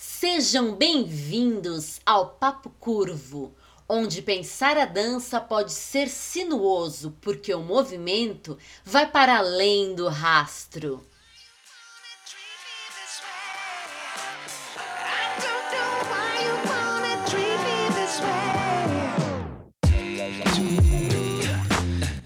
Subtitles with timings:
[0.00, 3.52] Sejam bem-vindos ao Papo Curvo,
[3.88, 11.04] onde pensar a dança pode ser sinuoso, porque o movimento vai para além do rastro.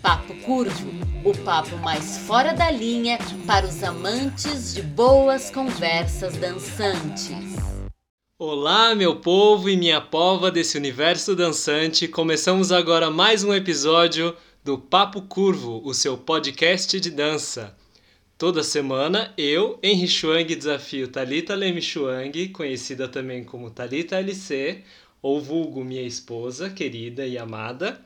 [0.03, 3.17] Papo Curvo, o papo mais fora da linha
[3.47, 7.57] para os amantes de boas conversas dançantes.
[8.37, 12.09] Olá, meu povo e minha pova desse universo dançante.
[12.09, 17.77] Começamos agora mais um episódio do Papo Curvo, o seu podcast de dança.
[18.37, 24.83] Toda semana eu, Henry Chuang, desafio Talita Leme Chuang, conhecida também como Talita LC,
[25.23, 28.01] ou vulgo minha esposa querida e amada,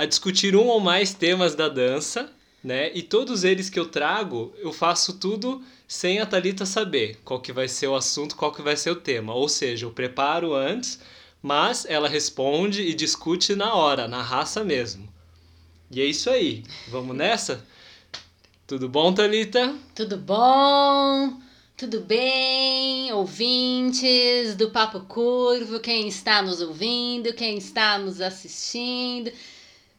[0.00, 2.32] a discutir um ou mais temas da dança,
[2.64, 2.90] né?
[2.94, 7.52] E todos eles que eu trago, eu faço tudo sem a Talita saber qual que
[7.52, 9.34] vai ser o assunto, qual que vai ser o tema.
[9.34, 10.98] Ou seja, eu preparo antes,
[11.42, 15.06] mas ela responde e discute na hora, na raça mesmo.
[15.90, 16.64] E é isso aí.
[16.88, 17.62] Vamos nessa?
[18.66, 19.76] Tudo bom, Talita?
[19.94, 21.38] Tudo bom?
[21.76, 29.30] Tudo bem, ouvintes do Papo Curvo, quem está nos ouvindo, quem está nos assistindo.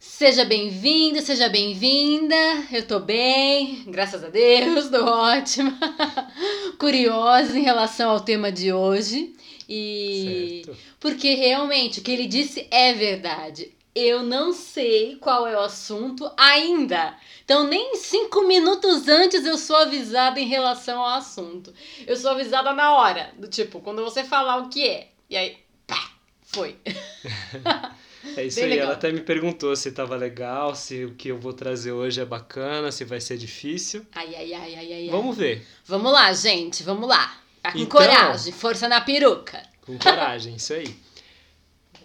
[0.03, 2.35] Seja bem-vindo, seja bem-vinda.
[2.71, 5.77] Eu tô bem, graças a Deus, tô ótima.
[6.79, 9.35] Curiosa em relação ao tema de hoje.
[9.69, 10.79] E Certo.
[10.99, 13.75] porque realmente o que ele disse é verdade.
[13.93, 17.15] Eu não sei qual é o assunto ainda.
[17.45, 21.71] Então, nem cinco minutos antes eu sou avisada em relação ao assunto.
[22.07, 25.09] Eu sou avisada na hora, do tipo, quando você falar o que é.
[25.29, 26.09] E aí, pá,
[26.41, 26.75] foi.
[28.37, 28.69] É isso Bem aí.
[28.71, 28.85] legal.
[28.87, 32.25] Ela até me perguntou se tava legal, se o que eu vou trazer hoje é
[32.25, 34.05] bacana, se vai ser difícil.
[34.13, 35.09] Ai, ai, ai, ai, ai.
[35.09, 35.65] Vamos ver.
[35.85, 37.37] Vamos lá, gente, vamos lá.
[37.61, 39.61] Tá com Então- coragem, força na peruca.
[39.85, 40.95] Com coragem, isso aí.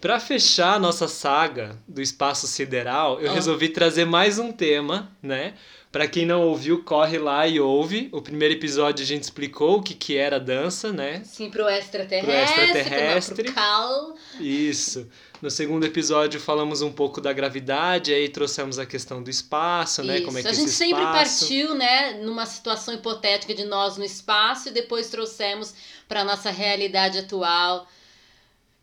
[0.00, 3.34] Pra fechar a nossa saga do espaço sideral, eu Ah.
[3.34, 5.54] resolvi trazer mais um tema, né?
[5.90, 8.10] Pra quem não ouviu, corre lá e ouve.
[8.12, 11.22] O primeiro episódio a gente explicou o que, que era dança, né?
[11.24, 13.44] Sim, pro extraterrestre, Pro extraterrestre.
[13.44, 14.14] Pro, cal.
[14.38, 15.08] Isso.
[15.42, 20.20] No segundo episódio falamos um pouco da gravidade, aí trouxemos a questão do espaço, né?
[20.22, 21.40] Como é que a gente sempre espaço...
[21.40, 25.74] partiu, né, numa situação hipotética de nós no espaço e depois trouxemos
[26.08, 27.86] para nossa realidade atual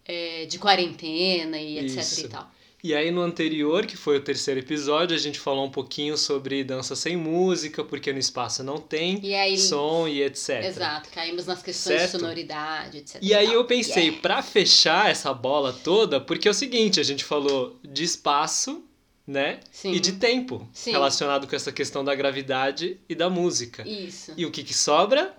[0.05, 2.25] é, de quarentena e etc Isso.
[2.25, 2.51] e tal.
[2.83, 6.65] E aí no anterior, que foi o terceiro episódio, a gente falou um pouquinho sobre
[6.65, 10.65] dança sem música, porque no espaço não tem E aí, som e etc.
[10.65, 12.11] exato, caímos nas questões Certo.
[12.15, 13.19] de sonoridade, etc.
[13.21, 14.21] E aí eu pensei, Yeah.
[14.21, 18.83] pra fechar essa bola toda, porque é o seguinte, a gente falou de espaço,
[19.25, 19.61] né?
[19.71, 19.93] Sim.
[19.93, 20.91] E de tempo, Sim.
[20.91, 23.87] relacionado com essa questão da gravidade e da música.
[23.87, 24.33] Isso.
[24.35, 25.33] E o que que sobra?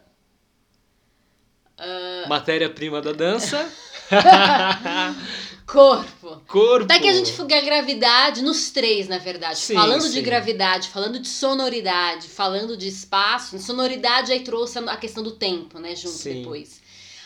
[1.77, 2.25] Ah.
[2.27, 3.71] Matéria-prima da dança.
[5.67, 6.43] Corpo.
[6.47, 6.85] Corpo.
[6.85, 9.59] Até que a gente fuga a gravidade nos três, na verdade.
[9.59, 10.11] Sim, falando sim.
[10.11, 13.59] de gravidade, falando de sonoridade, falando de espaço.
[13.59, 15.97] Sonoridade aí trouxe a questão do tempo, né?
[15.97, 16.43] Junto Sim.
[16.43, 16.84] depois.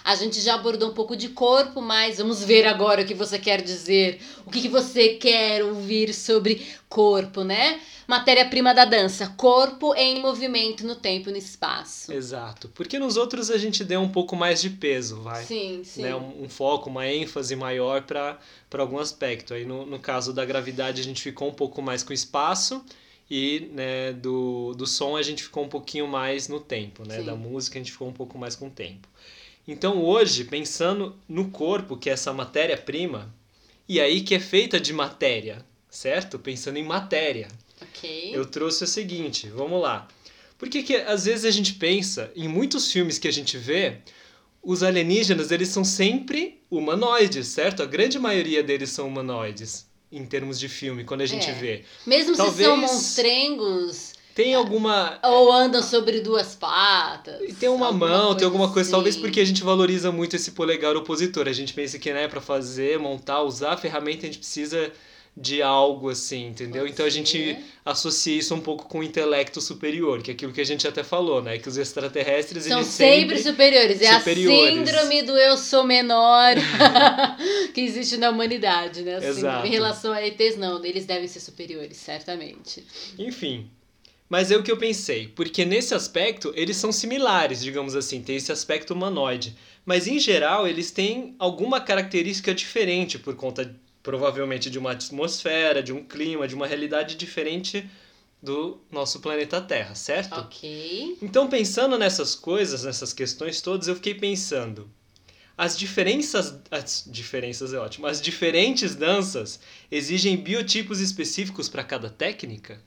[0.08, 3.38] A gente já abordou um pouco de corpo, mas vamos ver agora o que você
[3.38, 4.18] quer dizer.
[4.46, 7.78] O que, que você quer ouvir sobre corpo, né?
[8.06, 9.34] Matéria-prima da dança.
[9.36, 12.10] Corpo em movimento no tempo e no espaço.
[12.10, 12.70] Exato.
[12.70, 15.44] Porque nos outros a gente deu um pouco mais de peso, vai.
[15.44, 16.00] Sim, sim.
[16.00, 18.38] né, um, um foco, uma ênfase maior para
[18.78, 19.52] algum aspecto.
[19.52, 22.82] Aí no, no caso da gravidade a gente ficou um pouco mais com espaço
[23.30, 27.18] e né, do, do som a gente ficou um pouquinho mais no tempo, né?
[27.18, 27.26] Sim.
[27.26, 29.06] Da música a gente ficou um pouco mais com o tempo.
[29.68, 33.32] Então hoje, pensando no corpo, que é essa matéria-prima,
[33.86, 36.38] e aí que é feita de matéria, certo?
[36.38, 37.48] Pensando em matéria.
[37.82, 38.30] Ok.
[38.34, 40.08] Eu trouxe o seguinte, vamos lá.
[40.56, 43.98] Por que, que às vezes a gente pensa, em muitos filmes que a gente vê,
[44.62, 47.82] os alienígenas eles são sempre humanoides, certo?
[47.82, 51.52] A grande maioria deles são humanoides, em termos de filme, quando a gente É.
[51.52, 51.84] vê.
[52.06, 54.07] Mesmo se Talvez- são monstrengos
[54.38, 55.18] Tem alguma.
[55.24, 57.40] ou andam sobre duas patas.
[57.42, 58.92] e Tem uma mão, tem alguma coisa, assim.
[58.92, 61.48] talvez porque a gente valoriza muito esse polegar opositor.
[61.48, 64.92] A gente pensa que, né, para fazer, montar, usar a ferramenta, a gente precisa
[65.36, 66.82] de algo assim, entendeu?
[66.82, 67.64] Pode então a gente ser.
[67.84, 71.02] associa isso um pouco com o intelecto superior, que é aquilo que a gente até
[71.02, 71.58] falou, né?
[71.58, 74.00] Que os extraterrestres São eles sempre, superiores.
[74.00, 74.72] É superiores.
[74.72, 76.54] a síndrome do eu sou menor
[77.74, 79.16] que existe na humanidade, né?
[79.16, 79.66] A síndrome Exato.
[79.66, 80.84] Em relação a ETs, não.
[80.84, 82.84] Eles devem ser superiores, certamente.
[83.18, 83.68] Enfim.
[84.28, 88.36] Mas é o que eu pensei, porque nesse aspecto eles são similares, digamos assim, tem
[88.36, 89.56] esse aspecto humanoide.
[89.86, 95.92] Mas em geral eles têm alguma característica diferente por conta provavelmente de uma atmosfera, de
[95.92, 97.88] um clima, de uma realidade diferente
[98.42, 100.38] do nosso planeta Terra, certo?
[100.38, 101.18] Ok.
[101.20, 104.88] Então, pensando nessas coisas, nessas questões todas, eu fiquei pensando:
[105.56, 106.54] as diferenças.
[106.70, 108.06] As diferenças é ótimo.
[108.06, 109.58] As diferentes danças
[109.90, 112.80] exigem biotipos específicos para cada técnica?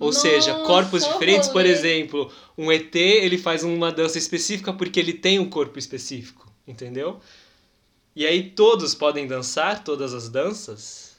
[0.00, 4.98] Ou Nossa, seja, corpos diferentes, por exemplo, um ET ele faz uma dança específica porque
[4.98, 7.20] ele tem um corpo específico, entendeu?
[8.16, 11.16] E aí todos podem dançar todas as danças?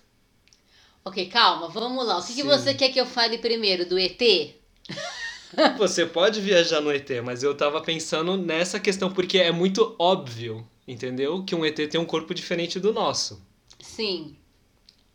[1.06, 2.18] Ok, calma, vamos lá.
[2.18, 3.88] O que, que você quer que eu fale primeiro?
[3.88, 4.19] Do ET?
[5.78, 10.66] Você pode viajar no ET, mas eu tava pensando nessa questão porque é muito óbvio,
[10.88, 11.44] entendeu?
[11.44, 13.45] Que um ET tem um corpo diferente do nosso.
[13.78, 14.38] Sim,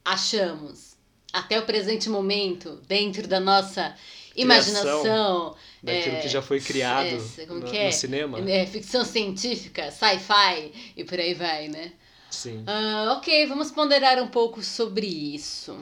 [0.04, 0.95] achamos.
[1.36, 3.94] Até o presente momento, dentro da nossa
[4.34, 5.54] imaginação.
[5.82, 7.86] Daquilo é, que já foi criado é, no, que é?
[7.86, 8.50] no cinema.
[8.50, 11.92] é, ficção científica, sci-fi e por aí vai, né?
[12.30, 12.64] Sim.
[12.66, 15.78] Ah, ok, vamos ponderar um pouco sobre isso.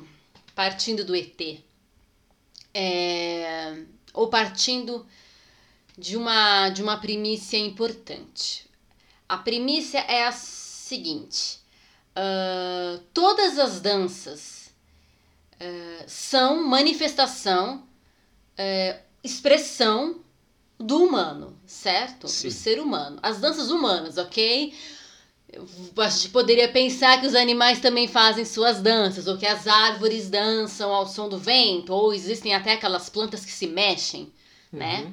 [0.56, 1.40] Partindo do ET.
[2.74, 3.76] É,
[4.12, 5.06] ou partindo
[5.96, 8.66] de uma, de uma primícia importante.
[9.28, 11.60] A primícia é a seguinte:
[12.16, 14.63] ah, todas as danças
[16.06, 17.82] são manifestação,
[18.56, 20.20] eh, expressão
[20.78, 22.28] do humano, certo?
[22.28, 22.48] Sim.
[22.48, 23.18] Do ser humano.
[23.22, 24.74] As danças humanas, ok?
[25.96, 30.28] A gente poderia pensar que os animais também fazem suas danças, ou que as árvores
[30.28, 34.32] dançam ao som do vento, ou existem até aquelas plantas que se mexem,
[34.72, 35.12] né?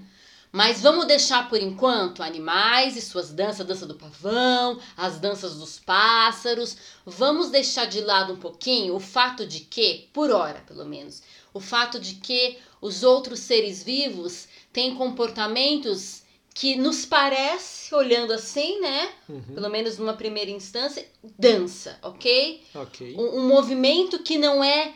[0.52, 5.56] Mas vamos deixar por enquanto animais e suas danças, a dança do pavão, as danças
[5.56, 6.76] dos pássaros.
[7.06, 11.60] Vamos deixar de lado um pouquinho o fato de que, por hora pelo menos, o
[11.60, 16.22] fato de que os outros seres vivos têm comportamentos
[16.54, 19.10] que nos parece, olhando assim, né?
[19.30, 19.42] Uhum.
[19.54, 21.08] Pelo menos numa primeira instância,
[21.40, 22.62] dança, ok?
[22.76, 23.16] Ok.
[23.18, 24.94] um, um movimento que não é,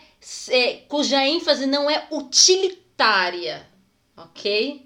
[0.49, 3.65] é, cuja ênfase não é utilitária,
[4.17, 4.84] ok?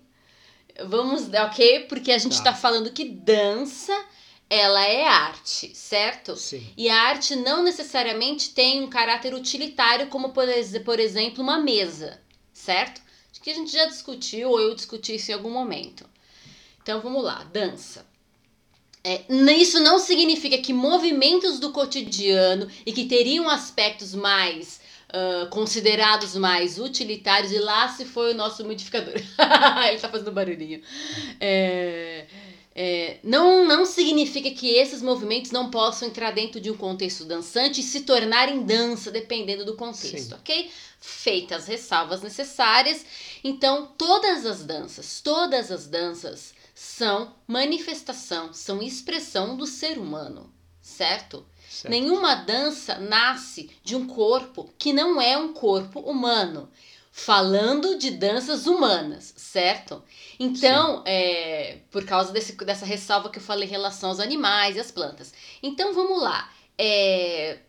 [0.86, 1.86] Vamos, ok?
[1.88, 2.38] Porque a gente Tá.
[2.52, 3.94] está falando que dança,
[4.50, 6.36] ela é arte, certo?
[6.36, 6.66] Sim.
[6.78, 10.48] E a arte não necessariamente tem um caráter utilitário, como por,
[10.84, 12.20] por exemplo uma mesa,
[12.54, 13.02] certo?
[13.32, 16.06] Acho que a gente já discutiu, ou eu discuti isso em algum momento.
[16.82, 18.06] Então vamos lá, dança.
[19.04, 19.24] É,
[19.58, 24.79] isso não significa que movimentos do cotidiano e que teriam aspectos mais
[25.12, 29.16] ah, considerados mais utilitários, e lá se foi o nosso modificador.
[29.90, 30.82] Ele tá fazendo barulhinho.
[31.40, 32.26] É,
[32.76, 37.82] é, não, não significa que esses movimentos não possam entrar dentro de um contexto dançante
[37.82, 40.36] e se tornarem dança, dependendo do contexto, Sim.
[40.36, 40.72] ok?
[41.00, 43.06] Feitas as ressalvas necessárias,
[43.44, 51.46] então todas as danças, todas as danças são manifestação, são expressão do ser humano, certo?
[51.80, 51.92] Certo.
[51.92, 56.70] Nenhuma dança nasce de um corpo que não é um corpo humano.
[57.10, 60.04] Falando de danças humanas, certo?
[60.38, 64.80] Então, é, por causa desse, dessa ressalva que eu falei em relação aos animais e
[64.80, 65.34] às plantas.
[65.64, 66.52] Então, vamos lá.
[66.78, 67.60] É,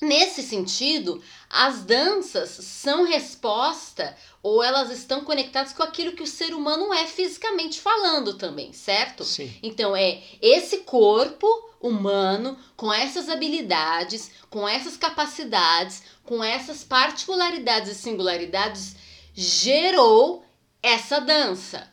[0.00, 6.54] nesse sentido, as danças são resposta ou elas estão conectadas com aquilo que o ser
[6.54, 9.22] humano é fisicamente falando também, certo?
[9.22, 9.54] Sim.
[9.62, 17.94] Então é esse corpo humano com essas habilidades, com essas capacidades, com essas particularidades e
[17.94, 18.96] singularidades
[19.34, 20.44] gerou
[20.82, 21.88] essa dança.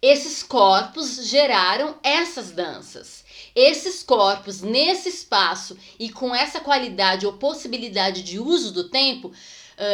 [0.00, 3.24] Esses corpos geraram essas danças.
[3.54, 9.32] Esses corpos nesse espaço e com essa qualidade ou possibilidade de uso do tempo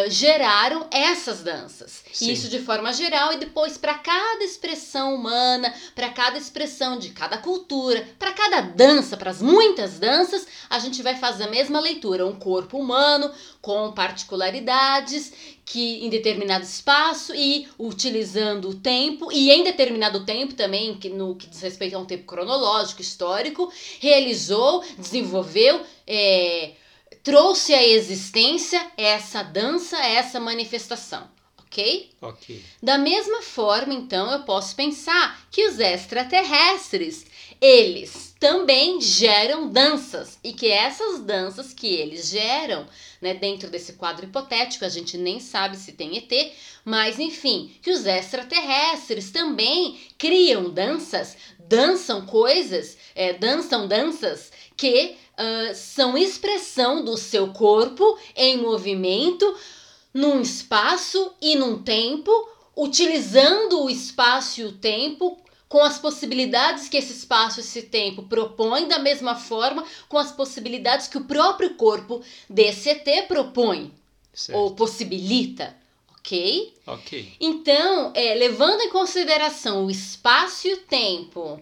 [0.08, 2.02] geraram essas danças.
[2.12, 2.32] Sim.
[2.32, 7.38] Isso de forma geral, e depois para cada expressão humana, para cada expressão de cada
[7.38, 12.26] cultura, para cada dança, para as muitas danças, a gente vai fazer a mesma leitura.
[12.26, 13.30] Um corpo humano
[13.60, 15.32] com particularidades
[15.64, 21.34] que em determinado espaço e utilizando o tempo e em determinado tempo também que no
[21.34, 23.70] que diz respeito a um tempo cronológico histórico
[24.00, 26.72] realizou desenvolveu é,
[27.28, 32.64] trouxe à existência essa dança essa manifestação ok Ok.
[32.82, 37.26] da mesma forma, então, eu posso pensar que os extraterrestres,
[37.60, 42.86] eles também geram danças e que essas danças que eles geram,
[43.20, 47.90] né, dentro desse quadro hipotético, a gente nem sabe se tem ET, mas enfim, que
[47.90, 57.16] os extraterrestres também criam danças, dançam coisas, é, dançam danças que ah, são expressão do
[57.16, 59.56] seu corpo em movimento
[60.12, 62.30] num espaço e num tempo,
[62.76, 68.24] utilizando o espaço e o tempo com as possibilidades que esse espaço e esse tempo
[68.24, 73.92] propõem, da mesma forma com as possibilidades que o próprio corpo ET propõe
[74.32, 74.58] Certo.
[74.58, 75.76] ou possibilita,
[76.28, 76.74] ok?
[76.86, 77.32] ok?
[77.40, 81.60] Então, é, levando em consideração o espaço e o tempo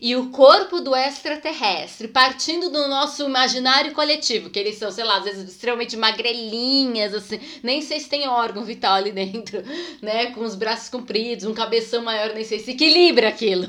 [0.00, 5.18] e o corpo do extraterrestre, partindo do nosso imaginário coletivo, que eles são, sei lá,
[5.18, 9.62] às vezes extremamente magrelinhas, assim, nem sei se tem órgão vital ali dentro,
[10.02, 10.26] né?
[10.32, 13.68] Com os braços compridos, um cabeção maior, nem sei se equilibra aquilo.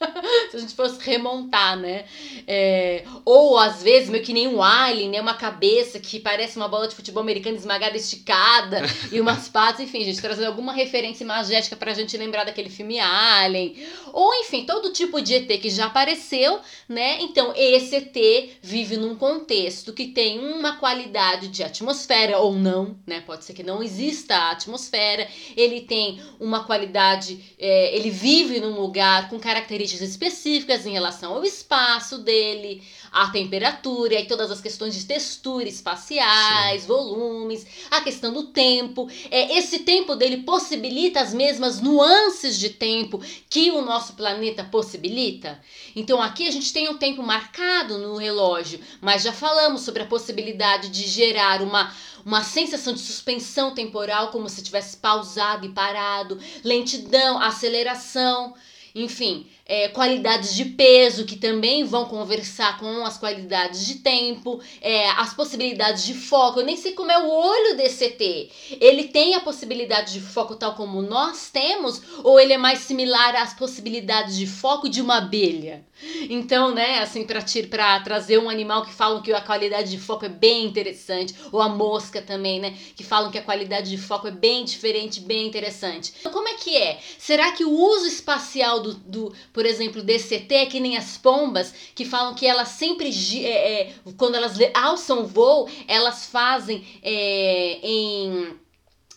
[0.50, 2.04] se a gente fosse remontar, né?
[2.46, 5.20] É, ou às vezes, meio que nem um alien, né?
[5.20, 10.04] Uma cabeça que parece uma bola de futebol americano esmagada, esticada, e umas patas, enfim,
[10.04, 13.76] gente, trazendo alguma referência imagética pra gente lembrar daquele filme Alien.
[14.12, 17.20] Ou, enfim, todo tipo de ET que já apareceu, né?
[17.20, 23.20] Então, esse ET vive num contexto que tem uma qualidade de atmosfera, ou não, né?
[23.20, 25.28] Pode ser que não exista a atmosfera.
[25.56, 31.34] Ele tem uma qualidade, é, ele vive num lugar com características características específicas em relação
[31.34, 36.86] ao espaço dele, a temperatura e todas as questões de textura espaciais, Sim.
[36.88, 39.08] volumes, a questão do tempo.
[39.30, 45.60] É, esse tempo dele possibilita as mesmas nuances de tempo que o nosso planeta possibilita.
[45.96, 50.06] Então aqui a gente tem um tempo marcado no relógio, mas já falamos sobre a
[50.06, 51.92] possibilidade de gerar uma
[52.22, 58.54] uma sensação de suspensão temporal, como se tivesse pausado e parado, lentidão, aceleração.
[58.94, 65.08] Enfim, é, qualidades de peso que também vão conversar com as qualidades de tempo, é,
[65.10, 66.58] as possibilidades de foco.
[66.58, 68.50] Eu nem sei como é o olho desse ET.
[68.80, 73.36] Ele tem a possibilidade de foco tal como nós temos, ou ele é mais similar
[73.36, 75.84] às possibilidades de foco de uma abelha?
[76.28, 80.28] Então, né, assim, para trazer um animal que falam que a qualidade de foco é
[80.28, 84.30] bem interessante, ou a mosca também, né, que falam que a qualidade de foco é
[84.30, 86.14] bem diferente, bem interessante.
[86.18, 86.98] Então, como é que é?
[87.18, 92.02] Será que o uso espacial do, do por exemplo, DCT que nem as pombas, que
[92.02, 93.10] falam que elas sempre,
[93.44, 98.58] é, é, quando elas alçam voo, elas fazem é, em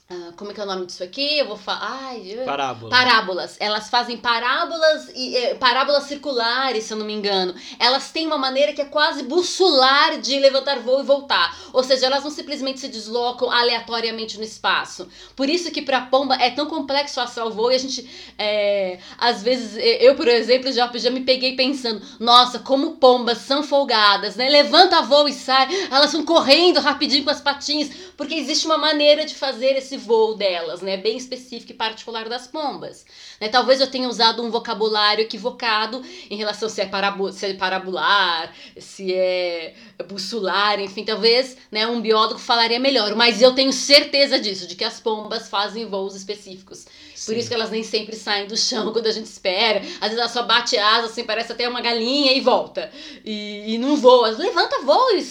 [0.09, 1.39] ah, como é que é o nome disso aqui?
[1.39, 2.13] Eu vou falar.
[2.45, 2.89] Parábola.
[2.89, 3.57] Parábolas.
[3.59, 7.55] Elas fazem parábolas e é, parábolas circulares, se eu não me engano.
[7.79, 11.57] Elas têm uma maneira que é quase bussular de levantar voo e voltar.
[11.71, 15.07] Ou seja, elas não simplesmente se deslocam aleatoriamente no espaço.
[15.35, 18.07] Por isso que para pomba é tão complexo assar o voo e a gente,
[18.37, 23.63] é, às vezes, eu, por exemplo, já, já me peguei pensando: nossa, como pombas são
[23.63, 24.49] folgadas, né?
[24.49, 29.25] Levanta voo e sai, elas vão correndo rapidinho com as patinhas, porque existe uma maneira
[29.25, 30.97] de fazer esse voo delas, né?
[30.97, 33.05] Bem específico e particular das pombas.
[33.39, 33.49] Né?
[33.49, 38.53] Talvez eu tenha usado um vocabulário equivocado em relação se é, parabu se é parabular,
[38.77, 39.73] se é
[40.07, 43.15] bussular, enfim, talvez né, um biólogo falaria melhor.
[43.15, 46.85] Mas eu tenho certeza disso, de que as pombas fazem voos específicos.
[47.23, 47.31] Sim.
[47.31, 49.79] Por isso que elas nem sempre saem do chão quando a gente espera.
[50.01, 52.91] Às vezes ela só bate asa, assim, parece até uma galinha e volta.
[53.23, 54.29] E, e não voa.
[54.29, 55.21] Levanta, voa e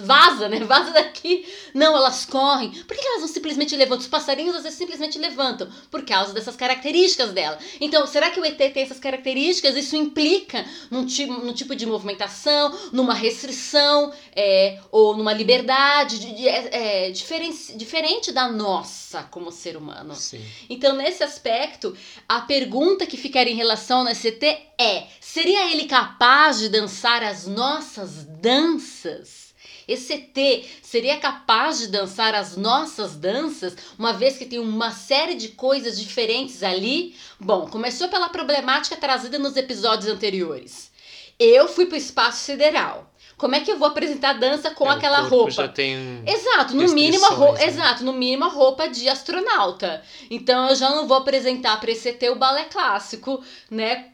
[0.00, 0.60] vaza, né?
[0.70, 1.46] Vaza daqui.
[1.74, 2.70] Não, elas correm.
[2.70, 4.02] Por que elas não simplesmente levantam?
[4.02, 5.68] Os passarinhos às vezes simplesmente levantam.
[5.90, 7.58] Por causa dessas características dela.
[7.80, 9.76] Então, será que o ET tem essas características?
[9.76, 16.34] Isso implica num tipo, num tipo de movimentação, numa restrição é, ou numa liberdade de,
[16.34, 20.14] de, é, é diferente, diferente da nossa como ser humano.
[20.14, 20.44] Sim.
[20.68, 21.39] Então, nesse aspecto,
[22.28, 24.42] a pergunta que ficaria em relação ao ET
[24.78, 29.50] é: seria ele capaz de dançar as nossas danças?
[29.88, 35.48] ET seria capaz de dançar as nossas danças, uma vez que tem uma série de
[35.48, 37.16] coisas diferentes ali?
[37.40, 40.90] Bom, começou pela problemática trazida nos episódios anteriores.
[41.38, 43.09] Eu fui para o espaço sideral.
[43.40, 45.50] Como é que eu vou apresentar dança com é, aquela roupa?
[45.50, 47.68] Já tem exato, no mínimo a roupa, né?
[47.68, 50.02] exato, no mínimo a roupa de astronauta.
[50.30, 54.10] Então eu já não vou apresentar para esse ET o balé clássico, né?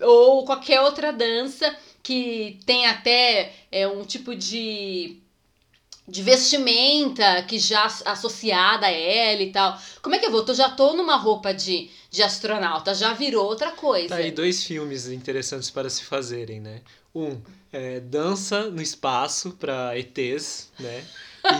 [0.00, 5.20] Ou qualquer outra dança que tem até é, um tipo de
[6.08, 9.78] de vestimenta que já associada a ela e tal.
[10.00, 10.44] Como é que eu vou?
[10.46, 14.08] Eu já tô numa roupa de, de astronauta, já virou outra coisa.
[14.08, 16.80] Tá aí dois filmes interessantes para se fazerem, né?
[17.14, 17.38] Um,
[17.72, 21.04] é, dança no espaço para ETs, né?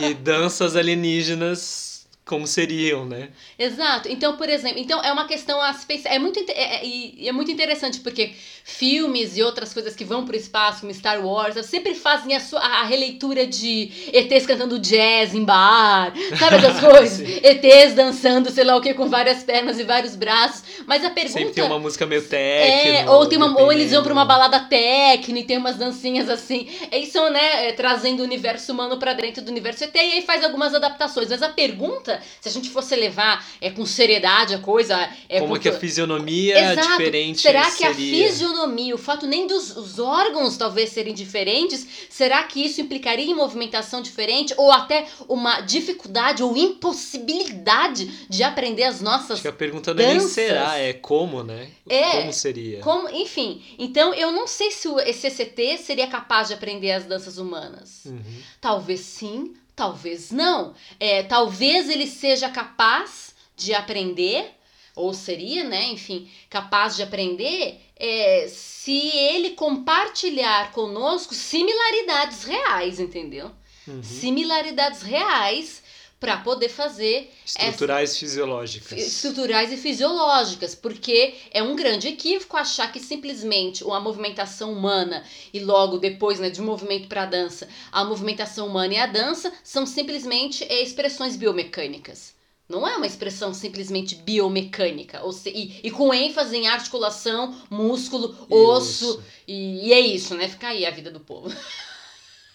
[0.01, 1.98] E danças alienígenas
[2.29, 3.29] como seriam, né?
[3.57, 4.07] Exato.
[4.07, 6.13] Então, por exemplo, então é uma questão a se pensar.
[6.13, 8.33] É muito, é, é, é muito interessante porque
[8.63, 12.39] filmes e outras coisas que vão para o espaço, como Star Wars, sempre fazem a,
[12.39, 17.19] sua, a releitura de ETs cantando jazz em bar, sabe essas coisas?
[17.19, 20.63] ETs dançando, sei lá o que, com várias pernas e vários braços.
[20.85, 21.39] Mas a pergunta.
[21.39, 22.99] Sempre tem uma música meio técnica.
[22.99, 26.29] É, ou, tem uma, ou eles vão para uma balada técnica e tem umas dancinhas
[26.29, 26.69] assim.
[26.91, 30.21] E são, né, é, trazendo o universo humano para dentro do universo ET e aí
[30.21, 31.29] faz algumas adaptações.
[31.29, 34.95] Mas a pergunta se a gente fosse levar é, com seriedade a coisa.
[35.27, 36.87] É, Como com- que a fisionomia Exato.
[36.89, 37.89] diferente Será que seria?
[37.89, 37.93] a
[38.29, 43.33] fisionomia, o fato nem dos os órgãos talvez serem diferentes, será que isso implicaria em
[43.35, 49.53] movimentação diferente ou até uma dificuldade ou impossibilidade de aprender as nossas Acho que a
[49.53, 51.69] pergunta não é nem será, é como, né?
[51.87, 52.11] É.
[52.21, 52.79] Como seria?
[52.81, 57.05] como, enfim, então eu não sei se o esse CCT seria capaz de aprender as
[57.05, 58.05] danças humanas.
[58.05, 58.21] Uhum.
[58.61, 60.75] Talvez sim, talvez não.
[60.99, 64.45] É, talvez ele seja capaz de aprender,
[64.93, 73.51] ou seria, né, enfim, capaz de aprender é, se ele compartilhar conosco similaridades reais, entendeu?
[73.87, 74.03] Uhum.
[74.03, 75.81] Similaridades reais
[76.19, 78.99] para poder fazer Estruturais fisiológicas.
[78.99, 85.23] estruturais e fisiológicas, porque é um grande equívoco achar que simplesmente uma movimentação humana
[85.53, 89.85] e logo depois, né, de movimento para dança, a movimentação humana e a dança são
[89.85, 92.37] simplesmente é, expressões biomecânicas.
[92.67, 98.37] Não é uma expressão simplesmente biomecânica, ou se, e, e com ênfase em articulação, músculo,
[98.47, 99.23] osso, Isso.
[99.47, 100.47] e, e é isso, né?
[100.47, 101.49] Fica aí a vida do povo.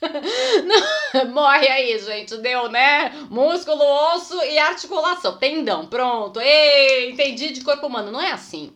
[0.64, 2.36] Não, morre aí, gente.
[2.38, 3.10] Deu, né?
[3.30, 3.82] Músculo,
[4.14, 5.38] osso e articulação.
[5.38, 6.40] Tendão, pronto.
[6.40, 8.10] Ei, entendi de corpo humano.
[8.10, 8.72] Não é assim.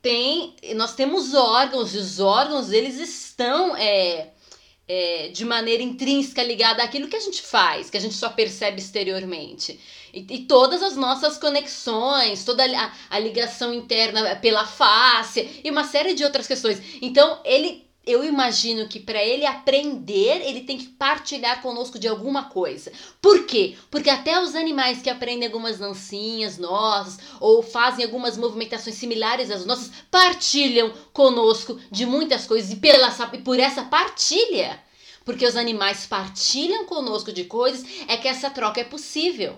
[0.00, 4.30] Tem, nós temos órgãos e os órgãos eles estão é,
[4.88, 8.80] é, de maneira intrínseca ligada àquilo que a gente faz, que a gente só percebe
[8.80, 9.78] exteriormente.
[10.12, 15.84] E, e todas as nossas conexões, toda a, a ligação interna pela face e uma
[15.84, 16.82] série de outras questões.
[17.00, 22.44] Então, ele eu imagino que para ele aprender, ele tem que partilhar conosco de alguma
[22.44, 22.92] coisa.
[23.20, 23.76] Por quê?
[23.90, 29.64] Porque até os animais que aprendem algumas dancinhas nossas ou fazem algumas movimentações similares às
[29.64, 34.82] nossas, partilham conosco de muitas coisas e, pela, e por essa partilha,
[35.24, 39.56] porque os animais partilham conosco de coisas, é que essa troca é possível.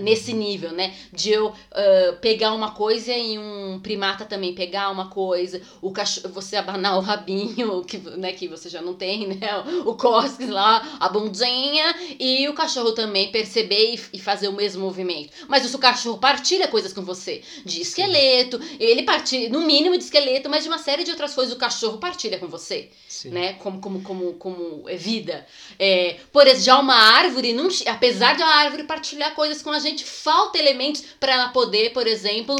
[0.00, 0.94] Nesse nível, né?
[1.12, 6.32] De eu uh, pegar uma coisa e um primata também pegar uma coisa, o cachorro,
[6.34, 9.48] você abanar o rabinho, que, né, que você já não tem, né?
[9.84, 14.82] O cosques lá, a bundinha, e o cachorro também perceber e, e, fazer o mesmo
[14.82, 15.30] movimento.
[15.48, 20.48] Mas o cachorro partilha coisas com você, de esqueleto, ele partilha, no mínimo de esqueleto,
[20.48, 23.30] mas de uma série de outras coisas o cachorro partilha com você, Sim.
[23.30, 23.54] né?
[23.54, 25.46] Como, como, como, como é vida.
[25.78, 29.78] É, por exemplo, já uma árvore, não, apesar de a árvore partilhar coisas com a
[29.78, 32.56] gente, falta elementos para ela poder, por exemplo,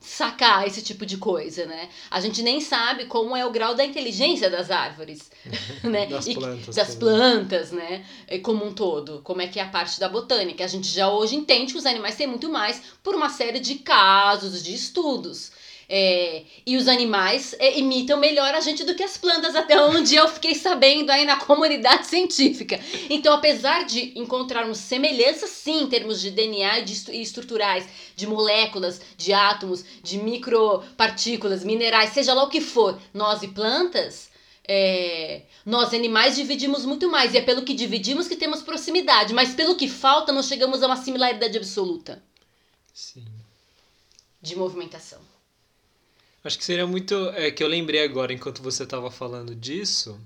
[0.00, 1.88] sacar esse tipo de coisa, né?
[2.10, 5.30] A gente nem sabe como é o grau da inteligência das árvores,
[5.84, 6.06] né?
[6.06, 6.98] Das E- plantas das também.
[6.98, 8.04] plantas, né?
[8.28, 10.64] E Como um todo, como é que é a parte da botânica.
[10.64, 13.76] A gente já hoje entende que os animais têm muito mais por uma série de
[13.76, 15.52] casos, de estudos.
[15.88, 20.14] É, e os animais é, imitam melhor a gente do que as plantas, até onde
[20.14, 22.80] eu fiquei sabendo aí na comunidade científica.
[23.10, 28.26] Então, apesar de encontrarmos semelhanças, sim, em termos de DNA e, de e estruturais, de
[28.26, 34.30] moléculas, de átomos, de micropartículas, minerais, seja lá o que for, nós e plantas,
[34.66, 37.34] é, nós animais dividimos muito mais.
[37.34, 40.86] E é pelo que dividimos que temos proximidade, mas pelo que falta, não chegamos a
[40.86, 42.22] uma similaridade absoluta
[42.94, 43.24] Sim.
[44.40, 45.31] de movimentação.
[46.44, 47.14] Acho que seria muito.
[47.30, 50.18] É que eu lembrei agora, enquanto você estava falando disso.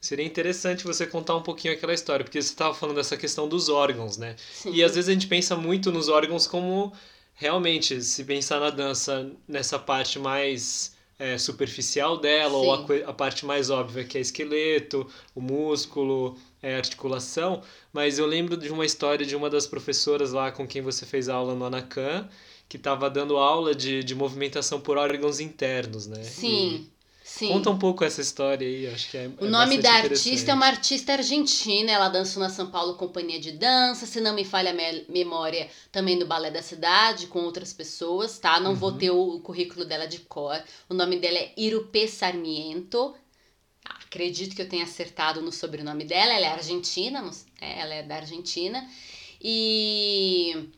[0.00, 3.68] Seria interessante você contar um pouquinho aquela história, porque você estava falando dessa questão dos
[3.68, 4.36] órgãos, né?
[4.52, 4.72] Sim.
[4.72, 6.92] E às vezes a gente pensa muito nos órgãos como
[7.34, 13.02] realmente, se pensar na dança nessa parte mais é, superficial dela, ou a, Sim.
[13.06, 17.62] a parte mais óbvia, que é esqueleto, o músculo, é, articulação.
[17.92, 21.28] Mas eu lembro de uma história de uma das professoras lá com quem você fez
[21.28, 22.28] aula no Anacan,
[22.68, 26.32] que estava dando aula de, de movimentação por órgãos internos, né?
[26.32, 26.88] Sim, E
[27.22, 27.44] sim.
[27.44, 29.26] Conta um pouco essa história aí, acho que é.
[29.40, 33.38] O é nome da artista é uma artista argentina, ela dançou na São Paulo Companhia
[33.40, 37.40] de Dança, se não me falha a me- memória, também no Balé da Cidade, com
[37.44, 38.58] outras pessoas, tá?
[38.58, 38.98] Não vou Uhum.
[38.98, 40.60] ter o, o currículo dela de cor.
[40.88, 43.14] O nome dela é Irupê Sarmiento.
[43.84, 48.16] Acredito que eu tenha acertado no sobrenome dela, ela é argentina, é, ela é da
[48.16, 48.88] Argentina.
[49.40, 50.70] E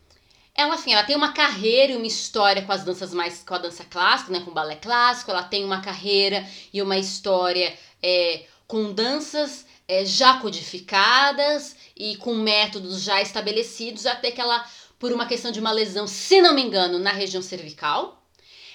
[0.55, 3.43] ela, enfim, ela tem uma carreira e uma história com as danças mais.
[3.43, 4.41] com a dança clássica, né?
[4.41, 5.31] Com o balé clássico.
[5.31, 12.35] Ela tem uma carreira e uma história é, com danças é, já codificadas e com
[12.35, 14.65] métodos já estabelecidos, até que ela,
[14.99, 18.23] por uma questão de uma lesão, se não me engano, na região cervical,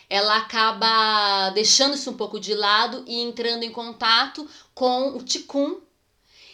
[0.10, 5.80] ela acaba deixando isso um pouco de lado e entrando em contato com o Ticum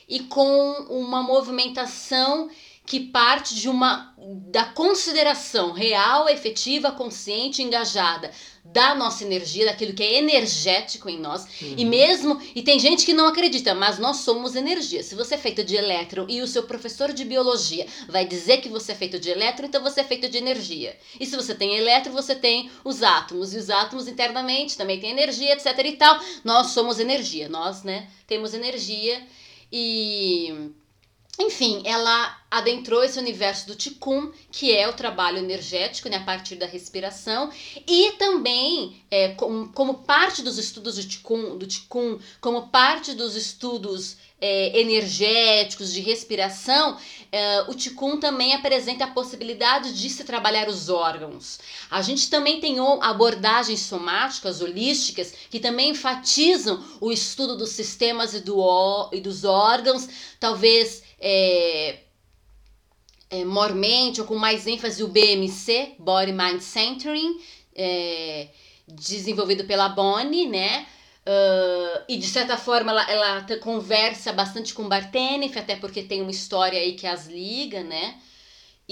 [0.08, 2.50] e com uma movimentação
[2.86, 4.12] que parte de uma
[4.52, 8.32] da consideração real, efetiva, consciente, engajada
[8.64, 11.44] da nossa energia, daquilo que é energético em nós.
[11.62, 11.76] Uhum.
[11.78, 15.02] E mesmo, e tem gente que não acredita, mas nós somos energia.
[15.02, 18.70] Se você é feito de elétron e o seu professor de biologia vai dizer que
[18.70, 20.96] você é feito de elétron, então você é feito de energia.
[21.20, 23.54] E se você tem elétron, você tem os átomos.
[23.54, 26.20] E os átomos internamente também têm energia, etc e tal.
[26.44, 29.22] Nós somos energia, nós, né, temos energia
[29.72, 30.72] e
[31.40, 36.56] enfim, ela adentrou esse universo do Ticum, que é o trabalho energético, né, a partir
[36.56, 37.50] da respiração,
[37.88, 43.38] e também, é, como, como parte dos estudos do Ticum, do Ticum como parte dos
[43.38, 46.98] estudos é, energéticos, de respiração,
[47.32, 51.60] é, o Ticum também apresenta a possibilidade de se trabalhar os órgãos.
[51.90, 58.42] A gente também tem abordagens somáticas, holísticas, que também enfatizam o estudo dos sistemas e,
[58.42, 62.00] do, e dos órgãos, talvez é,
[63.30, 67.40] é, mormente ou com mais ênfase o BMC, Body Mind Centering,
[67.76, 68.48] é,
[68.88, 70.88] desenvolvido pela Bonnie, né?
[71.22, 76.32] Uh, e de certa forma ela, ela conversa bastante com Bartenef, até porque tem uma
[76.32, 78.20] história aí que as liga, né?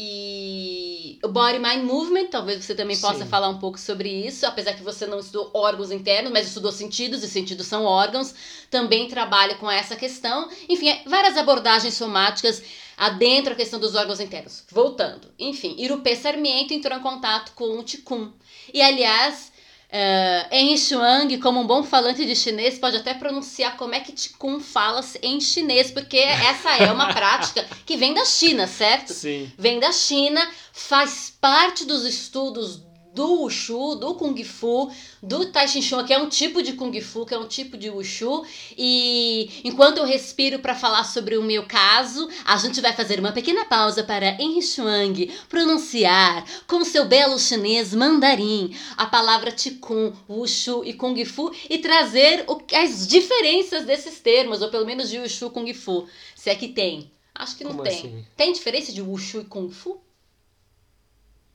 [0.02, 3.30] E o Body Mind Movement, talvez você também possa Sim.
[3.30, 7.22] falar um pouco sobre isso, apesar que você não estudou órgãos internos, mas estudou sentidos,
[7.22, 8.34] e sentidos são órgãos,
[8.72, 10.50] também trabalha com essa questão.
[10.70, 12.64] Enfim, é várias abordagens somáticas
[12.96, 14.64] adentro a questão dos órgãos internos.
[14.72, 15.28] Voltando.
[15.38, 18.32] Enfim, Irupê Sarmiento entrou em contato com o Ticum.
[18.74, 19.49] E, aliás,
[19.92, 24.12] Uh, em Xuang, como um bom falante de chinês, pode até pronunciar como é que
[24.12, 29.14] Qigong fala em chinês, porque essa é uma prática que vem da China, certo?
[29.14, 29.52] Sim.
[29.58, 34.92] Vem da China, faz parte dos estudos do Wushu, do Kung Fu,
[35.22, 37.78] do Tai Chi Chuan, que é um tipo de Kung Fu, que é um tipo
[37.78, 38.46] de Wushu.
[38.78, 43.32] E enquanto eu respiro para falar sobre o meu caso, a gente vai fazer uma
[43.32, 50.84] pequena pausa para Henry Chuang pronunciar com seu belo chinês mandarim a palavra Qigong, Wushu
[50.86, 55.48] e Kung Fu e trazer o, as diferenças desses termos, ou pelo menos de Wushu
[55.48, 57.12] e Kung Fu, se é que tem.
[57.34, 57.98] Acho que não Como tem.
[57.98, 58.26] Assim?
[58.36, 60.02] Tem diferença de Wushu e Kung Fu?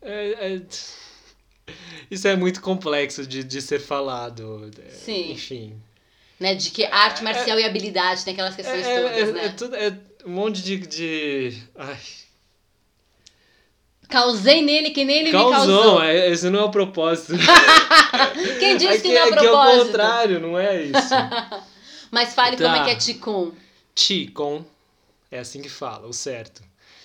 [0.01, 0.63] É, é...
[2.11, 4.71] Isso é muito complexo de, de ser falado.
[4.87, 5.33] É, Sim.
[5.33, 5.83] Enfim.
[6.39, 9.33] Né, de que arte é, marcial é, e habilidade, tem aquelas questões é, todas, é,
[9.33, 9.45] né?
[9.45, 10.79] É, tudo, é um monte de.
[10.79, 11.63] de...
[11.77, 11.99] Ai.
[14.09, 16.03] Causei nele que nem ele Causou, me causou.
[16.03, 17.33] É, esse não é o propósito.
[18.61, 19.51] Quem disse que, que não é o propósito?
[19.51, 19.79] propósito?
[19.79, 21.15] é o contrário, não é isso.
[22.11, 22.65] Mas fale tá.
[22.65, 23.55] como é que é Qigong.
[23.95, 24.65] Qigong.
[25.31, 26.63] É assim que fala, o certo.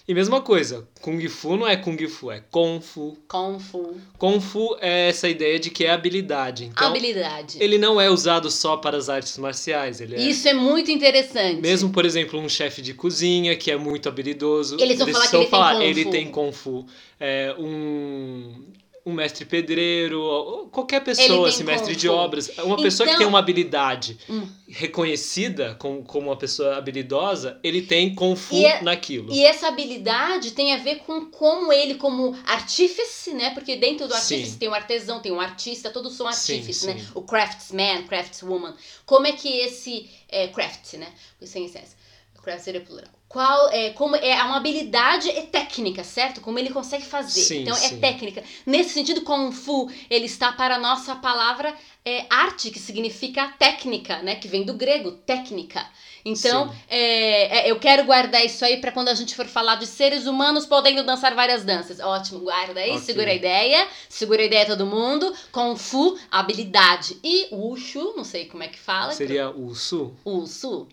[0.10, 3.16] E mesma coisa, Kung Fu não é Kung Fu, é Kung Fu.
[3.28, 3.96] Kung Fu.
[4.18, 6.66] Kung Fu é essa ideia de que é habilidade.
[6.66, 7.62] Então, habilidade.
[7.62, 10.02] Ele não é usado só para as artes marciais.
[10.02, 10.20] Ele é...
[10.20, 11.62] Isso é muito interessante.
[11.62, 14.78] Mesmo, por exemplo, um chefe de cozinha que é muito habilidoso.
[14.80, 16.10] Eles vão falar que ele falar, tem Kung ele Fu.
[16.10, 16.86] tem Kung Fu.
[17.20, 18.66] É, um
[19.06, 23.40] um mestre pedreiro, qualquer pessoa, assim, mestre de obras, uma pessoa então, que tem uma
[23.40, 24.48] habilidade hum.
[24.68, 29.32] reconhecida como, como uma pessoa habilidosa, ele tem Kung Fu e é, naquilo.
[29.34, 33.52] E essa habilidade tem a ver com como ele, como artífice, né?
[33.52, 34.58] Porque dentro do artífice Sim.
[34.58, 37.00] tem um artesão, tem um artista, todos são artífices, sim, né?
[37.00, 37.08] sim.
[37.16, 38.76] O craftsman, craftswoman.
[39.06, 41.08] Como é que esse é, craft, né?
[41.44, 41.98] Sem essência.
[42.42, 43.19] Craft seria plural.
[43.30, 46.42] Qual é como é uma habilidade é técnica, certo?
[46.42, 47.42] Como ele consegue fazer.
[47.42, 48.00] Sim, então é sim.
[48.00, 48.44] técnica.
[48.66, 51.72] Nesse sentido, Kung Fu, ele está para a nossa palavra
[52.04, 54.36] é, arte, que significa técnica, né?
[54.36, 55.86] Que vem do grego, técnica.
[56.26, 59.86] Então, é, é, eu quero guardar isso aí para quando a gente for falar de
[59.86, 62.00] seres humanos podendo dançar várias danças.
[62.00, 63.02] Ótimo, guarda aí, Ok.
[63.02, 63.88] segura a ideia.
[64.10, 65.32] Segura a ideia todo mundo.
[65.52, 67.20] Kung Fu, habilidade.
[67.24, 69.14] E Wushu, não sei como é que fala.
[69.14, 70.16] Seria o Su?
[70.26, 70.88] Wushu.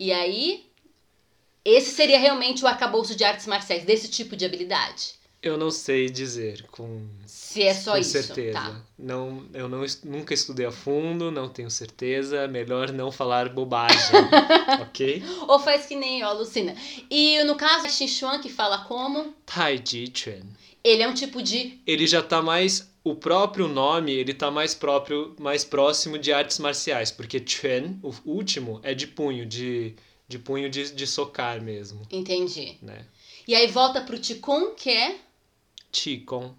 [0.00, 0.67] E aí,
[1.70, 5.18] esse seria realmente o arcabouço de artes marciais, desse tipo de habilidade.
[5.40, 8.10] Eu não sei dizer com, Se é só com isso.
[8.10, 8.58] certeza.
[8.58, 8.82] Tá.
[8.98, 12.48] Não, eu não, nunca estudei a fundo, não tenho certeza.
[12.48, 13.96] Melhor não falar bobagem,
[14.82, 15.22] ok?
[15.46, 16.74] Ou faz que nem, ó, Lucina.
[17.08, 20.42] E no caso de Xinchuan, que fala como, Tai Chi Chuan.
[20.82, 21.78] ele é um tipo de.
[21.86, 26.58] Ele já tá mais o próprio nome, ele tá mais próprio, mais próximo de artes
[26.58, 29.94] marciais, porque Chuan, o último, é de punho, de
[30.28, 32.76] de punho de, de socar mesmo, Entendi.
[32.82, 33.06] né?
[33.46, 35.18] E aí volta pro Qigong, que é
[35.90, 36.54] Qigong.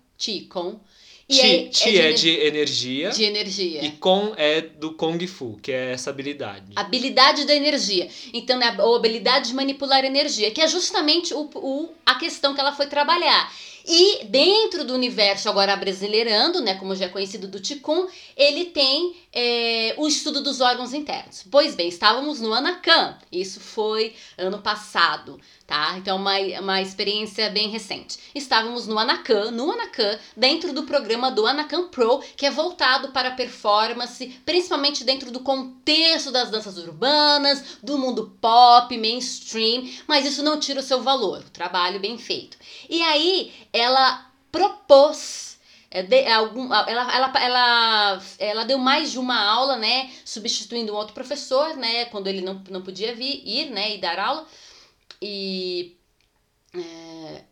[1.29, 1.67] Qigong.
[1.67, 3.85] E Qi, aí Qi é de energia de energia.
[3.85, 6.73] e Kong é do Kung Fu, que é essa habilidade.
[6.75, 8.09] Habilidade da energia.
[8.33, 12.59] Então, né, a habilidade de manipular energia, que é justamente o, o, a questão que
[12.59, 13.51] ela foi trabalhar.
[13.85, 19.15] E dentro do universo, agora brasileirando, né, como já é conhecido do Ticum, ele tem
[19.33, 21.45] é, o estudo dos órgãos internos.
[21.49, 25.39] Pois bem, estávamos no Anacan, isso foi ano passado,
[25.69, 25.95] tá?
[25.99, 28.17] Então, uma, uma experiência bem recente.
[28.33, 33.31] Estávamos no Anacan, no Anacan, dentro do programa do Anacan Pro, que é voltado para
[33.31, 40.59] performance, principalmente dentro do contexto das danças urbanas, do mundo pop, mainstream, mas isso não
[40.59, 42.57] tira o seu valor, o trabalho bem feito.
[42.89, 45.59] E aí, ela propôs
[45.91, 50.93] é, de, é, algum, ela, ela, ela, ela deu mais de uma aula, né, substituindo
[50.93, 54.47] um outro professor, né, quando ele não, não podia vir, ir, né, e dar aula.
[55.21, 55.97] E,
[56.73, 57.43] é,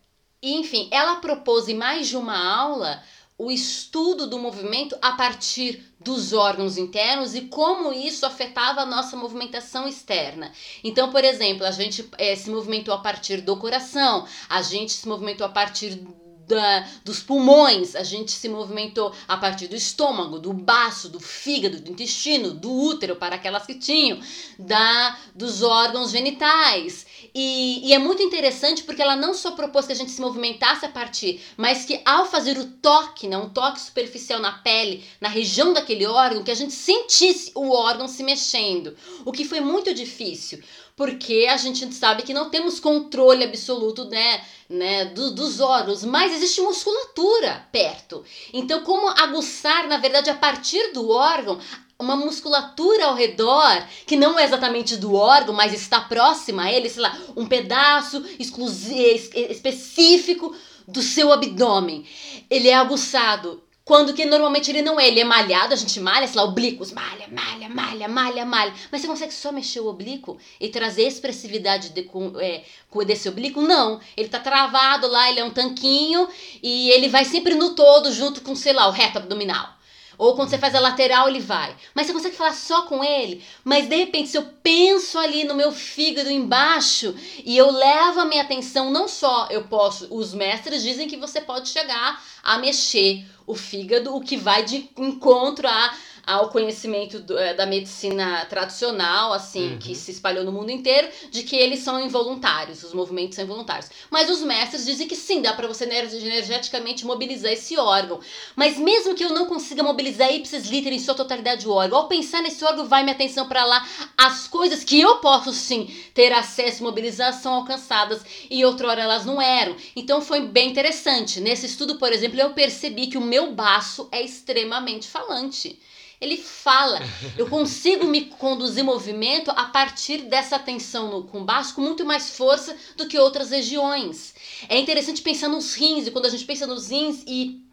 [0.42, 3.02] enfim, ela propôs em mais de uma aula
[3.38, 9.16] o estudo do movimento a partir dos órgãos internos e como isso afetava a nossa
[9.16, 10.52] movimentação externa.
[10.82, 15.06] Então, por exemplo, a gente é, se movimentou a partir do coração, a gente se
[15.06, 16.00] movimentou a partir
[16.48, 21.80] da, dos pulmões, a gente se movimentou a partir do estômago, do baço, do fígado,
[21.80, 24.18] do intestino, do útero, para aquelas que tinham,
[24.58, 27.06] da, dos órgãos genitais.
[27.34, 30.84] E, e, é muito interessante porque ela não só propôs que a gente se movimentasse
[30.84, 35.28] a partir, mas que ao fazer o toque, né, um toque superficial na pele, na
[35.28, 38.96] região daquele órgão, que a gente sentisse o órgão se mexendo.
[39.24, 40.62] O que foi muito difícil,
[40.96, 44.42] porque a gente sabe que não temos controle absoluto, né?
[44.68, 48.22] né, do, dos órgãos, mas existe musculatura perto.
[48.52, 51.58] Então, como aguçar, na verdade, a partir do órgão,
[52.00, 56.88] uma musculatura ao redor, que não é exatamente do órgão, mas está próxima a ele,
[56.88, 60.54] sei lá, um pedaço específico
[60.86, 62.06] do seu abdômen.
[62.48, 63.64] Ele é aguçado.
[63.84, 66.92] Quando que normalmente ele não é, ele é malhado, a gente malha, sei lá, oblíquos,
[66.92, 68.74] malha, malha, malha, malha, malha.
[68.92, 72.64] Mas você consegue só mexer o oblíquo e trazer expressividade de, com, é,
[73.06, 73.62] desse oblíquo?
[73.62, 73.98] Não.
[74.14, 76.28] Ele tá travado lá, ele é um tanquinho
[76.62, 79.77] e ele vai sempre no todo junto com, sei lá, o reto abdominal.
[80.18, 81.76] Ou quando você faz a lateral, ele vai.
[81.94, 83.42] Mas você consegue falar só com ele?
[83.62, 88.24] Mas de repente, se eu penso ali no meu fígado embaixo e eu levo a
[88.24, 93.24] minha atenção, não só eu posso, os mestres dizem que você pode chegar a mexer
[93.46, 95.94] o fígado, o que vai de encontro a
[96.28, 99.78] ao conhecimento do, é, da medicina tradicional, assim, uhum.
[99.78, 103.88] que se espalhou no mundo inteiro, de que eles são involuntários, os movimentos são involuntários.
[104.10, 108.20] Mas os mestres dizem que sim, dá para você energeticamente mobilizar esse órgão.
[108.54, 112.08] Mas mesmo que eu não consiga mobilizar ipsis liter em sua totalidade o órgão, ao
[112.08, 116.30] pensar nesse órgão, vai minha atenção para lá, as coisas que eu posso sim ter
[116.34, 119.74] acesso e mobilizar são alcançadas e outrora elas não eram.
[119.96, 121.40] Então foi bem interessante.
[121.40, 125.78] Nesse estudo, por exemplo, eu percebi que o meu baço é extremamente falante.
[126.20, 127.00] Ele fala.
[127.36, 132.04] Eu consigo me conduzir movimento a partir dessa tensão no, com o baixo com muito
[132.04, 134.34] mais força do que outras regiões.
[134.68, 137.67] É interessante pensar nos rins, e quando a gente pensa nos rins e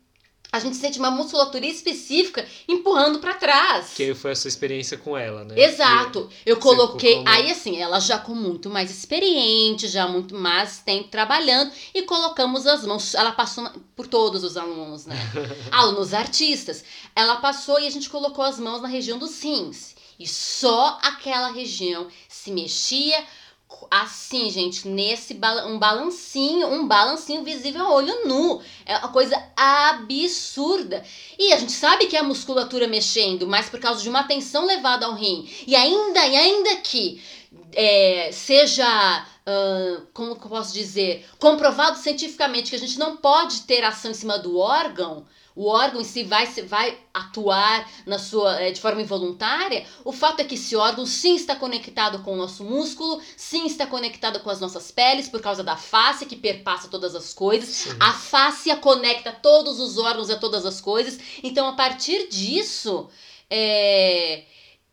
[0.52, 3.94] a gente sente uma musculatura específica empurrando para trás.
[3.96, 5.56] Que foi a sua experiência com ela, né?
[5.58, 6.30] Exato.
[6.46, 7.16] Eu coloquei.
[7.16, 7.30] Como...
[7.30, 12.66] Aí, assim, ela já com muito mais experiente, já muito mais tempo trabalhando, e colocamos
[12.68, 13.14] as mãos.
[13.14, 15.16] Ela passou por todos os alunos, né?
[15.72, 16.84] alunos artistas.
[17.16, 19.96] Ela passou e a gente colocou as mãos na região dos rins.
[20.18, 23.22] E só aquela região se mexia
[23.90, 28.62] assim, gente, nesse ba um balancinho, um balancinho visível a olho nu.
[28.86, 31.04] É uma coisa absurda.
[31.38, 34.66] E a gente sabe que é a musculatura mexendo, mas por causa de uma tensão
[34.66, 35.48] levada ao rim.
[35.66, 37.22] E ainda, e ainda que
[37.76, 43.62] é, seja Uh, como que eu posso dizer, comprovado cientificamente que a gente não pode
[43.62, 45.24] ter ação em cima do órgão,
[45.56, 50.42] o órgão em si vai, vai atuar na sua, é, de forma involuntária, o fato
[50.42, 54.50] é que esse órgão sim está conectado com o nosso músculo, sim está conectado com
[54.50, 57.70] as nossas peles, por causa da face que perpassa todas as coisas.
[57.70, 57.98] Sim.
[58.00, 61.18] A face conecta todos os órgãos a todas as coisas.
[61.42, 63.08] Então, a partir disso,
[63.50, 64.44] é,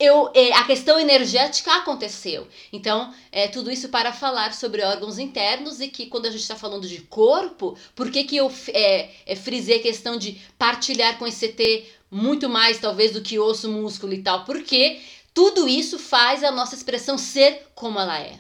[0.03, 2.49] eu, é, a questão energética aconteceu.
[2.73, 6.57] Então, é tudo isso para falar sobre órgãos internos e que quando a gente está
[6.57, 11.27] falando de corpo, por que, que eu é, é, frisei a questão de partilhar com
[11.27, 14.45] esse ET muito mais, talvez, do que osso, músculo e tal?
[14.45, 15.01] Porque
[15.33, 18.39] tudo isso faz a nossa expressão ser como ela é.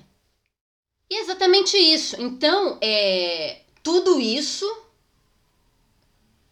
[1.08, 2.20] E é exatamente isso.
[2.20, 4.66] Então, é, tudo isso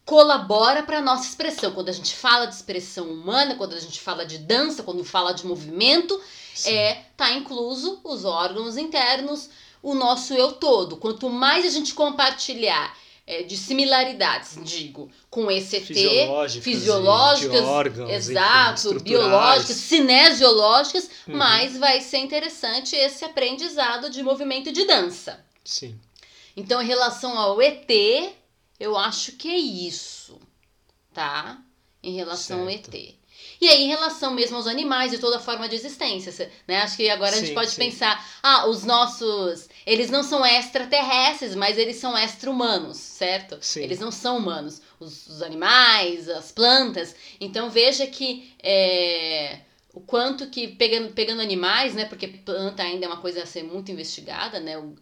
[0.05, 1.73] colabora para a nossa expressão.
[1.73, 5.33] Quando a gente fala de expressão humana, quando a gente fala de dança, quando fala
[5.33, 6.21] de movimento,
[6.55, 6.71] Sim.
[6.73, 9.51] é tá incluso os órgãos internos,
[9.83, 10.97] o nosso eu todo.
[10.97, 18.11] Quanto mais a gente compartilhar é, de similaridades, digo, com esse ET, fisiológicas, fisiológicas órgãos,
[18.11, 21.37] exato, enfim, biológicas, cinesiológicas, uhum.
[21.37, 25.45] mais vai ser interessante esse aprendizado de movimento de dança.
[25.65, 25.97] Sim.
[26.57, 27.89] Então, em relação ao ET,
[28.81, 30.41] Eu acho que é isso,
[31.13, 31.63] tá?
[32.03, 32.89] Em relação Certo.
[32.89, 33.21] ao ET.
[33.61, 36.79] E aí, em relação mesmo aos animais e toda forma de existência, né?
[36.79, 37.77] Acho que agora a gente Sim, pode sim.
[37.77, 43.59] pensar, ah, os nossos, eles não são extraterrestres, mas eles são extra-humanos, certo?
[43.61, 43.83] Sim.
[43.83, 47.15] Eles não são humanos, os, os animais, as plantas.
[47.39, 49.61] Então veja que é,
[49.93, 52.07] o quanto que pegando, pegando animais, né?
[52.07, 54.79] Porque planta ainda é uma coisa a ser muito investigada, né?
[54.79, 54.95] O,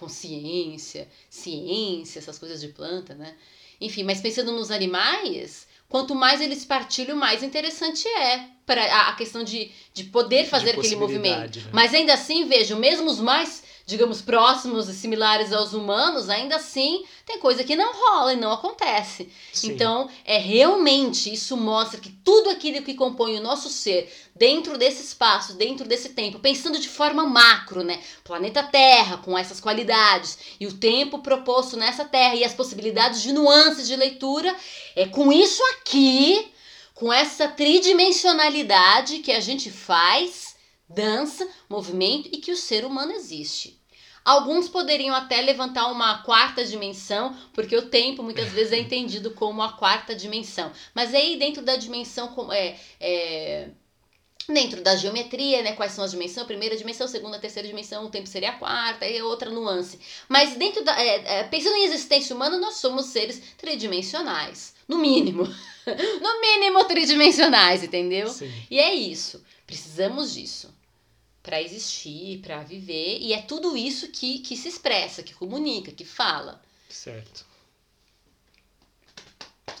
[0.00, 3.34] consciência, ciência, essas coisas de planta, né?
[3.78, 9.14] Enfim, mas pensando nos animais, quanto mais eles partilham, mais interessante é para a, a
[9.14, 11.58] questão de, de poder fazer aquele movimento.
[11.58, 11.70] né?
[11.72, 17.04] Mas ainda assim, vejam, mesmo os mais, digamos, próximos e similares aos humanos, ainda assim
[17.26, 19.30] tem coisa que não rola e não acontece.
[19.52, 19.72] Sim.
[19.72, 25.02] Então, é realmente isso mostra que tudo aquilo que compõe o nosso ser, dentro desse
[25.02, 28.00] espaço, dentro desse tempo, pensando de forma macro, né?
[28.22, 33.32] Planeta Terra com essas qualidades e o tempo proposto nessa Terra e as possibilidades de
[33.32, 34.54] nuances de leitura,
[34.94, 36.48] é com isso aqui,
[36.94, 40.54] com essa tridimensionalidade que a gente faz,
[40.88, 43.79] dança, movimento e que o ser humano existe.
[44.24, 49.62] Alguns poderiam até levantar uma quarta dimensão, porque o tempo muitas vezes é entendido como
[49.62, 50.70] a quarta dimensão.
[50.94, 53.68] Mas aí dentro da dimensão como é, é
[54.48, 58.26] dentro da geometria, né, quais são as dimensões, primeira dimensão, segunda, terceira dimensão, o tempo
[58.26, 59.98] seria a quarta, aí é outra nuance.
[60.28, 65.44] Mas dentro da, é, é, pensando em existência humana, nós somos seres tridimensionais, no mínimo,
[65.86, 68.28] no mínimo tridimensionais, entendeu?
[68.28, 68.52] Sim.
[68.70, 69.42] E é isso.
[69.66, 70.79] Precisamos disso
[71.42, 76.04] para existir, para viver, e é tudo isso que, que se expressa, que comunica, que
[76.04, 76.60] fala.
[76.88, 77.46] Certo.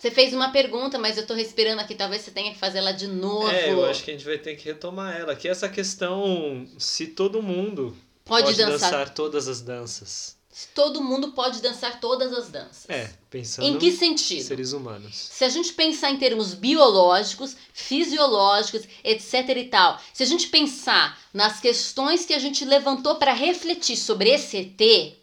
[0.00, 2.92] Você fez uma pergunta, mas eu tô respirando aqui, talvez você tenha que fazer ela
[2.92, 3.50] de novo.
[3.50, 5.36] É, eu acho que a gente vai ter que retomar ela.
[5.36, 7.94] Que é essa questão se todo mundo
[8.24, 8.90] pode, dançar.
[8.90, 10.39] dançar todas as danças.
[10.74, 12.90] Todo mundo pode dançar todas as danças.
[12.90, 14.42] É, pensando Em que sentido?
[14.42, 15.14] seres humanos.
[15.14, 21.18] Se a gente pensar em termos biológicos, fisiológicos, etc e tal, se a gente pensar
[21.32, 25.16] nas questões que a gente levantou para refletir sobre esse ET,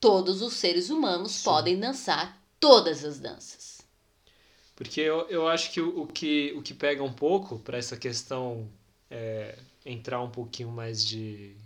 [0.00, 1.44] todos os seres humanos Sim.
[1.44, 3.82] podem dançar todas as danças.
[4.74, 7.96] Porque eu, eu acho que o, o que o que pega um pouco para essa
[7.96, 8.68] questão
[9.10, 11.56] é, entrar um pouquinho mais de.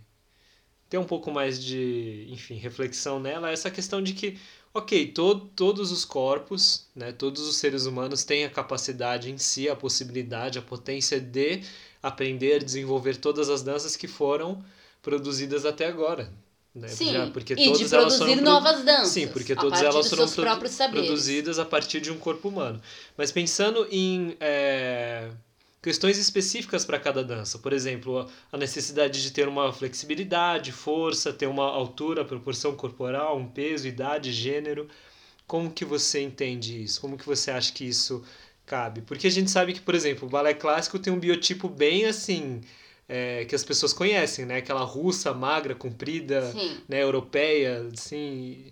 [0.91, 4.37] Ter um pouco mais de, enfim, reflexão nela, é essa questão de que,
[4.73, 9.69] ok, to, todos os corpos, né, todos os seres humanos têm a capacidade em si,
[9.69, 11.61] a possibilidade, a potência de
[12.03, 14.61] aprender, desenvolver todas as danças que foram
[15.01, 16.29] produzidas até agora.
[16.75, 16.89] Né?
[16.89, 19.07] Sim, Já- porque e de todas elas produzir foram novas danças.
[19.07, 21.05] Sim, porque todas elas foram produ- saberes.
[21.07, 22.81] produzidas a partir de um corpo humano.
[23.17, 25.29] Mas pensando em é,
[25.81, 31.47] questões específicas para cada dança, por exemplo, a- necessidade de ter uma flexibilidade, força, ter
[31.47, 34.87] uma altura, proporção corporal, um peso, idade, gênero,
[35.47, 37.01] como que você entende isso?
[37.01, 38.23] Como que você acha que isso
[38.65, 39.01] cabe?
[39.01, 42.61] Porque a gente sabe que, por exemplo, o balé clássico tem um biotipo bem assim.
[43.13, 44.57] é, que as pessoas conhecem, né?
[44.59, 46.77] Aquela russa, magra, comprida, Sim.
[46.87, 47.03] né?
[47.03, 48.71] Europeia, assim.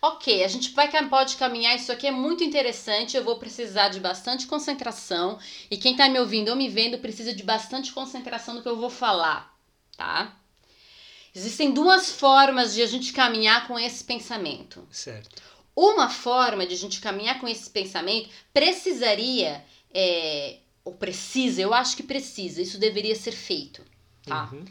[0.00, 1.74] Ok, a gente vai, pode caminhar.
[1.74, 3.16] Isso aqui é muito interessante.
[3.16, 5.38] Eu vou precisar de bastante concentração.
[5.70, 8.76] E quem tá me ouvindo ou me vendo precisa de bastante concentração no que eu
[8.76, 9.56] vou falar,
[9.96, 10.36] tá?
[11.34, 14.86] Existem duas formas de a gente caminhar com esse pensamento.
[14.90, 15.42] Certo.
[15.74, 21.94] Uma forma de a gente caminhar com esse pensamento precisaria, é, ou precisa, eu acho
[21.94, 23.82] que precisa, isso deveria ser feito,
[24.24, 24.48] tá?
[24.50, 24.64] Uhum.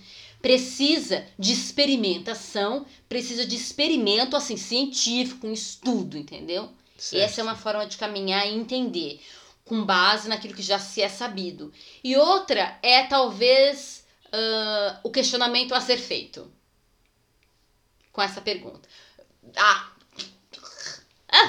[0.45, 6.69] Precisa de experimentação, precisa de experimento, assim, científico, um estudo, entendeu?
[6.95, 7.23] Certo.
[7.23, 9.19] Essa é uma forma de caminhar e entender,
[9.63, 11.73] com base naquilo que já se é sabido.
[12.03, 16.47] E outra é, talvez, ah, o questionamento a ser feito.
[18.11, 18.87] Com essa pergunta.
[19.57, 19.93] Ah,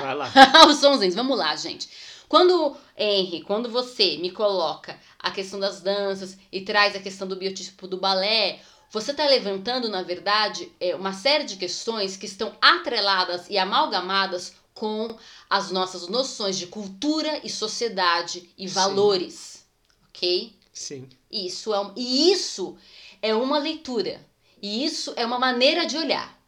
[0.00, 0.32] Vai lá.
[0.68, 1.86] os sonzinhos, vamos lá, gente.
[2.30, 7.36] Quando, Henry, quando você me coloca a questão das danças e traz a questão do
[7.36, 12.56] biotipo do balé, você está levantando, na verdade, é, uma série de questões que estão
[12.60, 15.16] atreladas e amalgamadas com
[15.48, 18.74] as nossas noções de cultura e sociedade e Sim.
[18.74, 19.66] valores,
[20.08, 20.54] ok?
[20.72, 21.08] Sim.
[21.30, 22.76] Isso é um, e isso
[23.22, 24.24] é uma leitura.
[24.60, 26.38] E isso é uma maneira de olhar.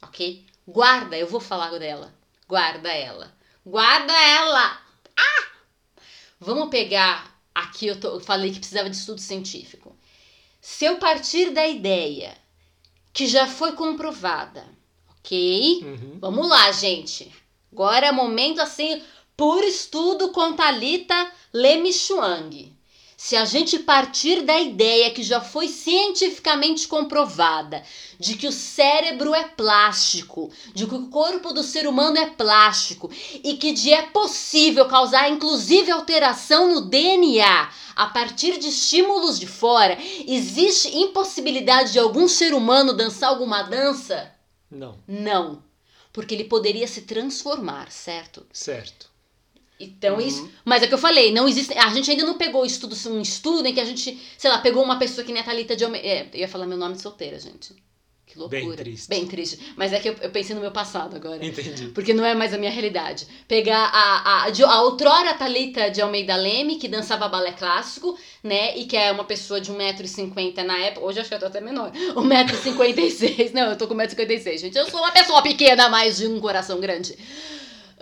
[0.00, 0.44] Ok?
[0.66, 2.12] Guarda, eu vou falar dela.
[2.48, 3.32] Guarda ela.
[3.64, 4.80] Guarda ela!
[5.16, 5.46] Ah!
[6.40, 7.40] Vamos pegar.
[7.54, 9.96] Aqui eu, tô- eu falei que precisava de estudo científico.
[10.64, 12.38] Se eu partir da ideia
[13.12, 14.64] que já foi comprovada,
[15.10, 15.80] ok?
[15.82, 16.18] Uhum.
[16.20, 17.34] Vamos lá, gente.
[17.72, 19.02] Agora é momento assim,
[19.36, 22.71] por estudo com Thalita Lemichuang.
[23.22, 27.80] Se a gente partir da ideia que já foi cientificamente comprovada
[28.18, 33.08] de que o cérebro é plástico, de que o corpo do ser humano é plástico
[33.44, 39.46] e que de é possível causar inclusive alteração no DNA a partir de estímulos de
[39.46, 39.96] fora,
[40.26, 44.34] existe impossibilidade de algum ser humano dançar alguma dança?
[44.68, 44.98] Não.
[45.06, 45.62] Não.
[46.12, 48.44] Porque ele poderia se transformar, certo?
[48.52, 49.11] Certo.
[49.84, 50.20] Então, uhum.
[50.20, 50.50] isso.
[50.64, 51.76] Mas é o que eu falei, não existe.
[51.76, 54.82] A gente ainda não pegou estudo, um estudo em que a gente, sei lá, pegou
[54.82, 56.06] uma pessoa que nem a Thalita de Almeida.
[56.06, 57.74] É, eu ia falar meu nome de solteira, gente.
[58.32, 58.62] Que loucura.
[58.62, 59.08] Bem triste.
[59.08, 59.74] Bem triste.
[59.76, 61.44] Mas é que eu, eu, pensei no meu passado agora.
[61.44, 61.88] Entendi.
[61.88, 63.26] Porque não é mais a minha realidade.
[63.46, 68.74] Pegar a, a, a, a outrora Thalita de Almeida Leme, que dançava balé clássico, né?
[68.78, 71.04] E que é uma pessoa de 1,50m na época.
[71.04, 71.92] Hoje acho que eu tô até menor.
[72.16, 73.52] 1,56m.
[73.52, 74.78] Não, eu tô com 1,56m, gente.
[74.78, 77.14] Eu sou uma pessoa pequena, mas de um coração grande.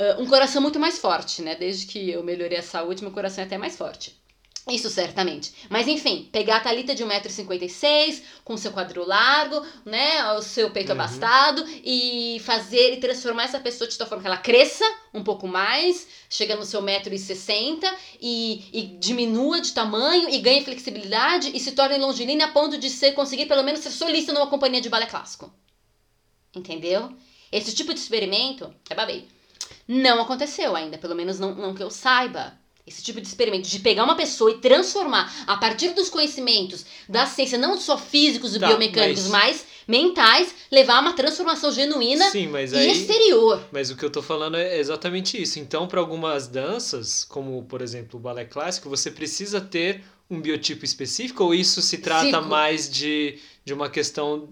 [0.00, 1.54] Uh, um coração muito mais forte, né?
[1.54, 4.18] Desde que eu melhorei a saúde, meu coração é até mais forte.
[4.66, 5.52] Isso certamente.
[5.68, 10.32] Mas enfim, pegar a Thalita de 1,56m, com seu quadril largo, né?
[10.32, 11.00] O seu peito uhum.
[11.00, 15.46] abastado, e fazer e transformar essa pessoa de tal forma que ela cresça um pouco
[15.46, 17.84] mais, chega no seu 1,60m
[18.22, 22.88] e, e diminua de tamanho e ganhe flexibilidade e se torne longilínea a ponto de
[22.88, 25.52] ser, conseguir pelo menos ser solista numa companhia de balé clássico.
[26.56, 27.14] Entendeu?
[27.52, 29.39] Esse tipo de experimento é babei.
[29.92, 32.54] Não aconteceu ainda, pelo menos não, não que eu saiba
[32.86, 37.26] esse tipo de experimento, de pegar uma pessoa e transformar a partir dos conhecimentos da
[37.26, 39.56] ciência, não só físicos e tá, biomecânicos, mas...
[39.58, 39.66] mas...
[39.88, 43.60] mentais, levar a uma transformação genuína Sim, mas e aí, exterior.
[43.72, 45.58] Mas o que eu tô falando é exatamente isso.
[45.58, 50.84] Então, para algumas danças, como por exemplo o balé clássico, você precisa ter um biotipo
[50.84, 54.48] específico ou isso se trata mais de, de uma questão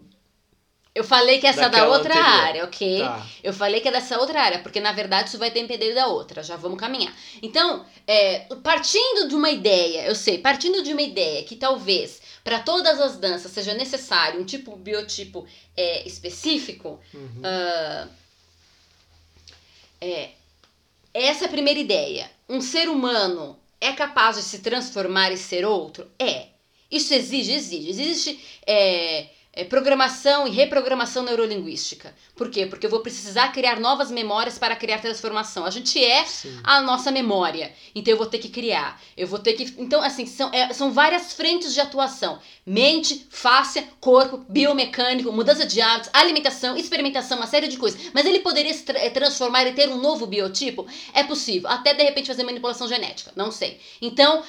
[0.98, 2.42] eu falei que essa é da outra anterior.
[2.42, 2.98] área, ok?
[2.98, 3.26] Tá.
[3.40, 6.42] Eu falei que é dessa outra área, porque na verdade isso vai depender da outra.
[6.42, 7.14] Já vamos caminhar.
[7.40, 12.58] Então, é, partindo de uma ideia, eu sei, partindo de uma ideia que talvez para
[12.58, 15.46] todas as danças seja necessário um tipo biotipo
[15.76, 17.42] é, específico, uhum.
[17.42, 18.08] uh,
[20.00, 20.30] é,
[21.14, 22.28] essa é a primeira ideia.
[22.48, 26.10] Um ser humano é capaz de se transformar e ser outro?
[26.18, 26.48] É.
[26.90, 27.88] Isso exige, exige.
[27.88, 28.44] Existe.
[28.66, 32.14] É, é, programação e reprogramação neurolinguística.
[32.36, 32.66] Por quê?
[32.66, 35.64] Porque eu vou precisar criar novas memórias para criar transformação.
[35.64, 36.60] A gente é Sim.
[36.62, 39.00] a nossa memória, então eu vou ter que criar.
[39.16, 39.74] Eu vou ter que.
[39.78, 45.80] Então, assim, são, é, são várias frentes de atuação: mente, face, corpo, biomecânico, mudança de
[45.80, 48.00] hábitos, alimentação, experimentação, uma série de coisas.
[48.14, 50.86] Mas ele poderia se tra é, transformar e ter um novo biotipo?
[51.12, 51.68] É possível.
[51.68, 53.32] Até de repente fazer manipulação genética.
[53.34, 53.80] Não sei.
[54.00, 54.44] Então,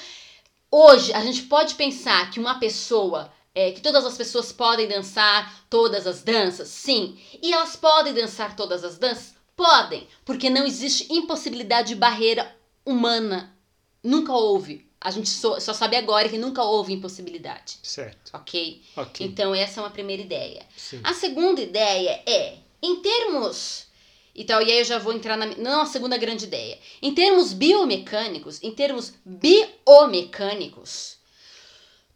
[0.70, 5.66] hoje, a gente pode pensar que uma pessoa é, que todas as pessoas podem dançar
[5.70, 6.70] todas as danças?
[6.70, 7.20] Sim.
[7.44, 9.36] E elas podem dançar todas as danças?
[9.54, 12.56] Podem, porque não existe impossibilidade de barreira
[12.86, 13.54] humana.
[14.02, 14.88] Nunca houve.
[15.02, 17.80] A gente só, só sabe agora que nunca houve impossibilidade.
[17.84, 18.32] Certo.
[18.34, 18.82] Ok?
[18.96, 19.26] Ok.
[19.26, 20.66] Então, essa é uma primeira ideia.
[20.78, 21.02] Sim.
[21.04, 23.88] A segunda ideia é, em termos.
[24.34, 25.48] E tal, e aí eu já vou entrar na.
[25.58, 26.80] Não, a segunda grande ideia.
[27.02, 31.19] Em termos biomecânicos, em termos biomecânicos,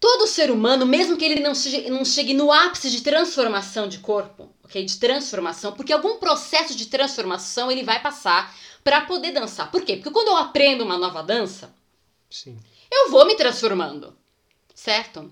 [0.03, 3.99] Todo ser humano, mesmo que ele não chegue, não chegue no ápice de transformação de
[3.99, 4.83] corpo, ok?
[4.83, 9.71] De transformação, porque algum processo de transformação ele vai passar para poder dançar.
[9.71, 9.95] Por quê?
[9.95, 11.73] Porque quando eu aprendo uma nova dança,
[12.29, 12.59] Sim.
[12.91, 14.13] eu vou me transformando,
[14.75, 15.31] certo?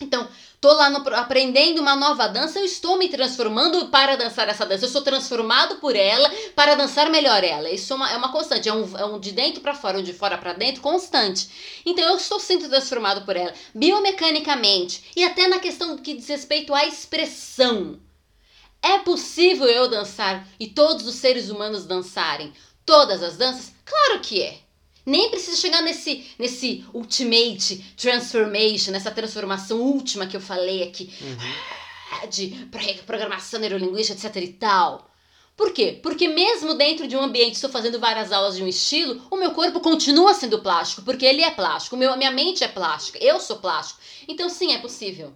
[0.00, 0.26] Então,
[0.60, 4.86] tô lá no, aprendendo uma nova dança, eu estou me transformando para dançar essa dança.
[4.86, 7.70] Eu sou transformado por ela para dançar melhor ela.
[7.70, 10.02] Isso é uma, é uma constante, é um, é um de dentro para fora, um
[10.02, 11.82] de fora para dentro, constante.
[11.84, 16.74] Então, eu estou sendo transformado por ela, biomecanicamente e até na questão que diz respeito
[16.74, 18.00] à expressão.
[18.82, 22.54] É possível eu dançar e todos os seres humanos dançarem
[22.86, 23.74] todas as danças?
[23.84, 24.69] Claro que é.
[25.04, 31.12] Nem precisa chegar nesse, nesse ultimate transformation, nessa transformação última que eu falei aqui.
[31.20, 32.28] Uhum.
[32.28, 32.68] De
[33.06, 35.10] programação neurolinguística, etc e tal.
[35.56, 36.00] Por quê?
[36.02, 39.52] Porque mesmo dentro de um ambiente, estou fazendo várias aulas de um estilo, o meu
[39.52, 43.58] corpo continua sendo plástico, porque ele é plástico, meu, minha mente é plástica, eu sou
[43.58, 44.00] plástico.
[44.26, 45.34] Então sim, é possível.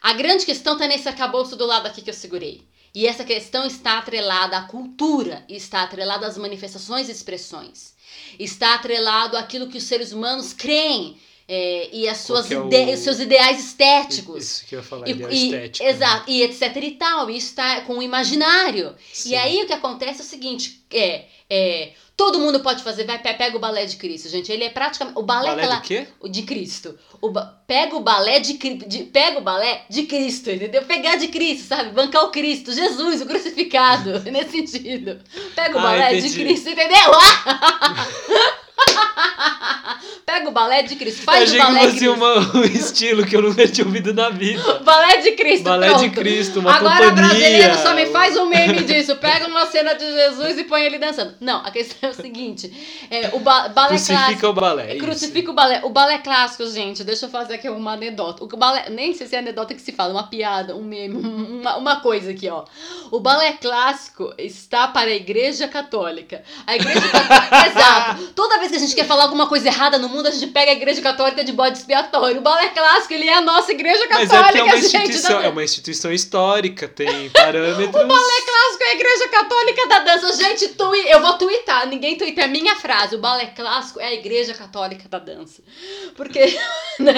[0.00, 2.62] A grande questão está nesse acabouço do lado aqui que eu segurei.
[2.94, 7.95] E essa questão está atrelada à cultura, está atrelada às manifestações e expressões
[8.38, 11.16] está atrelado àquilo que os seres humanos creem.
[11.48, 12.96] É, e as suas é o...
[12.96, 14.42] seus ideais estéticos.
[14.42, 15.88] Isso que eu ia falar, e, ideal e, estético.
[15.88, 16.36] Exato, né?
[16.36, 17.30] e etc e tal.
[17.30, 18.96] Isso está com o imaginário.
[19.12, 19.30] Sim.
[19.30, 23.18] E aí o que acontece é o seguinte: é, é, todo mundo pode fazer, vai,
[23.18, 24.50] pega o balé de Cristo, gente.
[24.50, 25.18] Ele é praticamente.
[25.18, 26.06] O balé, balé aquela, do quê?
[26.18, 26.98] O de Cristo.
[27.20, 30.82] O ba, pega o balé de, de, pega o balé de Cristo, entendeu?
[30.82, 31.90] Pegar de Cristo, sabe?
[31.90, 35.20] Bancar o Cristo, Jesus, o crucificado, nesse sentido.
[35.54, 36.30] Pega o ah, balé entendi.
[36.30, 36.96] de Cristo, entendeu?
[40.26, 42.12] Pega o balé de Cristo, faz Eu o balé que de Cristo.
[42.14, 44.62] uma, um estilo que eu nunca tinha ouvido na vida.
[44.84, 46.00] Balé de Cristo, Balé pronto.
[46.02, 47.12] de Cristo, uma Agora companhia.
[47.28, 49.16] brasileiro só me faz um meme disso.
[49.16, 51.34] Pega uma cena de Jesus e põe ele dançando.
[51.40, 52.72] Não, a questão é o seguinte:
[53.10, 54.46] é, o ba balé Crucifica clássico.
[54.46, 54.90] o balé.
[54.90, 55.04] é isso.
[55.04, 55.80] Crucifica o balé.
[55.84, 58.44] O balé clássico, gente, deixa eu fazer aqui uma anedota.
[58.44, 61.76] O balé, nem sei se é anedota que se fala, uma piada, um meme, uma,
[61.76, 62.64] uma coisa aqui, ó.
[63.10, 66.42] O balé clássico está para a Igreja Católica.
[66.66, 68.22] A Igreja Católica, exato.
[68.34, 70.70] Toda vez que a gente quer falar alguma coisa errada no mundo, a gente pega
[70.72, 72.38] a Igreja Católica de bode expiatório.
[72.38, 75.30] O balé clássico, ele é a nossa Igreja Mas Católica, é porque é uma instituição,
[75.36, 77.88] não- é uma instituição histórica, tem parâmetros.
[78.02, 80.36] o balé clássico é a igreja católica da dança.
[80.42, 81.86] Gente, tui, eu vou twittar.
[81.88, 82.42] Ninguém twitta.
[82.42, 83.16] É minha frase.
[83.16, 85.62] O balé clássico é a igreja católica da dança.
[86.16, 86.40] Porque.
[86.98, 87.12] Né,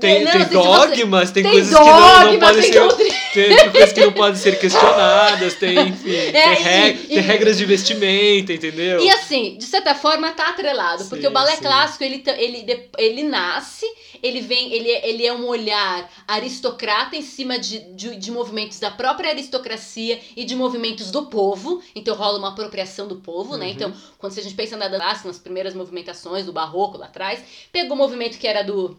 [0.00, 2.60] Tem, não, tem assim, se você- dogmas, tem, tem coisas que não, não dogmas, podem
[2.62, 2.78] tem ser.
[2.80, 3.14] doutrina.
[3.32, 7.08] Tem, tem coisas que não podem ser questionadas, tem, enfim, tem, É, e- reg- e-
[7.08, 9.00] tem regras de vestimenta, entendeu?
[9.02, 11.06] E assim, de certa forma, tá atrelado.
[11.06, 11.62] Porque Sim, o balé sim.
[11.62, 11.73] clássico,
[12.04, 13.86] ele, ta- ele, de- ele nasce,
[14.22, 18.78] ele vem, ele, é- ele é um olhar aristocrata em cima de, de, de movimentos
[18.78, 21.82] da própria aristocracia e de movimentos do povo.
[21.94, 23.66] Então rola uma apropriação do povo, né?
[23.66, 23.72] Uhum.
[23.72, 27.94] Então, quando a gente pensa na dança, nas primeiras movimentações do barroco lá atrás, pegou
[27.94, 28.96] o movimento que era do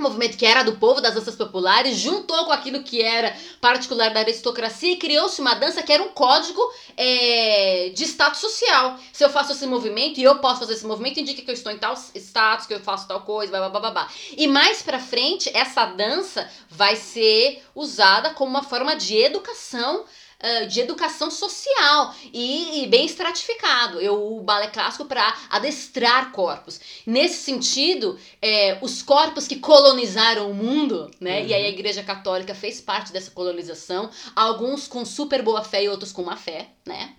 [0.00, 4.20] movimento que era do povo, das danças populares, juntou com aquilo que era particular da
[4.20, 6.60] aristocracia e criou-se uma dança que era um código
[6.96, 8.98] é, de status social.
[9.12, 11.72] Se eu faço esse movimento e eu posso fazer esse movimento, indica que eu estou
[11.72, 14.08] em tal status, que eu faço tal coisa, blá, blá, blá, blá.
[14.36, 20.04] E mais pra frente, essa dança vai ser usada como uma forma de educação
[20.40, 24.00] ah, de educação social e, e bem estratificado.
[24.00, 26.80] Eu, o balé clássico para adestrar corpos.
[27.04, 31.44] Nesse sentido, é, os corpos que colonizaram o mundo, né?
[31.44, 35.88] E aí a Igreja Católica fez parte dessa colonização, alguns com super boa fé e
[35.88, 37.16] outros com má fé, né?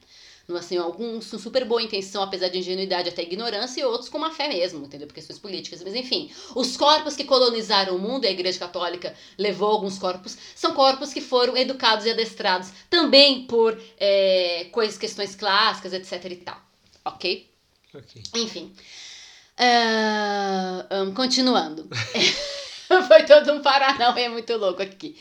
[0.49, 4.17] No, Assim, alguns com super boa intenção, apesar de ingenuidade até ignorância, e outros com
[4.17, 5.07] má fé mesmo, entendeu?
[5.07, 5.83] Por questões políticas.
[5.83, 10.35] Mas enfim, os corpos que colonizaram o mundo, e a Igreja Católica levou alguns corpos,
[10.55, 16.35] são corpos que foram educados e adestrados também por é, coisas, questões clássicas, etc e
[16.37, 16.61] tal.
[17.05, 17.49] Ok?
[17.93, 18.23] Ok.
[18.35, 18.73] Enfim.
[19.57, 21.87] Ah, hum, continuando.
[23.07, 25.15] Foi todo um paranauê muito louco aqui.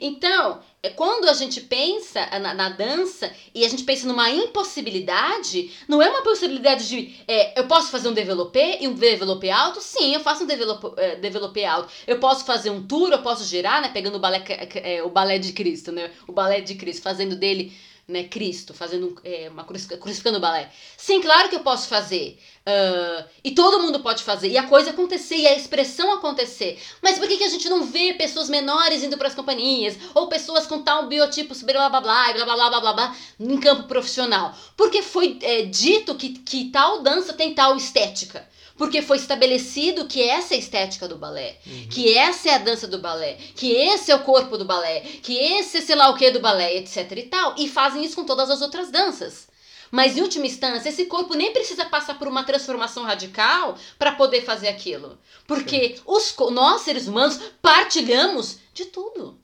[0.00, 5.70] Então, é quando a gente pensa na, na dança e a gente pensa numa impossibilidade,
[5.88, 9.80] não é uma possibilidade de é, eu posso fazer um developé e um developé alto?
[9.80, 11.90] Sim, eu faço um developé, é, developé alto.
[12.06, 13.88] Eu posso fazer um tour, eu posso girar, né?
[13.88, 14.44] Pegando o balé,
[14.76, 16.10] é, o balé de Cristo, né?
[16.28, 17.72] O balé de Cristo, fazendo dele
[18.06, 20.70] né, Cristo, fazendo é, uma crucific- crucificando o balé.
[20.96, 22.38] Sim, claro que eu posso fazer.
[22.66, 24.48] Ah, e todo mundo pode fazer.
[24.48, 26.78] E a coisa acontecer, e a expressão acontecer.
[27.02, 29.96] Mas por que, que a gente não vê pessoas menores indo para as companhias?
[30.14, 33.60] Ou pessoas com tal biotipo, blá blá blá, blá blá blá blá blá blá, em
[33.60, 34.54] campo profissional?
[34.76, 38.48] Porque foi é, dito que, que tal dança tem tal estética.
[38.76, 41.58] Porque foi estabelecido que essa é a estética do balé,
[41.90, 45.36] que essa é a dança do balé, que esse é o corpo do balé, que
[45.36, 47.54] esse é sei lá o que do balé, etc e tal.
[47.56, 49.46] E fazem isso com todas as outras danças.
[49.92, 54.42] Mas em última instância, esse corpo nem precisa passar por uma transformação radical para poder
[54.44, 55.16] fazer aquilo.
[55.46, 59.38] Porque os, nós, seres humanos, partilhamos de tudo.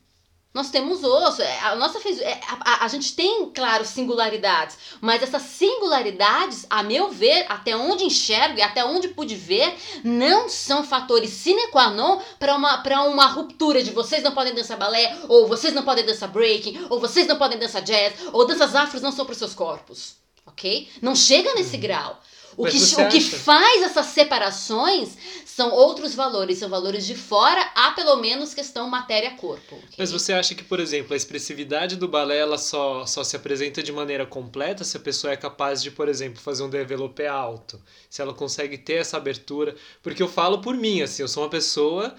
[0.53, 4.77] Nós temos osso, é, a nossa fez, é, a, a- a gente tem, claro, singularidades,
[5.01, 9.73] mas essas singularidades, a meu ver, até onde enxergo e até onde pude ver,
[10.03, 14.53] não são fatores sine qua non para uma, pra uma ruptura de vocês não podem
[14.53, 18.45] dançar balé, ou vocês não podem dançar breaking, ou vocês não podem dançar jazz, ou
[18.45, 20.89] danças afros não são para os seus corpos, ok?
[21.01, 22.21] Não chega nesse grau.
[22.61, 27.73] O Mas que, o que faz essas separações são outros valores, são valores de fora,
[27.75, 29.77] há pelo menos questão matéria-corpo.
[29.77, 29.95] ok?
[29.97, 33.83] Mas você acha que, por exemplo, a expressividade do balé ela só, só se apresenta
[33.83, 37.81] de maneira completa se a pessoa é capaz de, por exemplo, fazer um developé alto?
[38.11, 39.75] Se ela consegue ter essa abertura?
[40.03, 42.15] Porque eu falo por mim, assim, eu sou uma pessoa.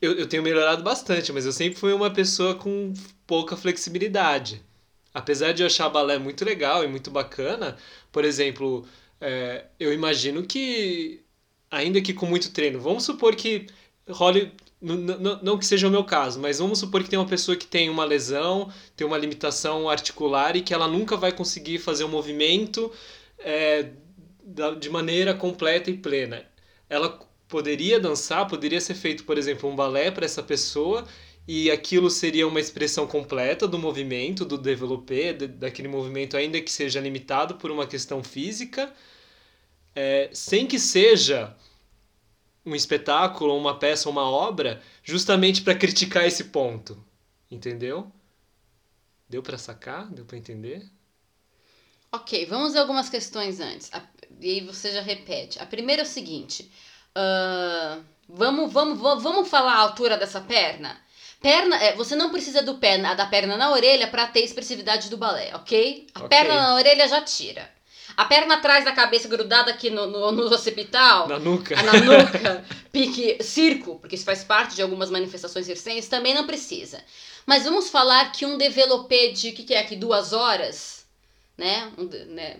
[0.00, 2.94] Eu, eu tenho melhorado bastante, mas eu sempre fui uma pessoa com
[3.26, 4.62] pouca flexibilidade.
[5.12, 7.76] Apesar de eu achar balé muito legal e muito bacana,
[8.10, 8.86] por exemplo,
[9.24, 11.22] é, eu imagino que,
[11.70, 13.66] ainda que com muito treino, vamos supor que
[14.08, 14.52] role
[15.42, 17.88] não que seja o meu caso, mas vamos supor que tem uma pessoa que tem
[17.88, 22.92] uma lesão, tem uma limitação articular e que ela nunca vai conseguir fazer um movimento
[23.38, 23.88] é,
[24.78, 26.44] de maneira completa e plena.
[26.88, 27.18] Ela
[27.48, 31.06] poderia dançar, poderia ser feito, por exemplo, um balé para essa pessoa
[31.46, 36.70] e aquilo seria uma expressão completa do movimento, do développé, de- daquele movimento, ainda que
[36.70, 38.92] seja limitado por uma questão física,
[39.94, 41.54] é, sem que seja
[42.64, 47.04] um espetáculo, uma peça, uma obra, justamente para criticar esse ponto.
[47.50, 48.10] Entendeu?
[49.28, 50.10] Deu para sacar?
[50.10, 50.84] Deu para entender?
[52.10, 53.90] Ok, vamos a algumas questões antes.
[54.40, 55.58] E aí você já repete.
[55.58, 56.70] A primeira é o seguinte:
[57.16, 61.00] Uh, vamos, vamos, vamos, falar a altura dessa perna?
[61.40, 65.16] Perna, é, você não precisa do pé, da perna na orelha para ter expressividade do
[65.16, 66.06] balé, ok?
[66.14, 66.28] A Ok.
[66.28, 67.70] perna na orelha já tira.
[68.16, 71.78] A perna atrás da cabeça grudada aqui no, no, no occipital, Na nuca.
[71.78, 76.46] a na nuca, pique circo, porque isso faz parte de algumas manifestações circenses, também não
[76.46, 77.02] precisa.
[77.46, 81.04] Mas vamos falar que um developê de, o que, que é aqui, duas horas,
[81.58, 81.90] né?
[81.98, 82.56] Um né?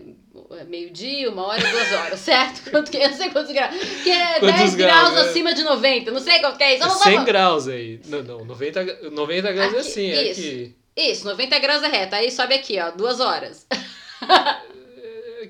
[0.67, 2.69] Meio-dia, uma hora, duas horas, certo?
[2.69, 3.75] Quanto que, eu não sei quantos graus.
[4.03, 5.29] Que é Quantos 10 graus, graus, é?
[5.29, 6.83] acima de 90, não sei quanto que é isso.
[6.87, 7.25] Vamos, 100 vamos.
[7.25, 7.99] graus aí.
[8.05, 10.39] Não, não 90, gra- 90 graus é Aqui, assim, é isso.
[10.41, 10.75] aqui.
[10.97, 12.15] Isso, 90 graus é reta.
[12.17, 13.65] Aí sobe aqui, ó, duas horas.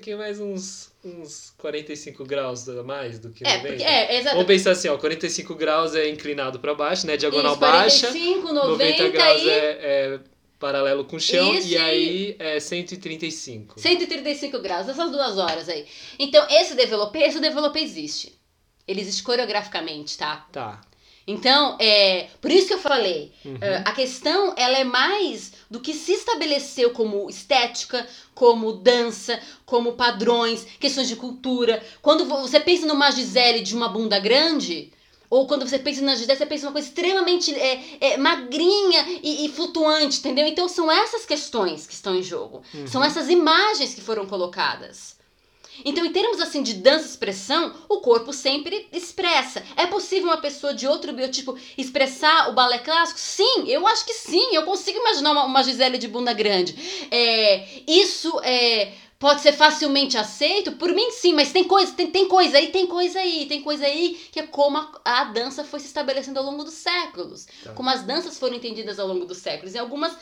[0.06, 3.68] Aqui mais uns, uns 45 graus a mais do que É, 90.
[3.70, 4.36] porque, é, exato.
[4.36, 7.16] Vamos pensar assim, ó, 45 graus é inclinado para baixo, né?
[7.16, 8.06] Diagonal Isso, baixa.
[8.12, 10.20] 45, 90 90 graus e é, é
[10.60, 13.80] paralelo com o chão Isso, e e- aí é 135.
[13.80, 15.84] 135 graus, essas duas horas aí.
[16.20, 18.38] Então, esse developê, esse developê existe.
[18.86, 20.46] Ele existe coreograficamente, tá?
[20.52, 20.80] Tá.
[21.26, 23.58] Então, é, por isso que eu falei, Uhum.
[23.60, 29.94] é, a questão ela é mais do que se estabeleceu como estética, como dança, como
[29.94, 31.82] padrões, questões de cultura.
[32.00, 34.92] Quando vo- você pensa numa Gisele de uma bunda grande,
[35.28, 39.46] ou quando você pensa na Gisele, você pensa numa coisa extremamente é, é, magrinha e,
[39.46, 40.46] e flutuante, entendeu?
[40.46, 42.62] Então são essas questões que estão em jogo.
[42.72, 42.86] Uhum.
[42.86, 45.15] São essas imagens que foram colocadas.
[45.84, 49.62] Então, em termos assim de dança expressão, o corpo sempre expressa.
[49.76, 53.18] É possível uma pessoa de outro biotipo expressar o balé clássico?
[53.18, 54.54] Sim, eu acho que sim.
[54.54, 57.06] Eu consigo imaginar uma, uma Gisele de bunda grande.
[57.10, 60.72] É, isso é, pode ser facilmente aceito?
[60.72, 63.86] Por mim, sim, mas tem coisa, tem, tem coisa aí, tem coisa aí, tem coisa
[63.86, 67.46] aí que é como a, a dança foi se estabelecendo ao longo dos séculos.
[67.64, 67.72] Tá.
[67.72, 69.74] Como as danças foram entendidas ao longo dos séculos.
[69.74, 70.16] E algumas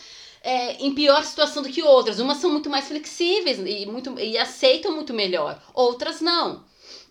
[0.45, 2.21] é, em pior situação do que outras.
[2.21, 6.63] Umas são muito mais flexíveis e, muito, e aceitam muito melhor, outras não.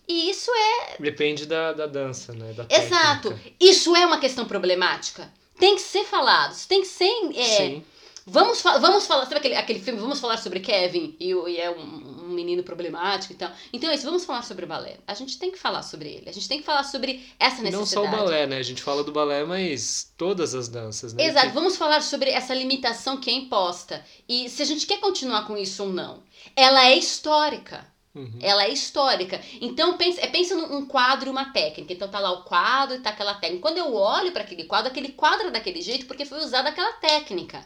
[0.06, 0.96] E isso é.
[1.00, 2.52] Depende da, da dança, né?
[2.52, 3.30] Da Exato!
[3.30, 3.56] técnica.
[3.58, 5.32] Isso é uma questão problemática.
[5.58, 6.54] Tem que ser falado.
[6.68, 7.10] Tem que ser.
[7.34, 7.84] é, Sim.
[8.26, 9.24] Vamos, fa vamos falar.
[9.24, 10.00] Sabe aquele, aquele filme?
[10.00, 12.03] Vamos falar sobre Kevin e, e é um,
[12.34, 13.50] um menino problemático e tal.
[13.72, 14.98] Então é isso, vamos falar sobre o balé.
[15.06, 16.28] A gente tem que falar sobre ele.
[16.28, 17.72] A gente tem que falar sobre essa necessidade.
[17.76, 18.58] não só o balé, né?
[18.58, 21.24] A gente fala do balé, mas todas as danças, né?
[21.24, 24.04] Exato, Que- vamos falar sobre essa limitação que é imposta.
[24.28, 26.22] E se a gente quer continuar com isso ou não.
[26.56, 27.86] Ela é histórica.
[28.14, 28.38] Uhum.
[28.40, 29.40] Ela é histórica.
[29.60, 31.92] Então, pensa, é, pensa num um quadro e uma técnica.
[31.92, 33.62] Então, tá lá o quadro e tá aquela técnica.
[33.62, 36.92] Quando eu olho para aquele quadro, aquele quadro é daquele jeito porque foi usada aquela
[36.94, 37.64] técnica.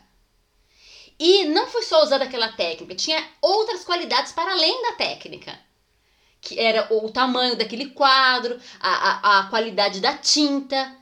[1.19, 5.59] E não foi só usada aquela técnica, tinha outras qualidades para além da técnica.
[6.41, 10.97] Que era o tamanho daquele quadro, a, a, a qualidade da tinta.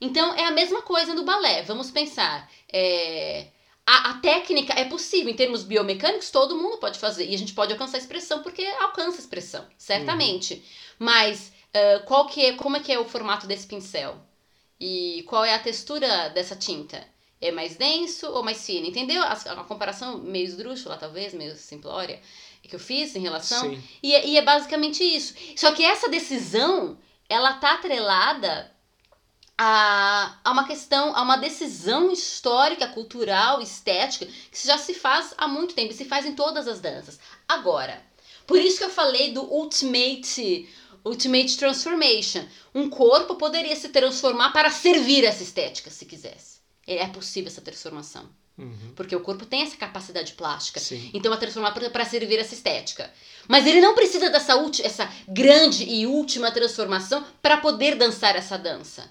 [0.00, 1.62] Então, é a mesma coisa no balé.
[1.62, 2.50] Vamos pensar.
[2.72, 3.46] é,
[3.86, 7.28] a, a técnica é possível, em termos biomecânicos, todo mundo pode fazer.
[7.28, 10.64] E a gente pode alcançar a expressão, porque alcança a expressão, certamente.
[10.98, 14.18] Mas ah, qual que é, como é que é o formato desse pincel?
[14.80, 17.06] E qual é a textura dessa tinta?
[17.40, 18.86] É mais denso ou mais fino?
[18.86, 19.22] Entendeu?
[19.22, 22.20] A, a comparação meio esdrúxula, talvez, meio simplória,
[22.62, 23.70] que eu fiz em relação.
[23.70, 23.82] Sim.
[24.02, 25.34] E, é- e é basicamente isso.
[25.56, 28.70] Só que essa decisão, ela tá atrelada
[29.58, 35.48] a, a uma questão, a uma decisão histórica, cultural, estética, que já se faz há
[35.48, 37.18] muito tempo, e se faz em todas as danças.
[37.48, 38.02] Agora,
[38.46, 40.68] por isso que eu falei do ultimate,
[41.04, 42.44] ultimate transformation.
[42.74, 46.49] Um corpo poderia se transformar para servir essa estética, se quisesse.
[46.98, 48.28] É possível essa transformação,
[48.58, 48.92] Uhum.
[48.96, 50.80] porque o corpo tem essa capacidade plástica.
[50.80, 51.10] Sim.
[51.14, 53.10] Então, a transformar para servir essa estética.
[53.48, 58.58] Mas ele não precisa dessa ulti- essa grande e última transformação para poder dançar essa
[58.58, 59.10] dança.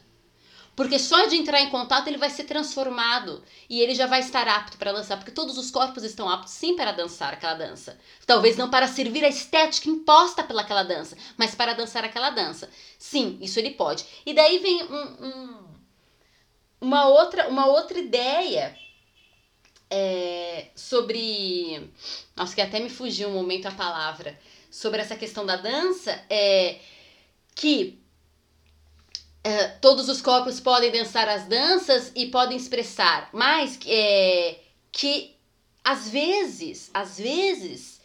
[0.76, 4.48] Porque só de entrar em contato ele vai ser transformado e ele já vai estar
[4.48, 8.00] apto para dançar, porque todos os corpos estão aptos sim para dançar aquela dança.
[8.26, 12.70] Talvez não para servir a estética imposta pelaquela dança, mas para dançar aquela dança.
[12.98, 14.06] Sim, isso ele pode.
[14.26, 15.69] E daí vem um- um-
[16.80, 18.78] uma, outra, uma outra ideia
[19.90, 21.90] é, sobre.
[22.36, 24.40] Nossa, que até me fugiu um momento a palavra.
[24.72, 26.78] Sobre essa questão da dança, é
[27.56, 28.00] que
[29.44, 34.60] é, todos os corpos podem dançar as danças e podem expressar, mas é,
[34.92, 35.36] que
[35.84, 38.00] às vezes, às vezes,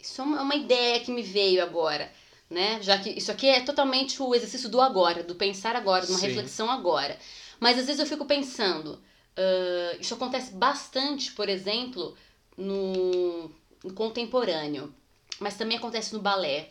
[0.00, 2.10] isso é uma, ideia que me veio agora,
[2.50, 2.80] né?
[2.82, 6.18] Já que isso aqui é totalmente o exercício do agora, do pensar agora, de uma
[6.18, 6.26] Sim.
[6.26, 7.18] reflexão agora.
[7.60, 9.02] Mas às vezes eu fico pensando,
[9.36, 12.16] ah, isso acontece bastante, por exemplo,
[12.56, 13.50] no,
[13.84, 14.94] no contemporâneo,
[15.38, 16.70] mas também acontece no balé.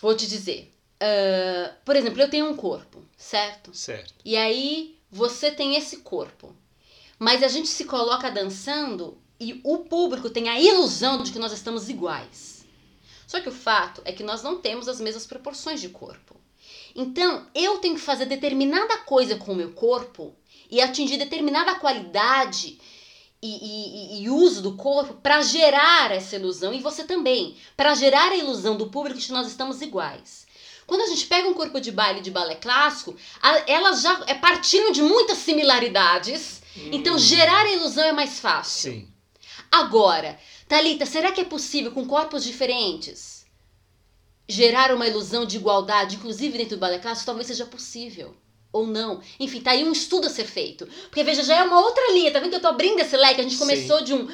[0.00, 0.74] Vou te dizer.
[1.00, 3.74] ah, por exemplo, eu tenho um corpo, certo?
[3.74, 4.14] Certo.
[4.24, 6.54] E aí você tem esse corpo.
[7.18, 11.52] Mas a gente se coloca dançando e o público tem a ilusão de que nós
[11.52, 12.57] estamos iguais.
[13.28, 16.34] Só que o fato é que nós não temos as mesmas proporções de corpo.
[16.96, 20.34] Então, eu tenho que fazer determinada coisa com o meu corpo
[20.70, 22.80] e atingir determinada qualidade
[23.42, 28.32] e, e, e uso do corpo para gerar essa ilusão, e você também, para gerar
[28.32, 30.46] a ilusão do público de que nós estamos iguais.
[30.86, 33.14] Quando a gente pega um corpo de baile de balé clássico,
[33.66, 36.88] elas já é partindo de muitas similaridades, hum.
[36.92, 38.92] então gerar a ilusão é mais fácil.
[38.92, 39.12] Sim.
[39.70, 43.46] Agora, Talita, será que é possível com corpos diferentes
[44.46, 47.26] gerar uma ilusão de igualdade, inclusive dentro do balé clássico?
[47.26, 48.34] Talvez seja possível
[48.72, 49.20] ou não.
[49.40, 50.86] Enfim, tá aí um estudo a ser feito.
[51.08, 53.40] Porque veja, já é uma outra linha, tá vendo que eu tô abrindo esse leque?
[53.40, 54.28] A gente começou de, um,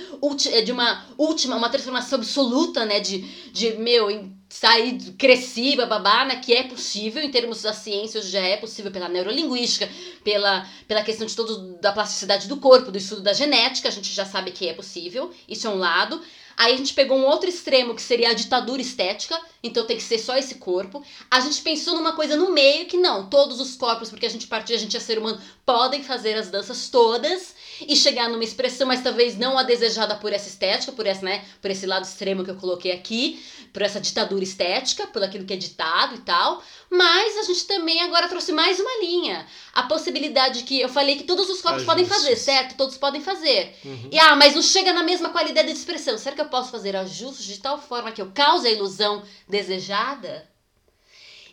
[0.65, 2.99] de uma última, uma transformação absoluta, né?
[3.01, 3.19] De,
[3.53, 4.11] de meu,
[4.55, 6.37] sair, cresci, bababá, né?
[6.37, 9.91] Que é possível em termos da ciência, hoje já é possível pela neurolinguística,
[10.23, 14.15] pela, pela questão de todo da plasticidade do corpo, do estudo da genética, a gente
[14.15, 15.33] já sabe que é possível.
[15.49, 16.23] Isso é um lado.
[16.57, 20.03] Aí a gente pegou um outro extremo que seria a ditadura estética, então tem que
[20.05, 21.05] ser só esse corpo.
[21.29, 24.47] A gente pensou numa coisa no meio que não, todos os corpos, porque a gente
[24.47, 28.87] partiu, a gente é ser humano, podem fazer as danças todas e chegar numa expressão,
[28.87, 32.45] mas talvez não a desejada por essa estética, por essa, né, por esse lado extremo
[32.45, 36.63] que eu coloquei aqui, por essa ditadura estética, por aquilo que é ditado e tal.
[36.91, 41.25] Mas a gente também agora trouxe mais uma linha, a possibilidade que eu falei que
[41.25, 42.77] todos os corpos podem fazer, certo?
[42.77, 43.77] Todos podem fazer.
[43.85, 44.09] Uhum.
[44.13, 46.17] E ah, mas não chega na mesma qualidade de expressão.
[46.17, 50.49] Será que eu posso fazer ajustes de tal forma que eu cause a ilusão desejada?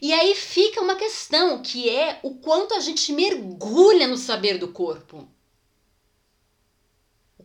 [0.01, 4.69] E aí fica uma questão que é o quanto a gente mergulha no saber do
[4.69, 5.27] corpo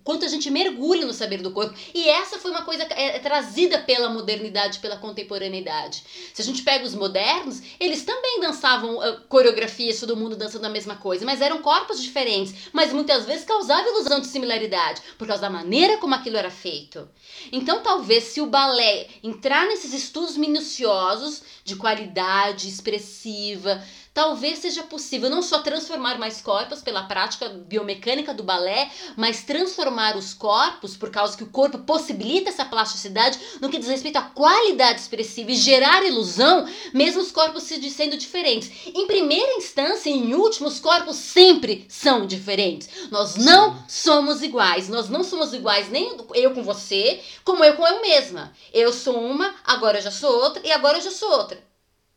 [0.07, 1.77] quanto a gente mergulha no saber do corpo.
[1.93, 6.05] E essa foi uma coisa é, é, trazida pela modernidade, pela contemporaneidade.
[6.33, 10.69] Se a gente pega os modernos, eles também dançavam uh, coreografias, todo mundo dançando a
[10.69, 15.43] mesma coisa, mas eram corpos diferentes, mas muitas vezes causava ilusão de similaridade, por causa
[15.43, 17.09] da maneira como aquilo era feito.
[17.51, 23.83] Então, talvez se o balé entrar nesses estudos minuciosos de qualidade expressiva,
[24.17, 30.17] talvez seja possível não só transformar mais corpos pela prática biomecânica do balé, mas transformar
[30.17, 34.23] os corpos, por causa que o corpo possibilita essa plasticidade, no que diz respeito à
[34.23, 38.73] qualidade expressiva e gerar ilusão, mesmo os corpos sendo diferentes.
[38.87, 42.89] Em primeira instância, em último, os corpos sempre são diferentes.
[43.11, 44.89] Nós não somos iguais.
[44.89, 48.51] Nós não somos iguais nem eu com você, como eu com eu mesma.
[48.73, 51.63] Eu sou uma, agora eu já sou outra, e agora eu já sou outra.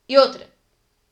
[0.07, 0.49] E outra.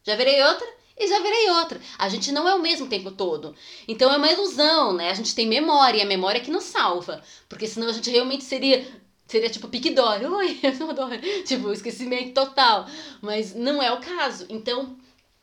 [0.06, 0.77] Já virei outra?
[0.98, 1.80] E já virei outra.
[1.98, 3.56] A gente não é o mesmo o tempo todo.
[3.88, 5.12] Então é uma ilusão, né?
[5.12, 7.22] A gente tem memória, e a memória é que nos salva.
[7.48, 8.86] Porque senão a gente realmente seria.
[9.28, 10.26] Seria tipo pique Dory.
[10.26, 11.20] Oi, eu adoro.
[11.46, 12.88] Tipo, esquecimento total.
[13.22, 14.46] Mas não é o caso.
[14.50, 14.98] Então,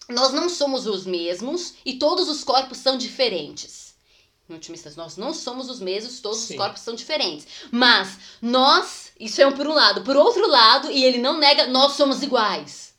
[0.09, 3.95] nós não somos os mesmos e todos os corpos são diferentes.
[4.49, 6.55] Em última instância, nós não somos os mesmos, todos Sim.
[6.55, 7.47] os corpos são diferentes.
[7.71, 10.03] Mas nós, isso é um por um lado.
[10.03, 12.94] Por outro lado, e ele não nega, nós somos iguais.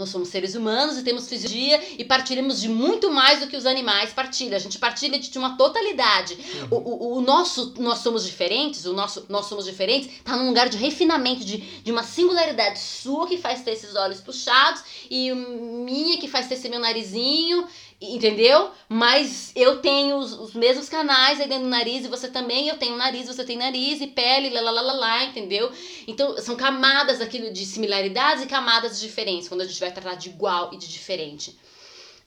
[0.00, 3.66] Nós somos seres humanos e temos fisiologia e partilhamos de muito mais do que os
[3.66, 4.56] animais partilham.
[4.56, 6.38] A gente partilha de uma totalidade.
[6.62, 6.68] Uhum.
[6.70, 10.70] O, o, o, nosso, nós somos diferentes, o nosso, nós somos diferentes, tá num lugar
[10.70, 16.16] de refinamento, de, de uma singularidade sua que faz ter esses olhos puxados e minha
[16.16, 17.66] que faz ter esse meu narizinho
[18.00, 18.70] Entendeu?
[18.88, 22.78] Mas eu tenho os, os, mesmos canais aí dentro do nariz e você também, eu
[22.78, 25.70] tenho nariz, você tem nariz e pele, lá, lá, lá, lá, lá entendeu?
[26.06, 30.14] Então, são camadas daquilo de similaridades e camadas de diferença, quando a gente vai tratar
[30.14, 31.58] de igual e de diferente.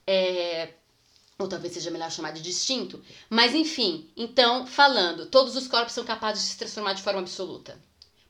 [0.06, 0.68] É,
[1.40, 3.02] ou talvez seja melhor chamar de distinto.
[3.28, 7.76] Mas enfim, então, falando, todos os corpos são capazes de se transformar de forma absoluta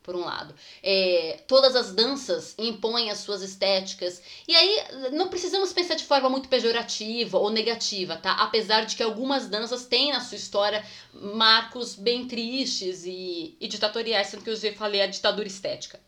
[0.04, 0.54] por um lado.
[0.82, 4.22] É, todas as danças impõem as suas estéticas.
[4.46, 8.32] E aí não precisamos pensar de forma muito pejorativa ou negativa, tá?
[8.32, 14.28] Apesar de que algumas danças têm na sua história marcos bem tristes e, e ditatoriais,
[14.28, 15.98] sendo que eu já falei a ditadura estética.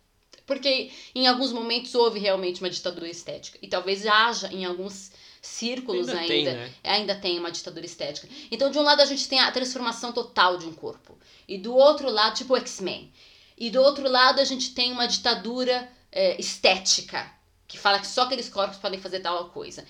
[0.47, 3.59] Porque em alguns momentos houve realmente uma ditadura estética.
[3.63, 6.75] E talvez haja em alguns círculos ainda, ainda tem, né?
[6.85, 8.29] ainda tem uma ditadura estética.
[8.51, 11.19] Então, de um lado a gente tem a transformação total de um corpo.
[11.49, 13.11] E do outro lado, tipo o X-Men
[13.57, 17.31] e do outro lado, a gente tem uma ditadura é, estética,
[17.67, 19.85] que fala que só aqueles corpos podem fazer tal coisa.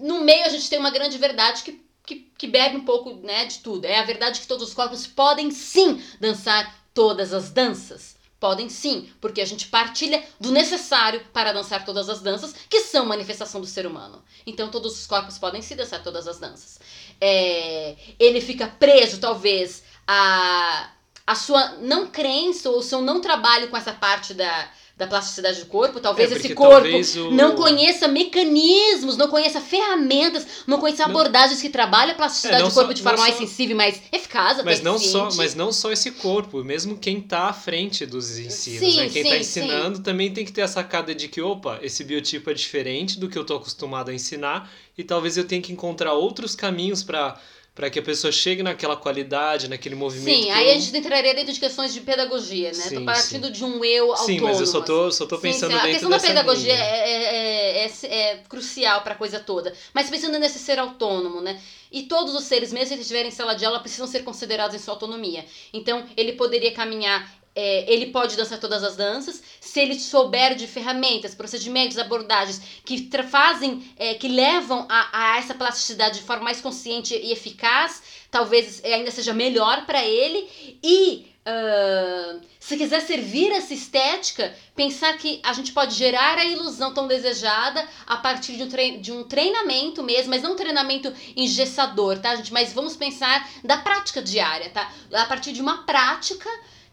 [0.00, 3.44] No meio, a gente tem uma grande verdade que, que, que bebe um pouco né,
[3.44, 3.84] de tudo.
[3.84, 8.16] É a verdade que todos os corpos podem sim dançar todas as danças.
[8.40, 13.06] Podem sim, porque a gente partilha do necessário para dançar todas as danças, que são
[13.06, 14.20] manifestação do ser humano.
[14.44, 16.80] Então, todos os corpos podem sim dançar todas as danças.
[17.20, 20.90] É, ele fica preso, talvez, a
[21.26, 25.60] a sua não crença ou o seu não trabalho com essa parte da, da plasticidade
[25.60, 30.78] do corpo, talvez É, esse corpo talvez o- não conheça mecanismos, não conheça ferramentas, não
[30.78, 33.40] conheça Não- abordagens que trabalham a plasticidade É, do corpo só- de forma mais só-
[33.40, 37.20] sensível e mais eficaz, até Mas não, só, mas não só esse corpo, mesmo quem
[37.20, 39.08] tá à frente dos ensinos, Sim, né?
[39.08, 42.50] Quem tá sim, ensinando também tem que ter a sacada de que, opa, esse biotipo
[42.50, 46.12] é diferente do que eu tô acostumado a ensinar e talvez eu tenha que encontrar
[46.14, 47.40] outros caminhos para
[47.74, 50.42] para que a pessoa chegue naquela qualidade, naquele movimento.
[50.42, 50.74] Sim, aí eu...
[50.74, 52.74] a gente entraria dentro de questões de pedagogia, né?
[52.74, 54.26] Sim, tô partindo de um eu autônomo.
[54.26, 55.16] Sim, mas eu só tô, assim.
[55.16, 58.30] só tô Sim, pensando sim, A dentro questão da dessa pedagogia é, é, é, é-
[58.32, 59.72] é crucial para a coisa toda.
[59.94, 61.60] Mas pensando nesse ser autônomo, né?
[61.90, 64.76] E todos os seres, mesmo se eles estiverem em sala de aula, precisam ser considerados
[64.76, 65.44] em sua autonomia.
[65.72, 67.41] Então, ele poderia caminhar.
[67.54, 73.08] É, ele pode dançar todas as danças se ele souber de ferramentas, procedimentos, abordagens que
[73.30, 78.82] fazem, é, que levam a, a essa plasticidade de forma mais consciente e eficaz, talvez
[78.84, 80.78] ainda seja melhor para ele.
[80.82, 86.94] E ah, se quiser servir essa estética, pensar que a gente pode gerar a ilusão
[86.94, 92.18] tão desejada a partir de um, de um treinamento mesmo, mas não um treinamento engessador,
[92.20, 92.52] tá, gente?
[92.52, 94.92] Mas vamos pensar da prática diária, tá?
[95.12, 96.48] A partir de uma prática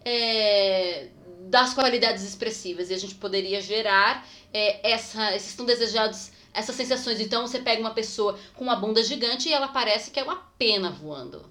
[0.09, 1.07] é,
[1.41, 2.89] das qualidades expressivas.
[2.89, 7.19] E a gente poderia gerar é, essa, esses tão desejados, essas sensações.
[7.19, 10.37] Então você pega uma pessoa com uma bunda gigante e ela parece que é uma
[10.57, 11.45] pena voando.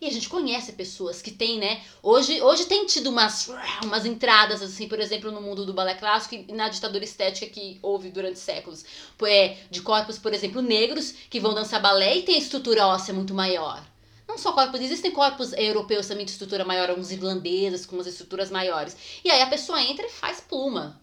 [0.00, 1.82] E a gente conhece pessoas que têm, né?
[2.00, 3.50] Hoje, hoje tem tido umas,
[3.82, 7.80] umas entradas, assim, por exemplo, no mundo do balé clássico e na ditadura estética que
[7.82, 8.84] houve durante séculos.
[9.26, 13.34] É, de corpos, por exemplo, negros que vão dançar balé e tem estrutura óssea muito
[13.34, 13.84] maior.
[14.28, 18.50] Não só corpos, existem corpos europeus também de estrutura maior, uns irlandeses com umas estruturas
[18.50, 18.94] maiores.
[19.24, 21.00] E aí a pessoa entra e faz pluma.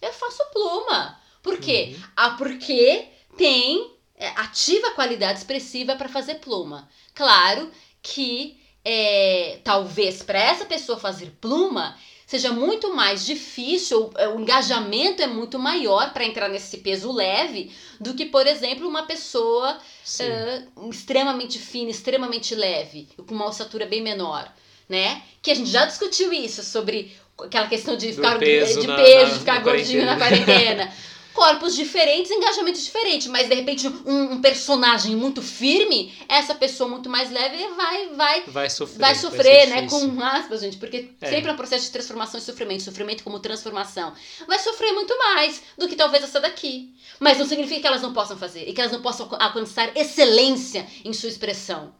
[0.00, 1.20] Eu faço pluma.
[1.42, 1.94] Por quê?
[1.94, 2.02] Uhum.
[2.16, 6.88] Ah, porque tem é, ativa a qualidade expressiva para fazer pluma.
[7.14, 7.70] Claro
[8.00, 11.96] que é, talvez para essa pessoa fazer pluma
[12.32, 17.70] seja muito mais difícil, é, o engajamento é muito maior para entrar nesse peso leve
[18.00, 19.76] do que, por exemplo, uma pessoa
[20.24, 24.50] é, extremamente fina, extremamente leve, com uma ossatura bem menor,
[24.88, 25.20] né?
[25.42, 29.26] Que a gente já discutiu isso sobre aquela questão de ficar peso de na- peso,
[29.26, 30.90] na- de ficar na gordinho na quarentena.
[31.34, 37.08] Corpos diferentes, engajamentos diferentes, mas de repente um, um personagem muito firme, essa pessoa muito
[37.08, 38.98] mais leve vai vai Vai sofrer.
[38.98, 39.82] vai sofrer, né?
[39.82, 40.10] difícil.
[40.14, 41.28] Com aspas, gente, porque É.
[41.30, 44.12] sempre é um processo de transformação e sofrimento, sofrimento como transformação.
[44.46, 46.94] Vai sofrer muito mais do que talvez essa daqui.
[47.18, 49.96] Mas não significa que elas não possam fazer e que elas não possam alca- alcançar
[49.96, 51.94] excelência em sua expressão.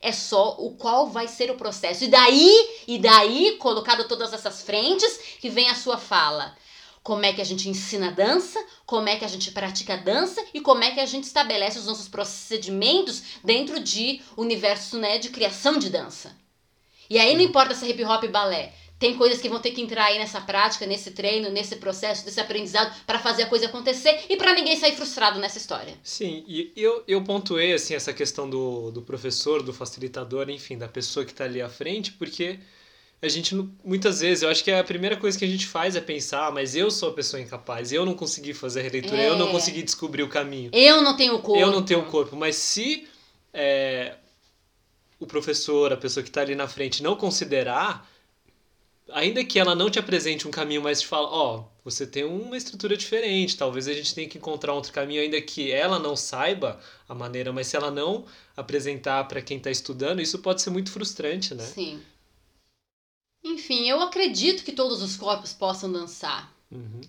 [0.00, 2.04] É só o qual vai ser o processo.
[2.04, 6.56] E daí, e daí, colocado todas essas frentes, que vem a sua fala.
[7.02, 10.60] Como é que a gente ensina dança, como é que a gente pratica dança e
[10.60, 15.78] como é que a gente estabelece os nossos procedimentos dentro de universo né, de criação
[15.78, 16.36] de dança.
[17.10, 18.74] E aí não importa se é hip hop e balé.
[18.98, 22.40] Tem coisas que vão ter que entrar aí nessa prática, nesse treino, nesse processo, nesse
[22.40, 25.94] aprendizado para fazer a coisa acontecer e para ninguém sair frustrado nessa história.
[26.02, 30.88] Sim, e eu, eu pontuei assim, essa questão do, do professor, do facilitador, enfim, da
[30.88, 32.58] pessoa que está ali à frente, porque
[33.20, 33.54] a gente
[33.84, 36.50] muitas vezes, eu acho que a primeira coisa que a gente faz é pensar, "Ah,
[36.50, 39.52] mas eu sou a pessoa incapaz, eu não consegui fazer a releitura, eu não É.
[39.52, 40.70] consegui descobrir o caminho.
[40.72, 41.60] Eu não tenho corpo.
[41.60, 43.08] Eu não tenho corpo, mas se
[43.52, 44.14] é,
[45.18, 48.08] o professor, a pessoa que está ali na frente, não considerar,
[49.10, 52.56] ainda que ela não te apresente um caminho, mas te fala, ó, você tem uma
[52.56, 56.78] estrutura diferente, talvez a gente tenha que encontrar outro caminho, ainda que ela não saiba
[57.08, 60.92] a maneira, mas se ela não apresentar para quem está estudando, isso pode ser muito
[60.92, 61.64] frustrante, né?
[61.64, 62.00] Sim.
[63.48, 66.52] Enfim, eu acredito que todos os corpos possam dançar.
[66.70, 67.00] Uhum.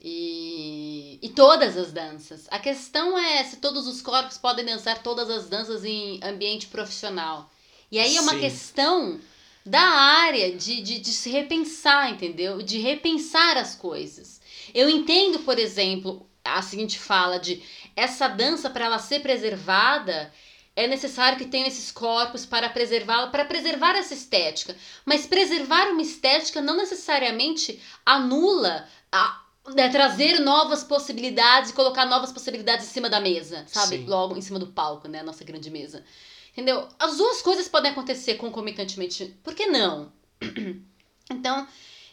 [0.00, 2.46] E, e todas as danças.
[2.50, 7.50] A questão é se todos os corpos podem dançar todas as danças em ambiente profissional.
[7.90, 8.40] E aí é uma Sim.
[8.40, 9.20] questão
[9.64, 12.60] da área de, de, de se repensar, entendeu?
[12.60, 14.40] De repensar as coisas.
[14.74, 17.62] Eu entendo, por exemplo, a seguinte fala de
[17.96, 20.30] essa dança para ela ser preservada
[20.76, 24.74] é necessário que tenha esses corpos para preservá-la, para preservar essa estética.
[25.04, 29.40] Mas preservar uma estética não necessariamente anula a,
[29.72, 33.98] né, trazer novas possibilidades e colocar novas possibilidades em cima da mesa, sabe?
[33.98, 34.06] Sim.
[34.06, 35.20] Logo em cima do palco, né?
[35.20, 36.04] A nossa grande mesa.
[36.52, 36.88] Entendeu?
[36.98, 39.26] As duas coisas podem acontecer concomitantemente.
[39.42, 40.12] Por que não?
[41.30, 41.66] Então,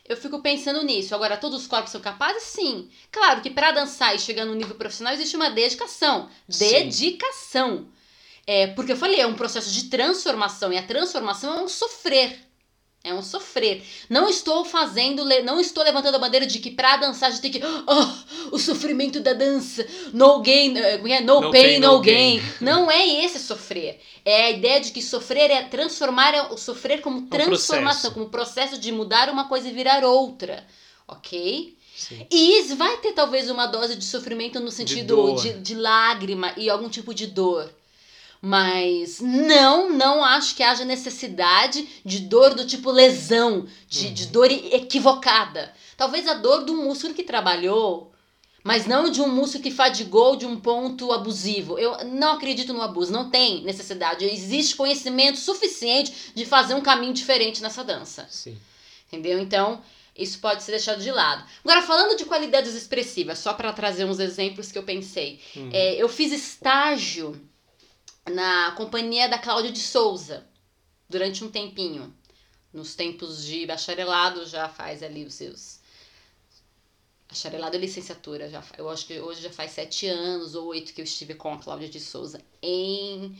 [0.08, 1.14] eu fico pensando nisso.
[1.14, 2.44] Agora, todos os corpos são capazes?
[2.44, 2.90] Sim.
[3.12, 6.30] Claro que para dançar e chegar no nível profissional existe uma dedicação.
[6.48, 7.92] Sim.
[8.46, 10.74] É, porque eu falei, é um processo de transformação.
[10.74, 12.40] E a transformação é um sofrer.
[13.04, 13.84] É um sofrer.
[14.08, 17.52] Não estou fazendo, não estou levantando a bandeira de que pra dançar a gente tem
[17.52, 17.62] que.
[17.66, 19.86] Oh, o sofrimento da dança.
[20.14, 21.22] No gain, eh, é?
[21.22, 22.40] no, pain, no, gain.
[22.60, 24.00] Não é esse sofrer.
[24.24, 28.14] É a ideia de que sofrer é transformar, é o sofrer como transformação, processo.
[28.14, 30.64] como processo de mudar uma coisa e virar outra.
[31.08, 31.76] ok?
[31.96, 32.28] Sim.
[32.32, 35.42] E vai ter talvez uma dose de sofrimento no sentido dor.
[35.42, 37.72] de, de lágrima e algum tipo de dor.
[38.42, 44.50] Mas não, não acho que haja necessidade de dor do tipo lesão, de, de dor
[44.50, 45.72] equivocada.
[45.96, 48.12] Talvez a dor do músculo que trabalhou,
[48.64, 51.78] mas não de um músculo que fadigou de um ponto abusivo.
[51.78, 54.26] Eu não acredito no abuso, não tem necessidade.
[54.26, 58.28] Existe conhecimento suficiente de fazer um caminho diferente nessa dança.
[58.28, 58.58] Sim.
[59.08, 59.38] Entendeu?
[59.40, 59.84] Então,
[60.18, 61.44] isso pode ser deixado de lado.
[61.64, 65.40] Agora, falando de qualidades expressivas, só para trazer uns exemplos que eu pensei.
[65.56, 65.70] Uhum.
[65.72, 67.40] É, eu fiz estágio
[68.32, 70.48] na companhia da Cláudia de Souza
[71.10, 72.14] durante um tempinho.
[72.74, 75.80] Nos tempos de bacharelado, já faz ali os seus.
[77.28, 81.02] Bacharelado e licenciatura, já, eu acho que hoje já faz sete anos ou oito que
[81.02, 83.38] eu estive com a Cláudia de Souza em,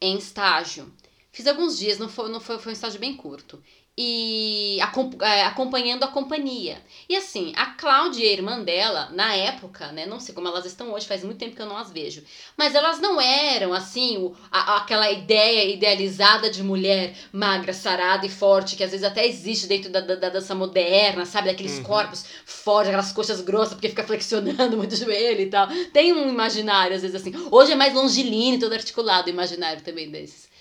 [0.00, 0.92] em estágio.
[1.32, 3.62] Fiz alguns dias, não foi, não foi, foi um estágio bem curto.
[3.96, 4.78] E
[5.20, 6.82] é, acompanhando a companhia.
[7.08, 10.04] E assim, a Cláudia e a irmã dela, na época, né?
[10.04, 12.24] Não sei como elas estão hoje, faz muito tempo que eu não as vejo.
[12.56, 18.28] Mas elas não eram, assim, o, a- aquela ideia idealizada de mulher magra, sarada e
[18.28, 21.46] forte, que às vezes até existe dentro da, da, da dança moderna, sabe?
[21.48, 21.84] Daqueles Uhum.
[21.84, 25.68] corpos fortes, aquelas coxas grossas, porque fica flexionando muito o joelho e tal.
[25.92, 27.32] Tem um imaginário, às vezes, assim.
[27.48, 30.52] Hoje é mais longilíneo, todo articulado, o imaginário também desses.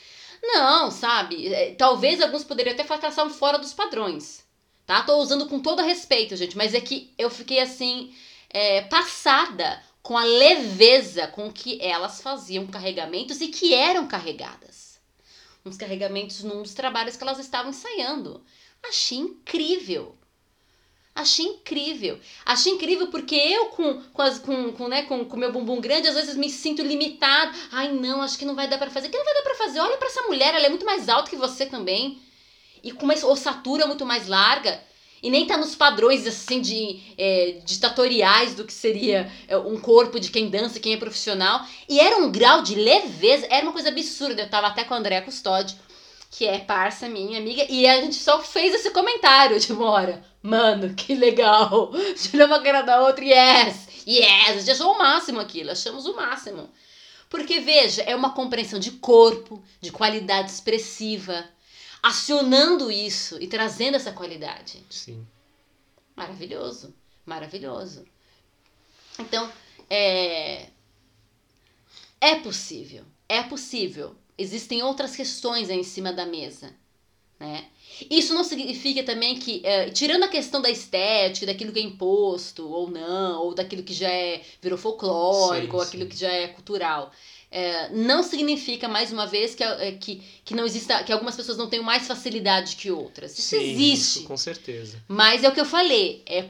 [0.43, 1.47] Não, sabe?
[1.53, 4.43] É, Talvez alguns poderiam até falar que elas estavam fora dos padrões.
[4.85, 5.01] Tá?
[5.03, 8.13] Tô usando com todo respeito, gente, mas é que eu fiquei assim,
[8.49, 14.99] é, passada com a leveza com que elas faziam carregamentos e que eram carregadas.
[15.65, 18.43] Uns carregamentos num dos trabalhos que elas estavam ensaiando.
[18.83, 20.17] Achei incrível.
[21.15, 22.19] Achei incrível.
[22.43, 26.07] Achei incrível porque eu, com com as- com, com, né, com, com meu bumbum grande,
[26.07, 27.51] às vezes me sinto limitada.
[27.71, 29.09] Ai, não, acho que não vai dar pra fazer.
[29.09, 29.79] Que não vai dar pra fazer?
[29.79, 32.19] Olha pra essa mulher, ela é muito mais alta que você também.
[32.83, 34.81] E com uma ossatura muito mais larga.
[35.21, 40.19] E nem tá nos padrões, assim, de, é, ditatoriais do que seria é, um corpo
[40.19, 41.65] de quem dança, quem é profissional.
[41.87, 44.41] E era um grau de leveza, era uma coisa absurda.
[44.41, 45.77] Eu tava até com a Andréa Custódio,
[46.29, 50.32] que é parça minha amiga, e a gente só fez esse comentário de uma hora.
[50.43, 51.91] Mano, que legal!
[52.15, 53.87] De uma cara da outra, yes!
[54.05, 54.49] Yes!
[54.49, 56.69] A gente achou o máximo aquilo, achamos o máximo.
[57.29, 61.49] Porque, veja, é uma compreensão de corpo, de qualidade expressiva,
[62.03, 64.83] acionando isso e trazendo essa qualidade.
[64.89, 65.25] Sim.
[66.15, 66.93] Maravilhoso,
[67.25, 68.05] maravilhoso.
[69.17, 69.49] Então,
[69.89, 70.67] é.
[72.19, 74.15] É possível, é possível.
[74.37, 76.75] Existem outras questões aí em cima da mesa,
[77.39, 77.69] né?
[78.09, 82.67] Isso não significa também que, é, tirando a questão da estética, daquilo que é imposto
[82.69, 86.09] ou não, ou daquilo que já é virou folclórico, Sim, ou aquilo sim.
[86.09, 87.11] que já é cultural,
[87.51, 91.57] é, não significa mais uma vez que, é, que, que não exista, que algumas pessoas
[91.57, 93.37] não tenham mais facilidade que outras.
[93.37, 94.19] Isso Sim, existe.
[94.19, 95.01] isso com certeza.
[95.07, 96.45] Mas é o que eu falei, é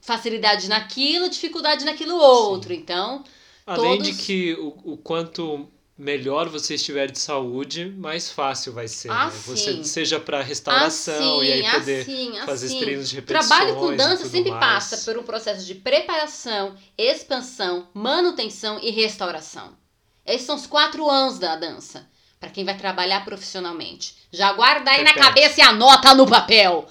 [0.00, 2.72] facilidade naquilo, dificuldade naquilo outro.
[2.72, 3.24] Então,
[3.66, 5.68] Além Todos- de que o, o quanto
[5.98, 9.10] melhor você estiver de saúde, mais fácil vai ser.
[9.10, 9.32] Ah, né?
[9.46, 12.78] Você seja para restauração e aí poder assim, fazer assim.
[12.78, 13.48] treinos de repetições.
[13.48, 14.64] Trabalho com dança sempre mais.
[14.64, 19.76] passa por um processo de preparação, expansão, manutenção e restauração.
[20.24, 24.14] Esses são os quatro anos da dança, para quem vai trabalhar profissionalmente.
[24.30, 25.26] Já guarda aí na Repete.
[25.26, 26.86] cabeça e anota no papel.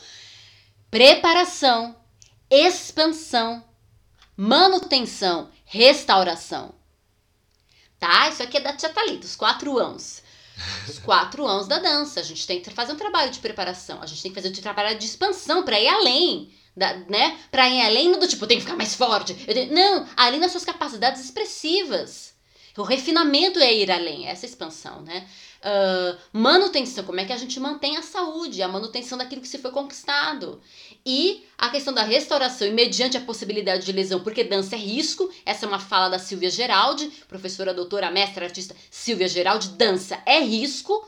[0.91, 1.95] Preparação,
[2.49, 3.63] expansão,
[4.35, 6.76] manutenção, restauração.
[7.99, 8.29] Tá?
[8.29, 10.21] Isso aqui é da Tia Thalita, os quatro anos.
[10.87, 12.19] Os quatro anos da dança.
[12.19, 14.01] A gente tem que fazer um trabalho de preparação.
[14.01, 16.53] A gente tem que fazer um trabalho de expansão para ir além.
[16.75, 17.39] Da, né?
[17.49, 19.33] Pra ir além do tipo, tenho que ficar mais forte.
[19.33, 22.35] tenho- Não, além das suas capacidades expressivas.
[22.77, 25.27] O refinamento é ir além, essa expansão, né?
[25.61, 29.57] Ah, manutenção, como é que a gente mantém a saúde, a manutenção daquilo que se
[29.57, 30.61] foi conquistado.
[31.05, 35.31] E a questão da restauração, e mediante a possibilidade de lesão, porque dança é risco,
[35.45, 40.39] essa é uma fala da Silvia Geraldi, professora, doutora, mestra, artista Silvia Geraldi, dança é
[40.39, 41.07] risco,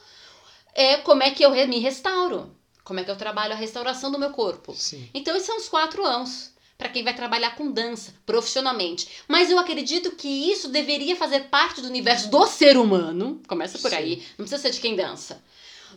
[0.73, 4.19] é como é que eu me restauro, como é que eu trabalho a restauração do
[4.19, 4.73] meu corpo.
[4.73, 5.09] Sim.
[5.13, 9.09] Então, esses são os quatro anos para quem vai trabalhar com dança profissionalmente.
[9.27, 13.41] Mas eu acredito que isso deveria fazer parte do universo do ser humano.
[13.49, 13.97] Começa por Sim.
[13.97, 14.23] aí.
[14.37, 15.43] Não precisa ser de quem dança.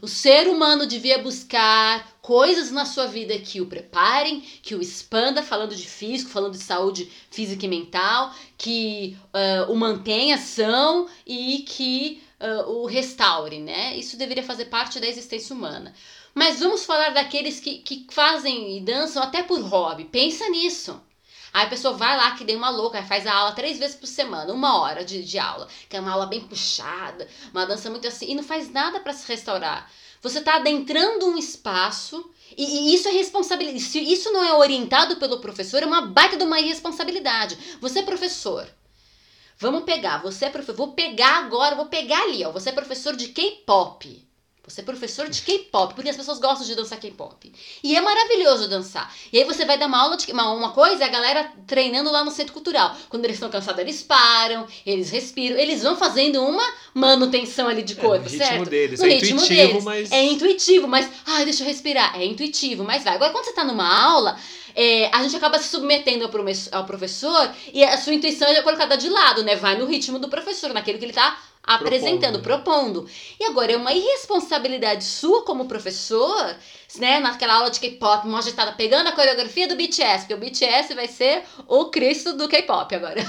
[0.00, 5.40] O ser humano devia buscar coisas na sua vida que o preparem, que o expanda,
[5.40, 11.58] falando de físico, falando de saúde física e mental, que ah, o mantenha são e
[11.60, 13.96] que ah, o restaure, né?
[13.96, 15.94] Isso deveria fazer parte da existência humana.
[16.34, 20.04] Mas vamos falar daqueles que, que fazem e dançam até por hobby.
[20.04, 21.00] Pensa nisso.
[21.52, 24.06] Aí a pessoa vai lá, que nem uma louca, faz a aula três vezes por
[24.06, 28.08] semana, uma hora de, de aula, que é uma aula bem puxada, uma dança muito
[28.08, 29.90] assim, e não faz nada para se restaurar.
[30.22, 33.80] você está adentrando um espaço e, e, isso é responsabilidade.
[33.80, 37.58] Se isso não é orientado pelo professor, é uma baita de uma irresponsabilidade.
[37.80, 38.66] Você é professor.
[39.58, 40.76] Vamos pegar, você é professor.
[40.76, 42.50] Vou pegar agora, vou pegar ali, ó.
[42.50, 44.26] Você é professor de K-pop.
[44.64, 47.52] Você é professor de K-pop, porque as pessoas gostam de dançar K-pop.
[47.82, 49.12] E é maravilhoso dançar.
[49.32, 52.24] E aí você vai dar uma aula de uma, uma coisa, a galera treinando lá
[52.24, 52.96] no centro cultural.
[53.08, 56.62] Quando eles estão cansados, eles param, eles respiram, eles vão fazendo uma
[56.94, 58.70] manutenção ali de corpo, é, no ritmo certo?
[58.70, 59.00] Deles.
[59.00, 59.84] No é ritmo intuitivo, deles.
[59.84, 60.12] mas.
[60.12, 61.10] É intuitivo, mas.
[61.26, 62.16] Ai, deixa eu respirar.
[62.16, 63.16] É intuitivo, mas vai.
[63.16, 64.38] Agora, quando você tá numa aula,
[64.76, 66.30] é, a gente acaba se submetendo ao,
[66.70, 69.56] ao professor e a sua intuição é colocada de lado, né?
[69.56, 73.08] Vai no ritmo do professor, naquilo que ele tá apresentando, propondo.
[73.38, 76.56] E agora é uma irresponsabilidade sua como professor,
[76.96, 80.94] né, naquela aula de K-pop, uma agitada, pegando a coreografia do BTS, porque o BTS
[80.94, 83.22] vai ser o Cristo do K-pop agora.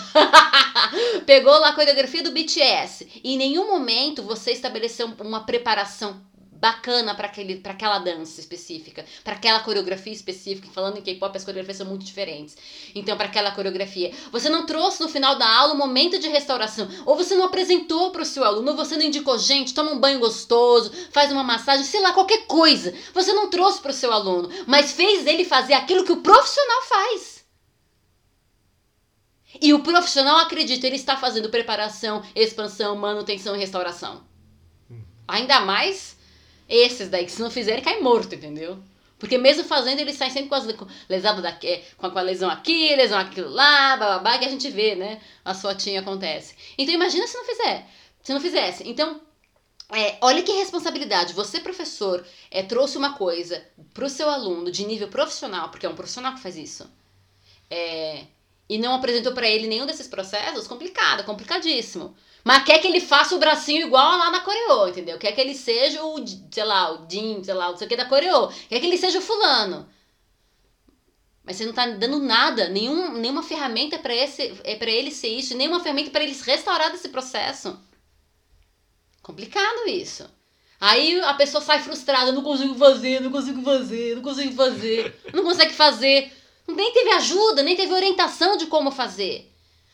[1.26, 3.08] Pegou lá a coreografia do BTS.
[3.24, 6.22] E em nenhum momento você estabeleceu uma preparação
[6.64, 10.70] bacana para aquela dança específica, para aquela coreografia específica.
[10.72, 12.55] Falando em K-pop, as coreografias são muito diferentes.
[12.95, 16.88] Então, para aquela coreografia, você não trouxe no final da aula um momento de restauração,
[17.05, 19.99] ou você não apresentou para o seu aluno, ou você não indicou, gente, toma um
[19.99, 22.93] banho gostoso, faz uma massagem, sei lá, qualquer coisa.
[23.14, 26.82] Você não trouxe para o seu aluno, mas fez ele fazer aquilo que o profissional
[26.84, 27.43] faz.
[29.61, 34.24] E o profissional acredita, ele está fazendo preparação, expansão, manutenção e restauração.
[35.28, 36.12] Ainda mais
[36.74, 38.78] esses daí, que se não fizerem, cai morto, entendeu?
[39.20, 40.68] Porque mesmo fazendo, eles saem sempre com as
[41.08, 45.22] lesadas daqui, com a lesão aqui, lesão aquilo lá, bababá, que a gente vê, né?
[45.46, 46.56] A fotinha acontece.
[46.78, 47.88] Então imagina se não fizer.
[48.22, 48.84] Se não fizesse.
[48.86, 49.22] Então,
[49.94, 51.34] é, olha que responsabilidade.
[51.34, 53.64] Você, professor, é, trouxe uma coisa
[53.94, 56.90] pro seu aluno de nível profissional, porque é um profissional que faz isso.
[57.70, 58.26] É,
[58.68, 62.16] e não apresentou para ele nenhum desses processos, complicado, complicadíssimo.
[62.44, 65.18] Mas quer que ele faça o bracinho igual lá na coreô, entendeu?
[65.18, 67.96] Quer que ele seja o, sei lá, o Jim, sei lá, não sei o que
[67.96, 68.48] da coreô.
[68.68, 69.88] Quer que ele seja o fulano.
[71.44, 75.28] Mas você não tá dando nada, nenhum, nenhuma ferramenta para esse é para ele ser
[75.28, 77.78] isso, nenhuma ferramenta para eles restaurar desse processo.
[79.22, 80.30] Complicado isso.
[80.80, 85.44] Aí a pessoa sai frustrada, não consigo fazer, não consigo fazer, não consigo fazer, não
[85.44, 86.32] consegue fazer.
[86.68, 89.53] Nem teve ajuda, nem teve orientação de como fazer.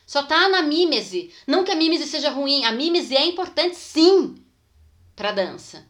[0.09, 1.31] Só tá na mímese.
[1.45, 4.43] Não que a mímese seja ruim, a mímese é importante sim
[5.15, 5.85] para dança.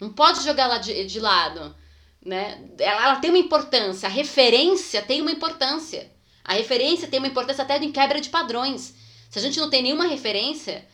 [0.00, 1.76] Não pode jogar ela de, de lado,
[2.24, 2.66] né?
[2.78, 6.10] Ela, ela tem uma importância, a referência tem uma importância.
[6.42, 8.94] A referência tem uma importância até em quebra de padrões.
[9.28, 10.88] Se a gente não tem nenhuma referência,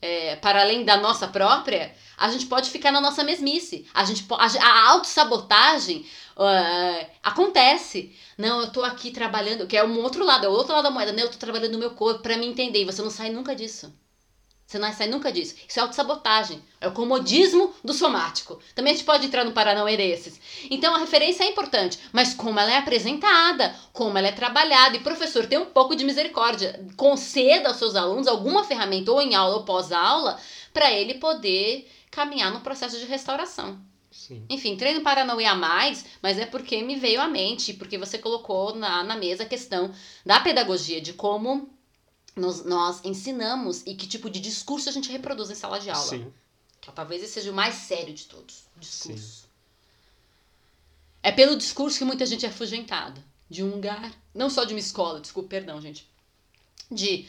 [0.00, 3.88] é, para além da nossa própria, a gente pode ficar na nossa mesmice.
[3.92, 6.06] A, gente, a, a autossabotagem
[6.36, 8.14] uh, acontece.
[8.36, 10.90] Não, eu tô aqui trabalhando, que é um outro lado, é o outro lado da
[10.90, 11.12] moeda.
[11.12, 12.82] Não, eu tô trabalhando no meu corpo para me entender.
[12.82, 13.92] E você não sai nunca disso.
[14.66, 15.54] Você não sai nunca disso.
[15.68, 16.62] Isso é autossabotagem.
[16.80, 18.58] É o comodismo do somático.
[18.74, 20.40] Também a gente pode entrar no Paranauê desses.
[20.70, 24.96] Então a referência é importante, mas como ela é apresentada, como ela é trabalhada.
[24.96, 26.84] E professor, tem um pouco de misericórdia.
[26.96, 30.40] Conceda aos seus alunos alguma ferramenta, ou em aula ou pós-aula,
[30.72, 33.78] para ele poder caminhar no processo de restauração.
[34.14, 34.46] Sim.
[34.48, 38.74] Enfim, treino Paranauê a mais, mas é porque me veio à mente, porque você colocou
[38.74, 39.92] na, na mesa a questão
[40.24, 41.68] da pedagogia, de como
[42.36, 46.06] nos, nós ensinamos e que tipo de discurso a gente reproduz em sala de aula.
[46.06, 46.32] Sim.
[46.80, 48.64] Que talvez esse seja o mais sério de todos.
[48.76, 49.18] o Discurso.
[49.18, 49.48] Sim.
[51.20, 53.22] É pelo discurso que muita gente é afugentada.
[53.50, 56.08] De um lugar, não só de uma escola, desculpa, perdão, gente.
[56.90, 57.26] De,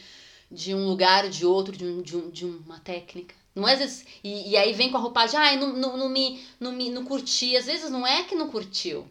[0.50, 3.34] de um lugar, de outro, de, um, de, um, de uma técnica.
[3.56, 6.08] Não é às vezes, e, e aí vem com a roupagem, ai, não, não, não,
[6.10, 7.56] me, não, me, não curti.
[7.56, 9.08] Às vezes não é que não curtiu.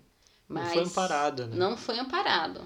[0.47, 1.55] Mas Não foi amparada, né?
[1.55, 2.61] Não foi amparado.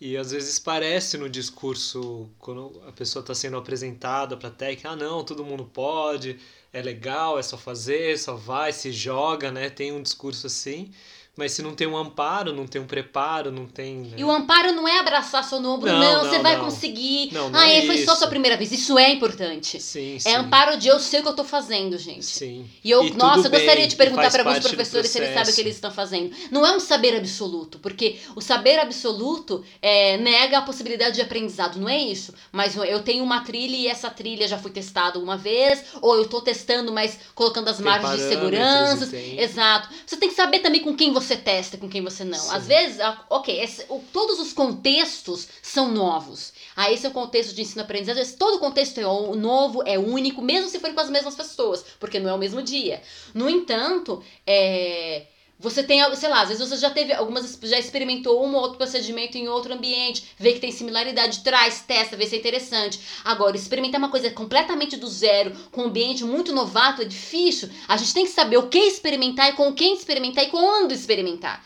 [0.00, 4.90] E às vezes parece no discurso, quando a pessoa está sendo apresentada para a técnica,
[4.90, 6.38] ah, não, todo mundo pode,
[6.72, 9.70] é legal, é só fazer, só vai, se joga, né?
[9.70, 10.92] Tem um discurso assim.
[11.36, 13.96] Mas se não tem um amparo, não tem um preparo, não tem.
[13.96, 14.10] Né?
[14.18, 16.64] E o amparo não é abraçar só no ombro, Não, não, não, você vai não.
[16.64, 17.30] conseguir.
[17.32, 18.16] Não, não ah, é foi só isso.
[18.20, 18.70] sua primeira vez.
[18.70, 19.80] Isso é importante.
[19.80, 20.28] Sim, sim.
[20.28, 22.24] É amparo de eu sei o que eu tô fazendo, gente.
[22.24, 22.70] Sim.
[22.84, 25.34] E eu, E tudo nossa, eu gostaria bem, de perguntar para alguns professores se eles
[25.34, 26.32] sabem o que eles estão fazendo.
[26.52, 31.80] Não é um saber absoluto, porque o saber absoluto é, nega a possibilidade de aprendizado,
[31.80, 32.32] não é isso.
[32.52, 36.28] Mas eu tenho uma trilha e essa trilha já foi testada uma vez, ou eu
[36.28, 39.16] tô testando, mas colocando as Tem margens de segurança.
[39.16, 39.88] Exato.
[40.06, 42.38] Você tem que saber também com quem você testa e com quem você não.
[42.38, 42.54] Sim.
[42.54, 42.98] Às vezes,
[43.30, 46.52] ok, esse- o- todos os contextos são novos.
[46.76, 48.22] Ah, esse é o contexto de ensino-aprendizagem.
[48.22, 52.18] esse- Todo contexto é novo, é único, mesmo se forem com as mesmas pessoas, porque
[52.20, 53.00] não é o mesmo dia.
[53.32, 55.22] No entanto, é,
[55.58, 58.76] Você tem, sei lá, às vezes você já teve algumas, já experimentou um ou outro
[58.76, 63.00] procedimento em outro ambiente, vê que tem similaridade, traz, testa, vê se é interessante.
[63.24, 67.70] Agora, experimentar uma coisa completamente do zero, com um ambiente muito novato, é difícil.
[67.86, 71.64] A gente tem que saber o que experimentar e com quem experimentar e quando experimentar.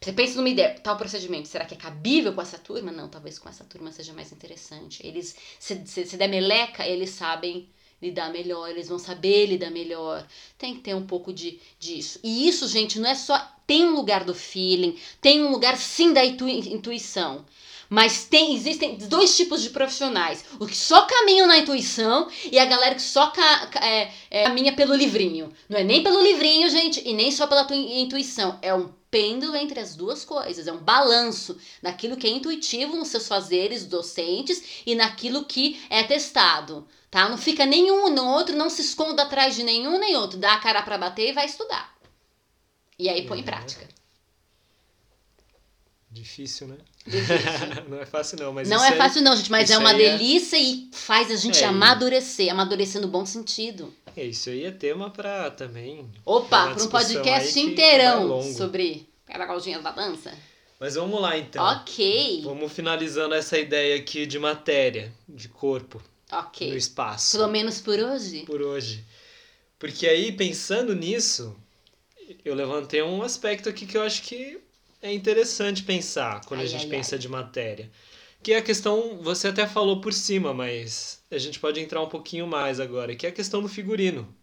[0.00, 2.90] Você pensa numa ideia, tal procedimento, será que é cabível com essa turma?
[2.90, 5.06] Não, talvez com essa turma seja mais interessante.
[5.06, 7.68] Eles, se, se, se der meleca, eles sabem
[8.00, 10.26] lidar melhor, eles vão saber lidar melhor.
[10.58, 12.18] Tem que ter um pouco de disso.
[12.22, 13.38] E isso, gente, não é só.
[13.66, 17.44] Tem um lugar do feeling, tem um lugar sim da intuição.
[17.88, 22.64] Mas tem, existem dois tipos de profissionais: os que só caminham na intuição e a
[22.64, 25.52] galera que só ca, é, é, caminha pelo livrinho.
[25.68, 28.58] Não é nem pelo livrinho, gente, e nem só pela intuição.
[28.62, 33.08] É um pêndulo entre as duas coisas, é um balanço naquilo que é intuitivo nos
[33.08, 37.28] seus fazeres docentes e naquilo que é testado, tá?
[37.28, 40.60] Não fica nenhum no outro, não se esconda atrás de nenhum nem outro, dá a
[40.60, 41.94] cara para bater e vai estudar.
[42.98, 43.46] E aí põe em uhum.
[43.46, 43.88] prática.
[46.10, 46.76] Difícil, né?
[47.06, 47.84] Difícil.
[47.88, 49.96] não é fácil não, mas Não é aí, fácil não, gente, mas é uma é
[49.96, 50.60] delícia é...
[50.60, 53.94] e faz a gente é, amadurecer, amadurecer no bom sentido.
[54.16, 56.10] É, isso aí é tema para também.
[56.24, 60.32] Opa, para um podcast inteirão sobre pedagogias da dança.
[60.80, 61.64] Mas vamos lá então.
[61.64, 62.42] Ok.
[62.42, 66.02] Vamos finalizando essa ideia aqui de matéria, de corpo.
[66.32, 66.70] Ok.
[66.70, 67.36] No espaço.
[67.36, 68.42] Pelo menos por hoje.
[68.42, 69.04] Por hoje.
[69.78, 71.56] Porque aí, pensando nisso,
[72.44, 74.60] eu levantei um aspecto aqui que eu acho que
[75.02, 77.18] é interessante pensar quando ai, a gente ai, pensa ai.
[77.18, 77.90] de matéria.
[78.42, 82.08] Que é a questão, você até falou por cima, mas a gente pode entrar um
[82.08, 84.34] pouquinho mais agora, que é a questão do figurino.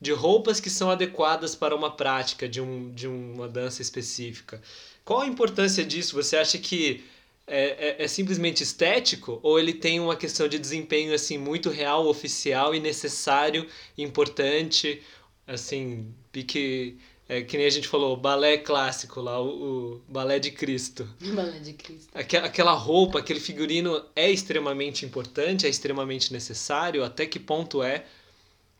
[0.00, 4.60] De roupas que são adequadas para uma prática de, um, de uma dança específica.
[5.04, 6.14] Qual a importância disso?
[6.16, 7.04] Você acha que
[7.46, 12.06] é, é, é, simplesmente estético ou ele tem uma questão de desempenho assim muito real,
[12.06, 13.66] oficial e necessário,
[13.98, 15.02] importante,
[15.46, 16.98] assim, pique
[17.28, 21.08] é, que nem a gente falou, balé clássico lá, o, o balé de Cristo.
[21.34, 22.08] balé de Cristo.
[22.12, 28.04] Aquela, aquela roupa, aquele figurino é extremamente importante, é extremamente necessário, até que ponto é?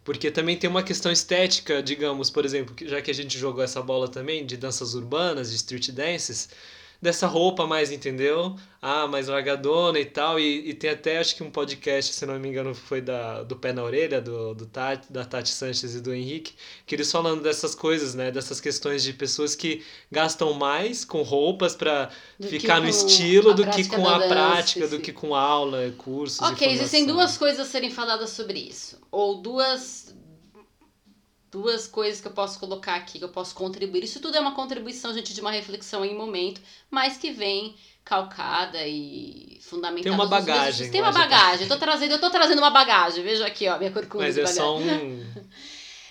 [0.04, 3.80] Porque também tem uma questão estética, digamos, por exemplo, já que a gente jogou essa
[3.80, 6.50] bola também, de danças urbanas, de street dances,
[7.02, 8.54] dessa roupa mais, entendeu?
[8.80, 10.38] Ah, mais largadona e tal.
[10.38, 13.56] E, e tem até, acho que um podcast, se não me engano, foi da, do
[13.56, 16.54] Pé na Orelha, do, do Tati, da Tati Sanches e do Henrique,
[16.86, 18.30] que eles falando dessas coisas, né?
[18.30, 22.08] Dessas questões de pessoas que gastam mais com roupas para
[22.40, 24.96] ficar no estilo do que com a dança, prática, sim.
[24.96, 26.40] do que com aula, cursos.
[26.40, 29.00] Ok, existem duas coisas a serem faladas sobre isso.
[29.10, 30.14] Ou duas
[31.52, 34.02] duas coisas que eu posso colocar aqui, que eu posso contribuir.
[34.02, 38.84] Isso tudo é uma contribuição, gente, de uma reflexão em momento, mas que vem calcada
[38.86, 40.02] e fundamentada.
[40.02, 40.90] Tem uma bagagem.
[40.90, 41.64] Tem uma bagagem.
[41.64, 43.22] Eu tô trazendo, eu tô trazendo uma bagagem.
[43.22, 44.82] Veja aqui, ó, minha corcunda Mas é só um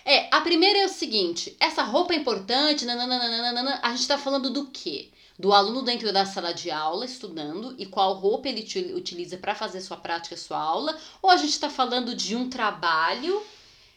[0.06, 4.50] É, a primeira é o seguinte, essa roupa é importante, nananana, a gente tá falando
[4.50, 5.10] do quê?
[5.38, 8.66] Do aluno dentro da sala de aula estudando e qual roupa ele
[8.96, 13.44] utiliza para fazer sua prática, sua aula, ou a gente está falando de um trabalho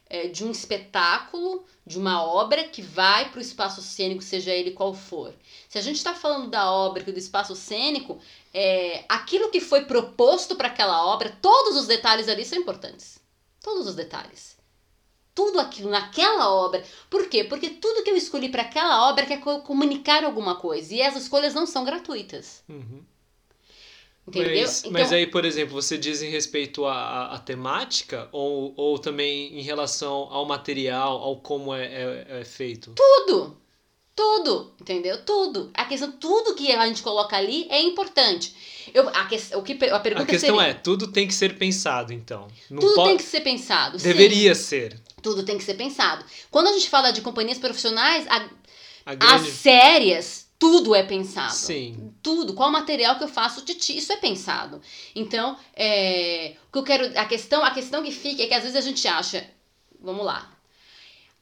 [0.09, 4.73] é, de um espetáculo, de uma obra que vai para o espaço cênico, seja ele
[4.73, 5.35] qual for.
[5.69, 8.19] Se a gente está falando da obra do espaço cênico,
[8.53, 13.19] é, aquilo que foi proposto para aquela obra, todos os detalhes ali são importantes.
[13.61, 14.57] Todos os detalhes.
[15.35, 16.85] Tudo aquilo naquela obra.
[17.11, 17.43] Por quê?
[17.43, 20.95] Porque tudo que eu escolhi para aquela obra quer comunicar alguma coisa.
[20.95, 22.63] E as escolhas não são gratuitas.
[22.69, 23.03] Uhum.
[24.27, 24.63] Entendeu?
[24.63, 28.99] Mas, então, mas aí, por exemplo, você diz em respeito à, à, temática ou, ou
[28.99, 32.95] também em relação ao material, ao como é, é, é, feito?
[32.95, 33.57] Tudo!
[34.17, 35.25] Tudo, entendeu?
[35.25, 35.73] Tudo.
[35.75, 38.55] A questão, tudo que a gente coloca ali é importante.
[38.95, 41.59] Eu, a, que, o que, a, pergunta a questão seria, é, tudo tem que ser
[41.59, 42.47] pensado, então.
[42.71, 43.09] Não tudo pode...
[43.09, 43.99] tem que ser pensado.
[43.99, 44.63] Deveria sim.
[44.63, 45.01] ser.
[45.21, 46.25] Tudo tem que ser pensado.
[46.49, 48.39] Quando a gente fala de companhias profissionais, a,
[49.17, 49.35] grande...
[49.35, 51.53] as sérias tudo é pensado.
[51.53, 52.15] Sim.
[52.23, 52.55] Tudo.
[52.55, 54.81] Qual material que eu faço titi, isso é pensado.
[55.15, 57.19] Então, é, o que eu quero.
[57.19, 59.49] A questão, a questão que fica é que às vezes a gente acha.
[60.01, 60.51] Vamos lá.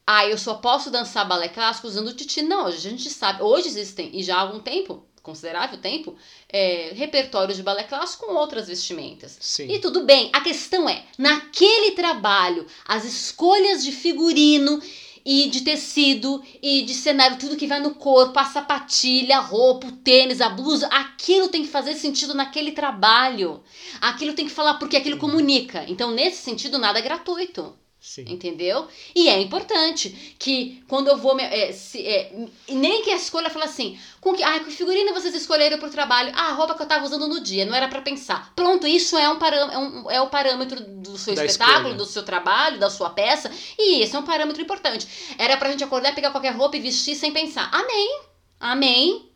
[0.07, 2.43] Ah, eu só posso dançar balé clássico usando titi.
[2.43, 3.43] Não, hoje a gente sabe.
[3.43, 6.17] Hoje existem, e já há algum tempo, considerável tempo,
[6.49, 9.39] é, repertórios de balé clássico com outras vestimentas.
[9.41, 9.71] Sim.
[9.71, 10.31] E tudo bem.
[10.33, 14.83] A questão é, naquele trabalho, as escolhas de figurino
[15.25, 19.87] e de tecido e de cenário, tudo que vai no corpo, a sapatilha, a roupa,
[19.87, 23.63] o tênis, a blusa, aquilo tem que fazer sentido naquele trabalho.
[24.01, 25.85] Aquilo tem que falar porque aquilo comunica.
[25.89, 27.82] Então, nesse sentido, nada é gratuito.
[28.05, 28.25] Sim.
[28.27, 28.89] Entendeu?
[29.15, 31.37] E é importante que quando eu vou.
[31.37, 32.33] me- É, se, é,
[32.69, 36.33] nem que a escolha fala assim: com que, ah, que figurino vocês escolheram pro trabalho?
[36.35, 38.53] Ah, a roupa que eu tava usando no dia, não era pra pensar.
[38.57, 41.95] Pronto, isso é, um parâ é, um, é o parâmetro do seu Da espetáculo, escolha.
[41.95, 43.49] do seu trabalho, da sua peça.
[43.79, 45.07] E esse é um parâmetro importante.
[45.39, 47.71] Era pra gente acordar, pegar qualquer roupa e vestir sem pensar.
[47.73, 48.21] Amém.
[48.59, 49.31] Amém.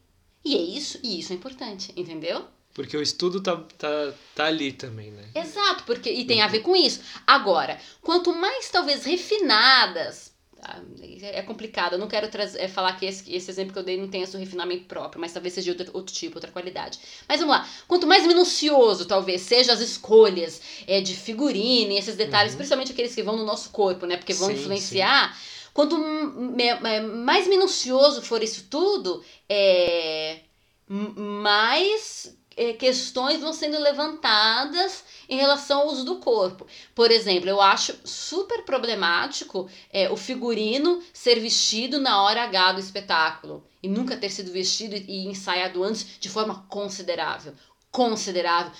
[0.44, 2.44] E é isso, e isso é importante, entendeu?
[2.76, 5.24] Porque o estudo tá, tá, tá ali também, né?
[5.34, 7.00] Exato, porque e tem a ver com isso.
[7.26, 10.30] Agora, quanto mais talvez refinadas,
[10.60, 10.78] tá?
[11.22, 11.94] é complicado.
[11.94, 14.20] Eu não quero trazer, é, falar que esse, esse exemplo que eu dei não tem
[14.20, 16.98] esse refinamento próprio, mas talvez seja de outro, outro tipo, outra qualidade.
[17.26, 17.66] Mas vamos lá.
[17.88, 22.58] Quanto mais minucioso, talvez, seja as escolhas é, de figurino e esses detalhes, Uhum.
[22.58, 24.18] principalmente aqueles que vão no nosso corpo, né?
[24.18, 25.34] Porque vão Sim, influenciar.
[25.72, 30.40] Quanto me- me- mais minucioso for isso tudo, é,
[30.88, 36.66] mais é, questões vão sendo levantadas em relação ao uso do corpo.
[36.94, 42.80] Por exemplo, eu acho super problemático é, o figurino ser vestido na hora H do
[42.80, 47.52] espetáculo e nunca ter sido vestido e ensaiado antes de forma considerável.
[47.90, 48.72] Considerável.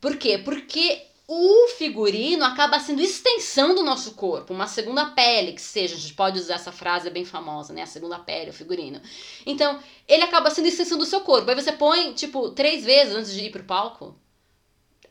[0.00, 0.38] Por quê?
[0.38, 5.98] Porque o figurino acaba sendo extensão do nosso corpo, uma segunda pele, que seja, a
[5.98, 7.82] gente pode usar essa frase é bem famosa, né?
[7.82, 9.00] A segunda pele, o figurino.
[9.44, 11.50] Então, ele acaba sendo extensão do seu corpo.
[11.50, 14.14] Aí você põe, tipo, três vezes antes de ir pro palco.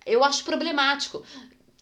[0.06, 1.22] Eu acho problemático.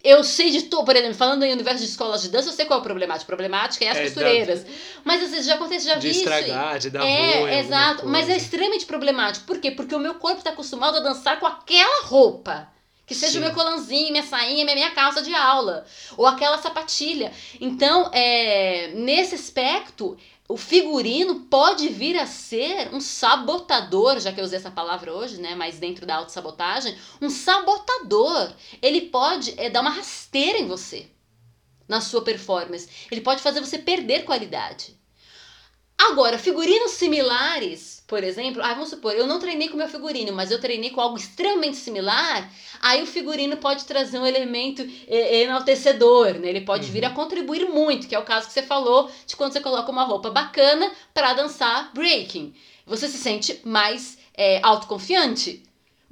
[0.04, 2.66] Eu sei de todo, por exemplo, falando em universo de escolas de dança, eu sei
[2.66, 3.28] qual é o problemático.
[3.28, 4.66] Problemático é as É, costureiras.
[5.04, 6.20] Mas às vezes já acontece, já De vi isso.
[6.22, 7.12] estragar, de dar ruim.
[7.12, 8.08] É, alguma exato.
[8.08, 9.46] Mas é extremamente problemático.
[9.46, 9.70] Por quê?
[9.72, 12.73] Porque o meu corpo está acostumado a dançar com aquela roupa.
[13.06, 13.38] Que seja Sim.
[13.40, 15.86] o meu colanzinho, minha sainha, minha, minha calça de aula.
[16.16, 17.34] Ou aquela sapatilha.
[17.60, 20.18] Então, é, nesse aspecto,
[20.48, 25.42] o figurino pode vir a ser um sabotador, já que eu usei essa palavra hoje,
[25.42, 25.56] né?
[25.56, 28.54] Mas dentro da autossabotagem, um sabotador.
[28.82, 31.08] Ele pode é, dar uma rasteira em você,
[31.88, 32.88] na sua performance.
[33.12, 34.98] Ele pode fazer você perder qualidade.
[35.98, 40.52] Agora, figurinos similares, por exemplo, ah, vamos supor, eu não treinei com meu figurino, mas
[40.52, 42.52] eu treinei com algo extremamente similar,
[42.82, 46.50] aí o figurino pode trazer um elemento é, enaltecedor, né?
[46.50, 49.54] Ele pode vir a contribuir muito, que é o caso que você falou de quando
[49.54, 52.54] você coloca uma roupa bacana para dançar breaking.
[52.86, 55.64] Você se sente mais é, autoconfiante.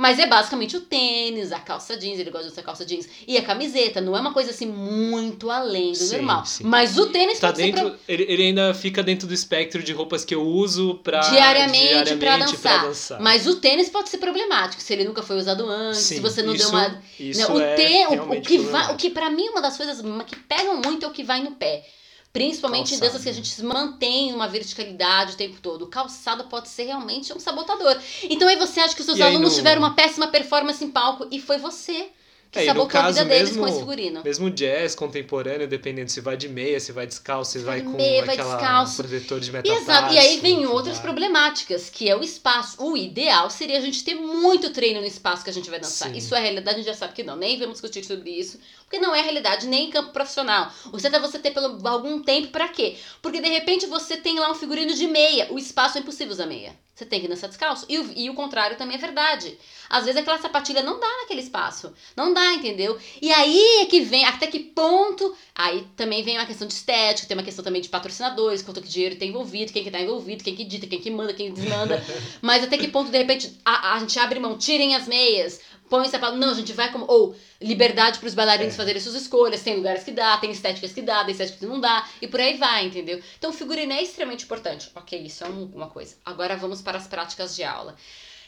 [0.02, 3.38] Mas é basicamente o tênis, a calça jeans, ele gosta de usar calça jeans, e
[3.38, 6.44] a camiseta, não é uma coisa assim muito além do Sim, normal.
[6.44, 6.64] sim.
[6.64, 9.84] Mas o tênis Tá pode ser pra- dentro, ele, ele ainda fica dentro do espectro
[9.84, 12.82] de roupas que eu uso pra, diariamente, pra diariamente dançar.
[12.84, 13.22] dançar.
[13.22, 16.42] Mas o tênis pode ser problemático, se ele nunca foi usado antes, se Sim, você
[16.42, 17.02] não isso, deu uma.
[17.20, 19.62] Isso né, o, é tê- o- o, que vai, o que pra mim é uma
[19.62, 21.86] das coisas que pegam muito é o que vai no pé.
[22.34, 23.08] Principalmente em Calçado.
[23.08, 25.84] danças que a gente mantém uma verticalidade o tempo todo.
[25.84, 27.98] O calçado pode ser realmente um sabotador.
[28.24, 30.90] Então aí você acha que os seus E alunos no- tiveram uma péssima performance em
[30.90, 32.10] palco e foi você
[32.52, 34.22] que É, e no sabotou a vida caso deles mesmo- com esse figurino.
[34.26, 37.98] Mesmo jazz contemporâneo, dependendo se vai de meia, se vai descalço, se vai Vai com
[37.98, 38.98] meia, vai aquela descalço.
[38.98, 39.84] protetor de metatarso.
[39.84, 42.84] exato, e aí vem que outras vai- problemáticas, que é o espaço.
[42.84, 46.10] O ideal seria a gente ter muito treino no espaço que a gente vai dançar.
[46.10, 46.18] Sim.
[46.18, 47.38] Isso é a realidade, a gente já sabe que não.
[47.38, 50.70] Nem vamos discutir sobre isso, porque não é realidade nem em campo profissional.
[50.92, 52.98] O certo é você ter pelo algum tempo pra quê?
[53.22, 56.48] Porque de repente você tem lá um figurino de meia, o espaço é impossível usar
[56.48, 56.76] meia.
[56.94, 57.86] Você tem que dançar descalço.
[57.90, 59.58] E o, e o contrário também é verdade.
[59.90, 61.92] Às vezes aquela sapatilha não dá naquele espaço.
[62.16, 62.98] Não dá, entendeu?
[63.22, 65.36] E aí é que vem, até que ponto.
[65.56, 68.88] Aí também vem uma questão de estética, tem uma questão também de patrocinadores, quanto que
[68.88, 72.02] dinheiro tem envolvido, quem que tá envolvido, quem que dita, quem que manda, quem desmanda.
[72.42, 75.60] Mas até que ponto, de repente, a, a gente abre mão, tirem as meias,
[75.90, 76.38] põe sapato.
[76.38, 77.06] Não, a gente vai como.
[77.08, 78.78] Ou liberdade pros bailarinos É.
[78.78, 79.62] fazerem suas escolhas.
[79.62, 82.08] Tem lugares que dá, tem estéticas que dá, tem estéticas que não dá.
[82.22, 83.22] E por aí vai, entendeu?
[83.38, 84.90] Então o figurino é extremamente importante.
[84.96, 86.16] Ok, isso é um- uma coisa.
[86.26, 87.96] Agora vamos para as práticas de aula.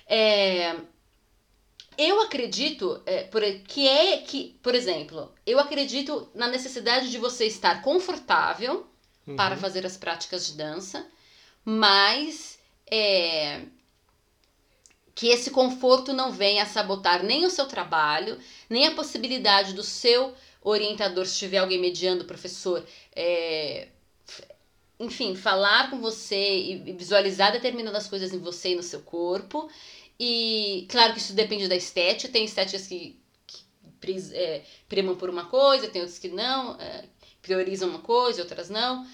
[0.07, 0.75] É,
[1.97, 7.45] eu acredito é, por, que é que, por exemplo, eu acredito na necessidade de você
[7.45, 8.87] estar confortável
[9.25, 9.35] Uhum.
[9.35, 11.05] para fazer as práticas de dança,
[11.63, 12.59] mas
[12.91, 13.61] é,
[15.15, 18.37] que esse conforto não venha a sabotar nem o seu trabalho,
[18.69, 23.87] nem a possibilidade do seu orientador, se tiver alguém mediando, professor, é,
[24.99, 29.69] enfim, falar com você e visualizar determinadas coisas em você e no seu corpo.
[30.25, 33.63] E claro que isso depende da estética, tem estéticas que, que
[34.33, 37.03] é, primam por uma coisa, tem outras que não, é,
[37.41, 39.05] priorizam uma coisa, outras não.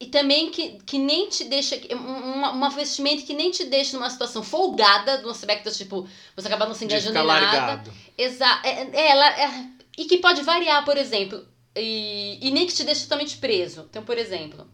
[0.00, 1.76] E também que, que nem te deixa.
[1.94, 6.48] um- Uma, uma vestimenta que nem te deixa numa situação folgada, num aspecto tipo, você
[6.48, 7.40] acaba não se engajando em nada.
[7.56, 7.92] largado.
[8.18, 8.66] Exato.
[8.66, 9.64] É, é, ela, é-
[9.96, 11.46] e que pode variar, por exemplo.
[11.74, 13.86] E, e nem que te deixe totalmente preso.
[13.90, 14.68] Então, por exemplo,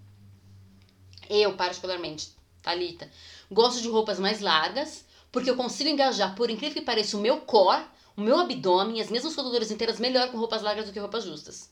[1.31, 3.11] eu, particularmente, Thalita,
[3.51, 7.41] gosto de roupas mais largas, Porque eu consigo engajar, por incrível que pareça, o meu
[7.43, 7.85] core,
[8.17, 11.71] o meu abdômen as minhas musculaturas inteiras melhor com roupas largas do que roupas justas.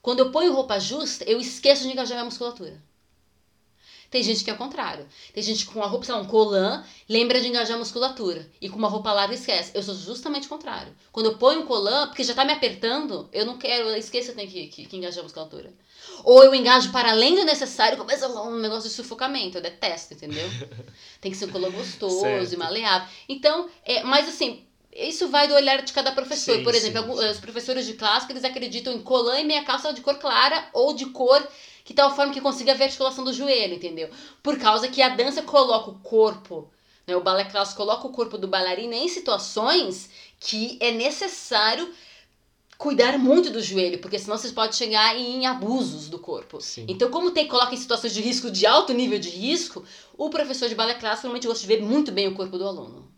[0.00, 2.82] Quando eu ponho roupa justa, eu esqueço de engajar minha musculatura.
[4.10, 5.06] Tem gente que é o contrário.
[5.34, 8.48] Tem gente que com a roupa, sei lá, um colã, lembra de engajar a musculatura.
[8.60, 9.72] E com uma roupa larga esquece.
[9.74, 10.94] Eu sou justamente o contrário.
[11.12, 14.28] Quando eu ponho um colã, porque já tá me apertando, eu não quero, eu esqueço
[14.28, 15.72] que eu tenho que, que, que engajar a musculatura.
[16.24, 19.58] Ou eu engajo para além do necessário começa um negócio de sufocamento.
[19.58, 20.48] Eu detesto, entendeu?
[21.20, 22.52] Tem que ser um colã gostoso certo.
[22.52, 23.08] e maleável.
[23.28, 26.56] Então, é, mas assim, isso vai do olhar de cada professor.
[26.56, 27.28] Sim, Por exemplo, sim, sim.
[27.30, 30.94] os professores de clássico, eles acreditam em colã e meia calça de cor clara ou
[30.94, 31.46] de cor
[31.88, 34.10] que tal forma que consiga ver a articulação do joelho, entendeu?
[34.42, 36.70] Por causa que a dança coloca o corpo,
[37.06, 41.90] né, o balé clássico coloca o corpo do bailarino em situações que é necessário
[42.76, 46.60] cuidar muito do joelho, porque senão você pode chegar em abusos do corpo.
[46.60, 46.84] Sim.
[46.86, 49.82] Então, como tem coloca em situações de risco, de alto nível de risco,
[50.14, 53.10] o professor de balé clássico normalmente gosta de ver muito bem o corpo do aluno.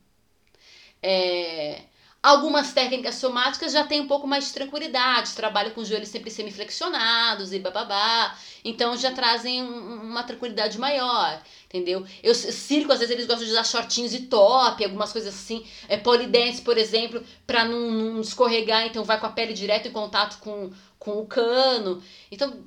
[1.03, 1.87] É,
[2.23, 6.31] Algumas técnicas somáticas já têm um pouco mais de tranquilidade, trabalham com os joelhos sempre
[6.31, 12.05] semiflexionados e bababá, então já trazem uma tranquilidade maior, entendeu?
[12.23, 15.97] Eu circo, às vezes eles gostam de usar shortinhos e top, algumas coisas assim, é
[15.97, 20.41] polidense, por exemplo, para não, não escorregar, então vai com a pele direto em contato
[20.41, 22.03] com, com o cano.
[22.31, 22.65] Então,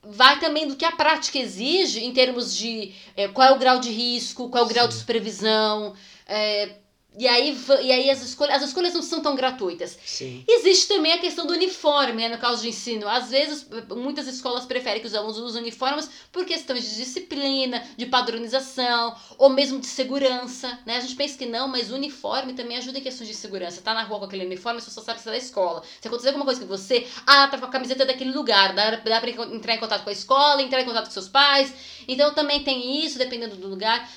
[0.00, 3.80] vai também do que a prática exige em termos de é, qual é o grau
[3.80, 4.90] de risco, qual é o grau Sim.
[4.90, 5.94] de supervisão,
[6.26, 6.81] é,
[7.18, 9.98] e aí, e aí as, escolhas, as escolhas não são tão gratuitas.
[10.04, 10.42] Sim.
[10.48, 13.06] Existe também a questão do uniforme, né, no caso de ensino.
[13.06, 18.06] Às vezes, muitas escolas preferem que os alunos usem uniformes por questões de disciplina, de
[18.06, 20.78] padronização, ou mesmo de segurança.
[20.86, 20.96] Né?
[20.96, 23.82] A gente pensa que não, mas o uniforme também ajuda em questões de segurança.
[23.82, 25.82] Tá na rua com aquele uniforme, você só sabe que você é da escola.
[26.00, 29.20] Se acontecer alguma coisa com você, ah, tá com a camiseta daquele lugar, dá, dá
[29.20, 31.74] pra entrar em contato com a escola, entrar em contato com seus pais.
[32.08, 34.08] Então também tem isso, dependendo do lugar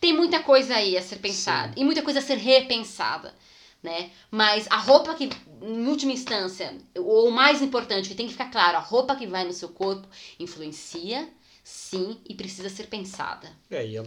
[0.00, 1.82] tem muita coisa aí a ser pensada Sim.
[1.82, 3.34] e muita coisa a ser repensada,
[3.82, 4.10] né?
[4.30, 5.28] Mas a roupa que,
[5.60, 9.26] em última instância, ou o mais importante, que tem que ficar claro, a roupa que
[9.26, 10.08] vai no seu corpo
[10.38, 11.28] influencia,
[11.62, 13.50] sim, e precisa ser pensada.
[13.70, 14.02] É, e,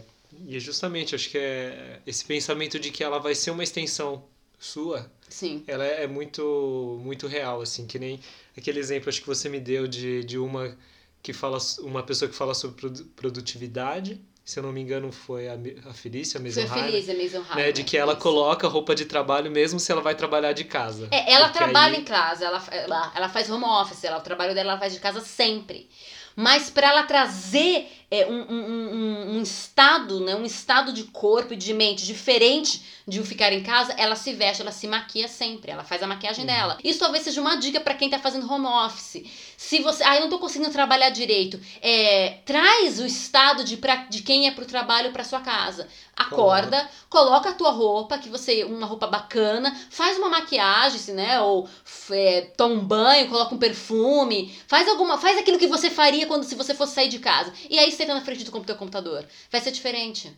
[0.47, 4.25] e justamente, acho que é esse pensamento de que ela vai ser uma extensão
[4.59, 5.63] sua, sim.
[5.67, 8.19] ela é, é muito, muito real, assim, que nem
[8.57, 10.75] aquele exemplo acho que você me deu de, de uma
[11.21, 15.53] que fala uma pessoa que fala sobre produtividade se eu não me engano, foi a,
[15.89, 18.21] a Felícia, a Maison Foi a Felícia, a Maison né, De que ela isso.
[18.21, 21.07] coloca roupa de trabalho mesmo se ela vai trabalhar de casa.
[21.11, 22.01] É, ela trabalha aí...
[22.01, 24.99] em casa, ela, ela, ela faz home office, ela, o trabalho dela ela faz de
[24.99, 25.89] casa sempre.
[26.35, 31.53] Mas para ela trazer é, um, um, um, um, estado, né, um estado de corpo
[31.53, 35.27] e de mente diferente de o ficar em casa, ela se veste, ela se maquia
[35.27, 36.53] sempre, ela faz a maquiagem uhum.
[36.53, 36.77] dela.
[36.83, 39.23] Isso talvez seja uma dica para quem tá fazendo home office.
[39.57, 43.95] Se você, ah, eu não tô conseguindo trabalhar direito, é, traz o estado de, pra,
[44.05, 45.87] de quem é pro trabalho para sua casa.
[46.15, 46.89] Acorda, coloca.
[47.09, 51.67] coloca a tua roupa, que você uma roupa bacana, faz uma maquiagem, né, ou
[52.11, 56.43] é, toma um banho, coloca um perfume, faz alguma, faz aquilo que você faria quando
[56.43, 57.51] se você fosse sair de casa.
[57.67, 59.25] E aí senta na frente do teu computador.
[59.49, 60.35] Vai ser diferente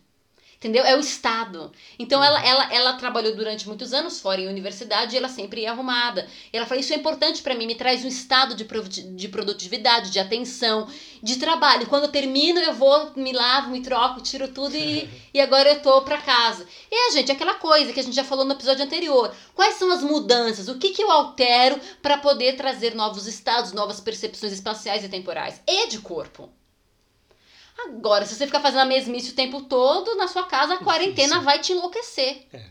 [0.58, 0.84] entendeu?
[0.84, 1.72] É o Estado.
[2.00, 5.72] Então ela, ela, ela trabalhou durante muitos anos fora em universidade e ela sempre ia
[5.72, 6.28] arrumada.
[6.52, 10.10] E ela falou: Isso é importante para mim, me traz um estado de, de produtividade,
[10.10, 10.88] de atenção,
[11.22, 11.88] de trabalho.
[11.88, 15.82] Quando eu termino, eu vou, me lavo, me troco, tiro tudo e, e agora eu
[15.82, 16.66] tô para casa.
[16.92, 19.92] E a gente, aquela coisa que a gente já falou no episódio anterior: quais são
[19.92, 20.68] as mudanças?
[20.68, 25.62] O que, que eu altero para poder trazer novos estados, novas percepções espaciais e temporais
[25.68, 26.50] e de corpo?
[27.78, 31.42] Agora, se você ficar fazendo a mesmice o tempo todo na sua casa, a quarentena
[31.42, 32.48] vai te enlouquecer.
[32.54, 32.70] É.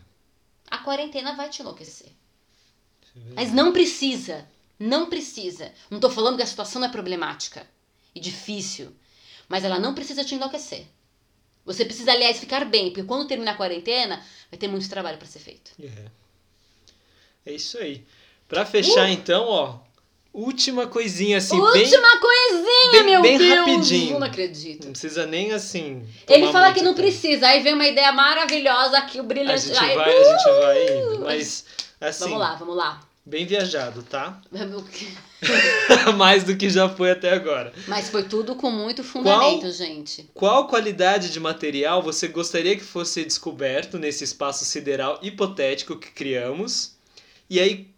[0.69, 2.11] A quarentena vai te enlouquecer.
[3.35, 4.47] Mas não precisa.
[4.79, 5.71] Não precisa.
[5.89, 7.67] Não tô falando que a situação não é problemática
[8.13, 8.93] e difícil.
[9.47, 10.87] Mas ela não precisa te enlouquecer.
[11.65, 15.27] Você precisa, aliás, ficar bem, porque quando terminar a quarentena, vai ter muito trabalho para
[15.27, 15.71] ser feito.
[15.81, 16.11] É.
[17.45, 18.05] É isso aí.
[18.47, 19.11] Para fechar, uh!
[19.11, 19.79] então, ó,
[20.35, 24.13] última coisinha assim, última bem, coisinha, bem, meu bem Deus, rapidinho.
[24.15, 24.85] Eu não acredito.
[24.85, 26.05] Não precisa nem assim.
[26.27, 27.07] Ele fala que não tempo.
[27.07, 29.53] precisa, aí vem uma ideia maravilhosa aqui, o brilhante.
[29.53, 30.01] A gente vai, uh!
[30.01, 31.65] a gente vai indo, mas
[32.01, 32.25] assim.
[32.25, 33.01] Vamos lá, vamos lá.
[33.25, 34.39] Bem viajado, tá?
[36.15, 37.73] Mais do que já foi até agora.
[37.87, 40.29] Mas foi tudo com muito fundamento, qual, gente.
[40.31, 46.95] Qual qualidade de material você gostaria que fosse descoberto nesse espaço sideral hipotético que criamos?
[47.49, 47.94] E aí,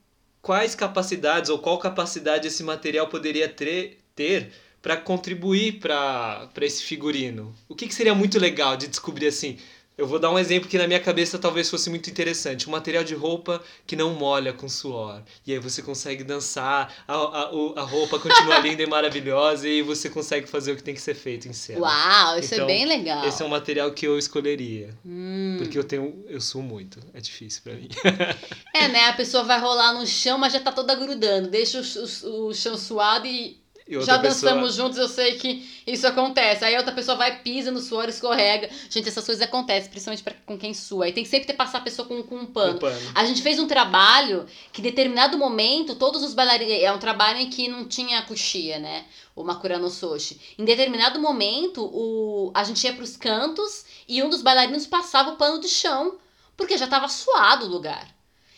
[0.47, 4.49] quais capacidades ou qual capacidade esse material poderia ter,
[4.81, 7.53] para contribuir para esse figurino?
[7.67, 9.57] O que, que seria muito legal de descobrir assim?
[9.97, 12.67] Eu vou dar um exemplo que na minha cabeça talvez fosse muito interessante.
[12.67, 15.23] Um material de roupa que não molha com suor.
[15.45, 20.07] E aí você consegue dançar, a, a, a roupa continua linda e maravilhosa e você
[20.07, 21.79] consegue fazer o que tem que ser feito em cena.
[21.79, 23.25] Uau, isso Então, é bem legal.
[23.25, 24.89] Esse é um material que eu escolheria.
[25.03, 25.55] Hum.
[25.57, 26.23] Porque eu tenho.
[26.27, 26.99] Eu suo muito.
[27.11, 27.89] É difícil pra mim.
[28.75, 29.05] É, né?
[29.05, 31.49] A pessoa vai rolar no chão, mas já tá toda grudando.
[31.49, 35.67] Deixa o, o, o chão suado e E já pessoa- dançamos juntos, eu sei que
[35.87, 36.65] isso acontece.
[36.65, 38.69] Aí a outra pessoa vai, pisa no suor, escorrega.
[38.89, 41.05] Gente, essas coisas acontecem, principalmente pra, com quem sua.
[41.05, 42.73] Aí tem que sempre ter passar a pessoa com, com um pano.
[42.73, 43.11] com pano.
[43.15, 46.83] A gente fez um trabalho que, em determinado momento, todos os bailarinos.
[46.83, 49.05] É um trabalho em que não tinha coxia, né?
[49.35, 50.39] O Makura no Soshi.
[50.57, 55.35] Em determinado momento, o, a gente ia pros cantos e um dos bailarinos passava o
[55.37, 56.17] pano de chão,
[56.57, 58.07] porque já tava suado o lugar.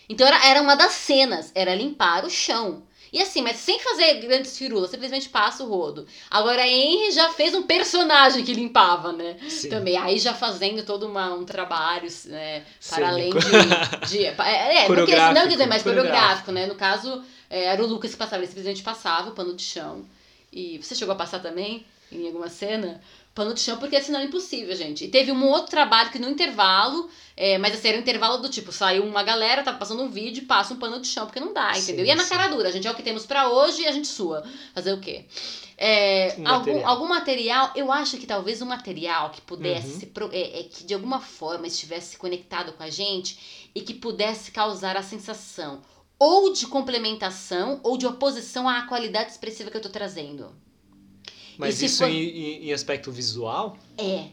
[0.08, 2.82] Então era, era uma das cenas, era limpar o chão.
[3.12, 6.06] E assim, mas sem fazer grandes firulas, simplesmente passa o rodo.
[6.30, 9.38] Agora Henry já fez um personagem que limpava, né?
[9.50, 9.70] Sim.
[9.70, 14.06] Também, aí já fazendo todo uma, um trabalho, né, para além Cênico.
[14.06, 14.10] de.
[14.10, 16.46] de é, é, porque Coreográfico, não dizer, mas coreográfico.
[16.46, 16.66] coreográfico, né?
[16.68, 20.06] No caso, é, era o Lucas que passava, ele simplesmente passava o pano de chão.
[20.52, 23.02] E você chegou a passar também em alguma cena?
[23.40, 25.06] Pano de chão, porque senão é impossível, gente.
[25.06, 28.50] E teve um outro trabalho que no intervalo, é, mas assim, era um intervalo do
[28.50, 31.54] tipo, saiu uma galera, tava passando um vídeo passa um pano de chão, porque não
[31.54, 32.06] dá, Sim, entendeu?
[32.06, 32.30] E é na sim.
[32.32, 34.44] cara dura, gente, é o que temos pra hoje e a gente sua.
[34.76, 35.24] Fazer o quê?
[35.78, 36.90] É, Um algum, material.
[36.92, 40.12] algum material, eu acho que talvez um material que pudesse, Uhum.
[40.12, 44.52] pro- é, é, que de alguma forma estivesse conectado com a gente e que pudesse
[44.52, 45.82] causar a sensação
[46.20, 50.54] ou de complementação ou de oposição à qualidade expressiva que eu tô trazendo.
[51.60, 53.78] Mas isso for- em, em- aspecto visual?
[53.98, 54.24] É.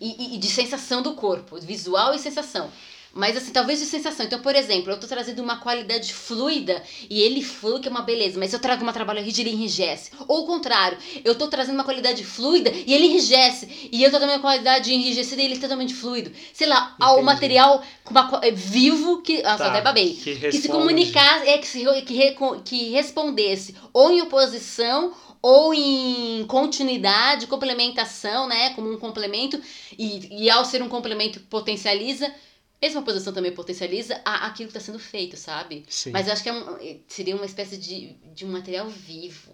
[0.00, 2.68] E, e- de sensação do corpo, visual e sensação.
[3.16, 4.26] Mas assim, talvez de sensação.
[4.26, 8.02] Então, por exemplo, eu tô trazendo uma qualidade fluida e ele flui, que é uma
[8.02, 10.10] beleza, mas se eu trago uma trabalho rígido, ele enrijece.
[10.26, 13.88] Ou o contrário, eu tô trazendo uma qualidade fluida e ele enrijece.
[13.92, 16.32] E eu tô trazendo uma qualidade enrijecida e ele é totalmente fluido.
[16.52, 17.22] Sei lá, o Entendi.
[17.22, 19.42] material uma, é, vivo que.
[19.44, 20.14] Nossa, Tá, até babei.
[20.14, 25.12] Que, Que se comunicasse, é, que, se, que, que respondesse ou em oposição
[25.46, 28.70] ou em continuidade, complementação, né?
[28.70, 29.60] Como um complemento,
[29.98, 32.34] e, e ao ser um complemento potencializa,
[32.80, 35.84] mesmo a oposição também potencializa a, aquilo que está sendo feito, sabe?
[35.86, 36.12] Sim.
[36.12, 39.52] Mas eu acho que é um- eh, seria uma espécie de, de um material vivo.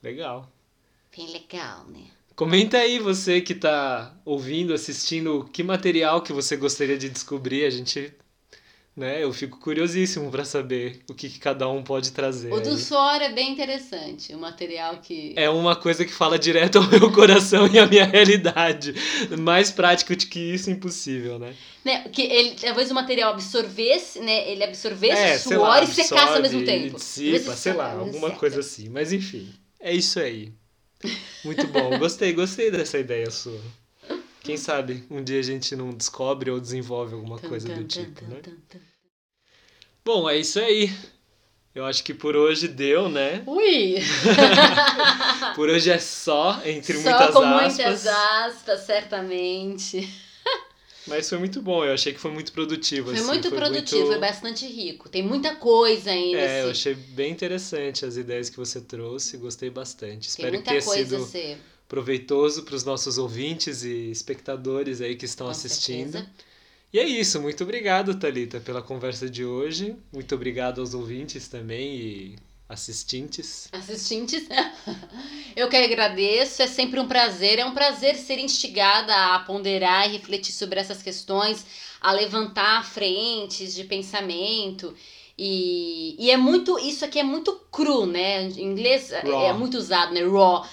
[0.00, 0.48] Legal.
[1.16, 2.04] Bem legal, né?
[2.36, 7.64] Comenta aí você que tá ouvindo, assistindo, que material que você gostaria de descobrir.
[7.64, 8.14] A gente,
[8.96, 9.22] né?
[9.22, 12.52] Eu fico curiosíssimo pra saber o que, que cada um pode trazer.
[12.52, 15.32] O do suor é bem interessante, o material que.
[15.36, 18.94] É uma coisa que fala direto ao meu coração e à minha realidade.
[19.38, 21.54] Mais prático do que isso, impossível, né?
[21.84, 24.48] Né, que ele, talvez o material absorvesse, né?
[24.50, 26.96] Ele absorvesse é, o suor lá, e secasse ao mesmo absorve, tempo.
[26.96, 28.88] Dissipa, sei lá, alguma coisa assim.
[28.88, 30.52] Mas enfim, é isso aí.
[31.44, 33.60] Muito bom, gostei, gostei dessa ideia sua.
[34.44, 38.42] Quem sabe um dia a gente não descobre ou desenvolve alguma coisa do tipo, né?
[40.04, 40.94] Bom, é isso aí.
[41.74, 43.42] Eu acho que por hoje deu, né?
[43.46, 43.96] Ui!
[45.56, 47.76] Por hoje é só, entre Só muitas com aspas.
[47.76, 50.08] muitas aspas, certamente.
[51.06, 53.10] Mas foi muito bom, eu achei que foi muito produtivo.
[53.10, 55.08] Foi assim, muito produtivo, muito- foi bastante rico.
[55.08, 56.38] Tem muita coisa ainda.
[56.38, 56.70] É, eu assim.
[56.70, 60.34] achei bem interessante as ideias que você trouxe, gostei bastante.
[60.34, 61.58] Tem Espero que muita tenha coisa sido ser.
[61.94, 66.10] Proveitoso para os nossos ouvintes e espectadores aí que estão com assistindo.
[66.10, 66.30] certeza.
[66.92, 69.94] E é isso, muito obrigado, Talita, pela conversa de hoje.
[70.12, 72.36] Muito obrigado aos ouvintes também e
[72.68, 73.68] assistentes.
[73.70, 74.42] Assistentes,
[75.54, 80.14] eu que agradeço, é sempre um prazer, é um prazer ser instigada a ponderar e
[80.14, 81.64] refletir sobre essas questões,
[82.00, 84.92] a levantar frentes de pensamento.
[85.36, 88.42] E, e é muito, isso aqui é muito cru, né?
[88.44, 89.46] Em inglês é- Raw.
[89.46, 90.22] é muito usado, né?
[90.22, 90.64] Raw.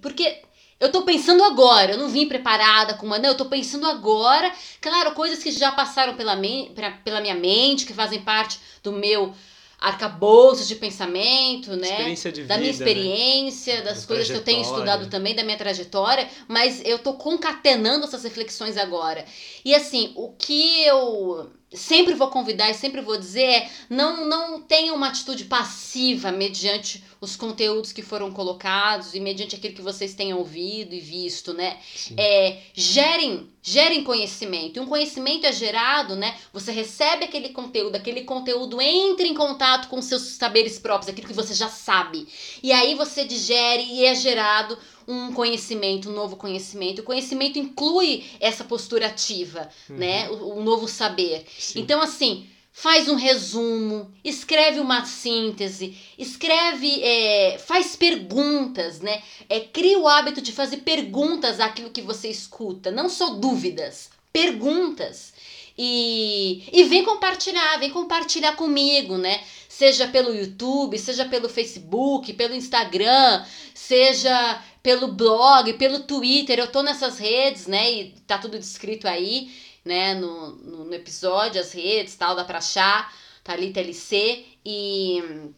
[0.00, 0.42] Porque
[0.78, 3.18] eu tô pensando agora, eu não vim preparada com uma.
[3.18, 4.52] Não, eu tô pensando agora.
[4.80, 8.92] Claro, coisas que já passaram pela, men- pra- pela minha mente, que fazem parte do
[8.92, 9.34] meu
[9.80, 11.88] arcabouço de pensamento, né?
[11.88, 12.54] Experiência de vida.
[12.54, 12.76] da minha né?
[12.78, 17.14] experiência, das Da coisas que eu tenho estudado também, da minha trajetória, mas eu tô
[17.14, 19.24] concatenando essas reflexões agora.
[19.64, 24.60] E assim, o que eu sempre vou convidar e sempre vou dizer é não, não
[24.60, 30.14] tenha uma atitude passiva mediante os conteúdos que foram colocados e mediante aquilo que vocês
[30.14, 31.78] tenham ouvido e visto, né?
[31.94, 32.14] Sim.
[32.16, 34.76] É, gerem, gerem conhecimento.
[34.76, 36.36] E um conhecimento é gerado, né?
[36.52, 41.34] Você recebe aquele conteúdo, aquele conteúdo entra em contato com seus saberes próprios, aquilo que
[41.34, 42.28] você já sabe.
[42.62, 44.78] E aí você digere e é gerado
[45.08, 47.00] um conhecimento, um novo conhecimento.
[47.00, 50.28] O conhecimento inclui essa postura ativa, né?
[50.28, 51.38] O, o novo saber.
[51.38, 51.44] Uhum.
[51.58, 51.80] Sim.
[51.80, 59.22] Então, assim, faz um resumo, escreve uma síntese, escreve, é, faz perguntas, né?
[59.48, 64.10] É, cria o hábito de fazer perguntas àquilo que você escuta, não só dúvidas.
[64.30, 65.32] perguntas.
[65.76, 69.40] E, e vem compartilhar, vem compartilhar comigo, né?
[69.68, 76.58] Seja pelo YouTube, seja pelo Facebook, pelo Instagram, seja pelo blog, pelo Twitter.
[76.58, 77.92] Eu tô nessas redes, né?
[77.92, 79.52] E tá tudo descrito aí,
[79.84, 80.14] né?
[80.14, 83.14] No, no, no episódio, as redes, tal, dá pra achar.
[83.44, 84.46] Tá ali, TLC.
[84.64, 85.52] E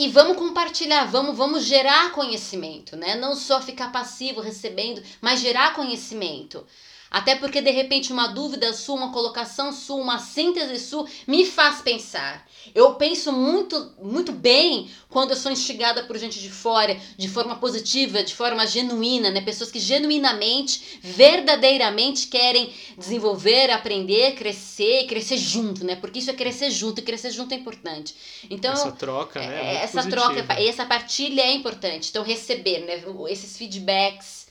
[0.00, 3.16] e vamos compartilhar, vamos, vamos gerar conhecimento, né?
[3.16, 6.64] Não só ficar passivo recebendo, mas gerar conhecimento.
[7.10, 11.80] Até porque de repente uma dúvida sua, uma colocação sua, uma síntese sua me faz
[11.80, 12.46] pensar.
[12.74, 17.56] Eu penso muito, muito bem quando eu sou instigada por gente de fora, de forma
[17.56, 19.40] positiva, de forma genuína, né?
[19.40, 25.96] Pessoas que genuinamente, verdadeiramente querem desenvolver, aprender, crescer, crescer junto, né?
[25.96, 28.14] Porque isso é crescer junto e crescer junto é importante.
[28.50, 29.76] Então, essa troca, né?
[29.76, 30.42] É essa positiva.
[30.44, 32.10] troca, essa partilha é importante.
[32.10, 33.02] Então, receber, né?
[33.30, 34.46] Esses feedbacks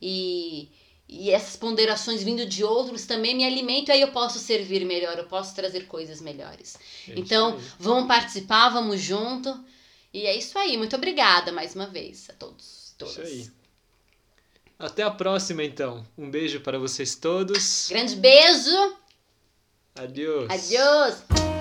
[0.00, 0.68] e
[1.12, 5.26] e essas ponderações vindo de outros também me alimentam, aí eu posso servir melhor, eu
[5.26, 6.76] posso trazer coisas melhores.
[7.06, 9.62] É então, vamos participar, vamos junto.
[10.12, 10.76] E é isso aí.
[10.78, 12.94] Muito obrigada mais uma vez a todos.
[12.96, 13.16] Todas.
[13.16, 13.50] Isso aí.
[14.78, 16.04] Até a próxima, então.
[16.16, 17.88] Um beijo para vocês todos.
[17.90, 18.96] Grande beijo.
[19.94, 20.50] Adiós.
[20.50, 21.51] Adiós.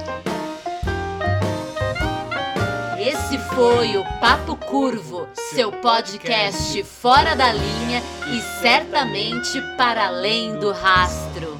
[3.03, 10.71] Esse foi o Papo Curvo, seu podcast fora da linha e certamente para além do
[10.71, 11.50] rastro.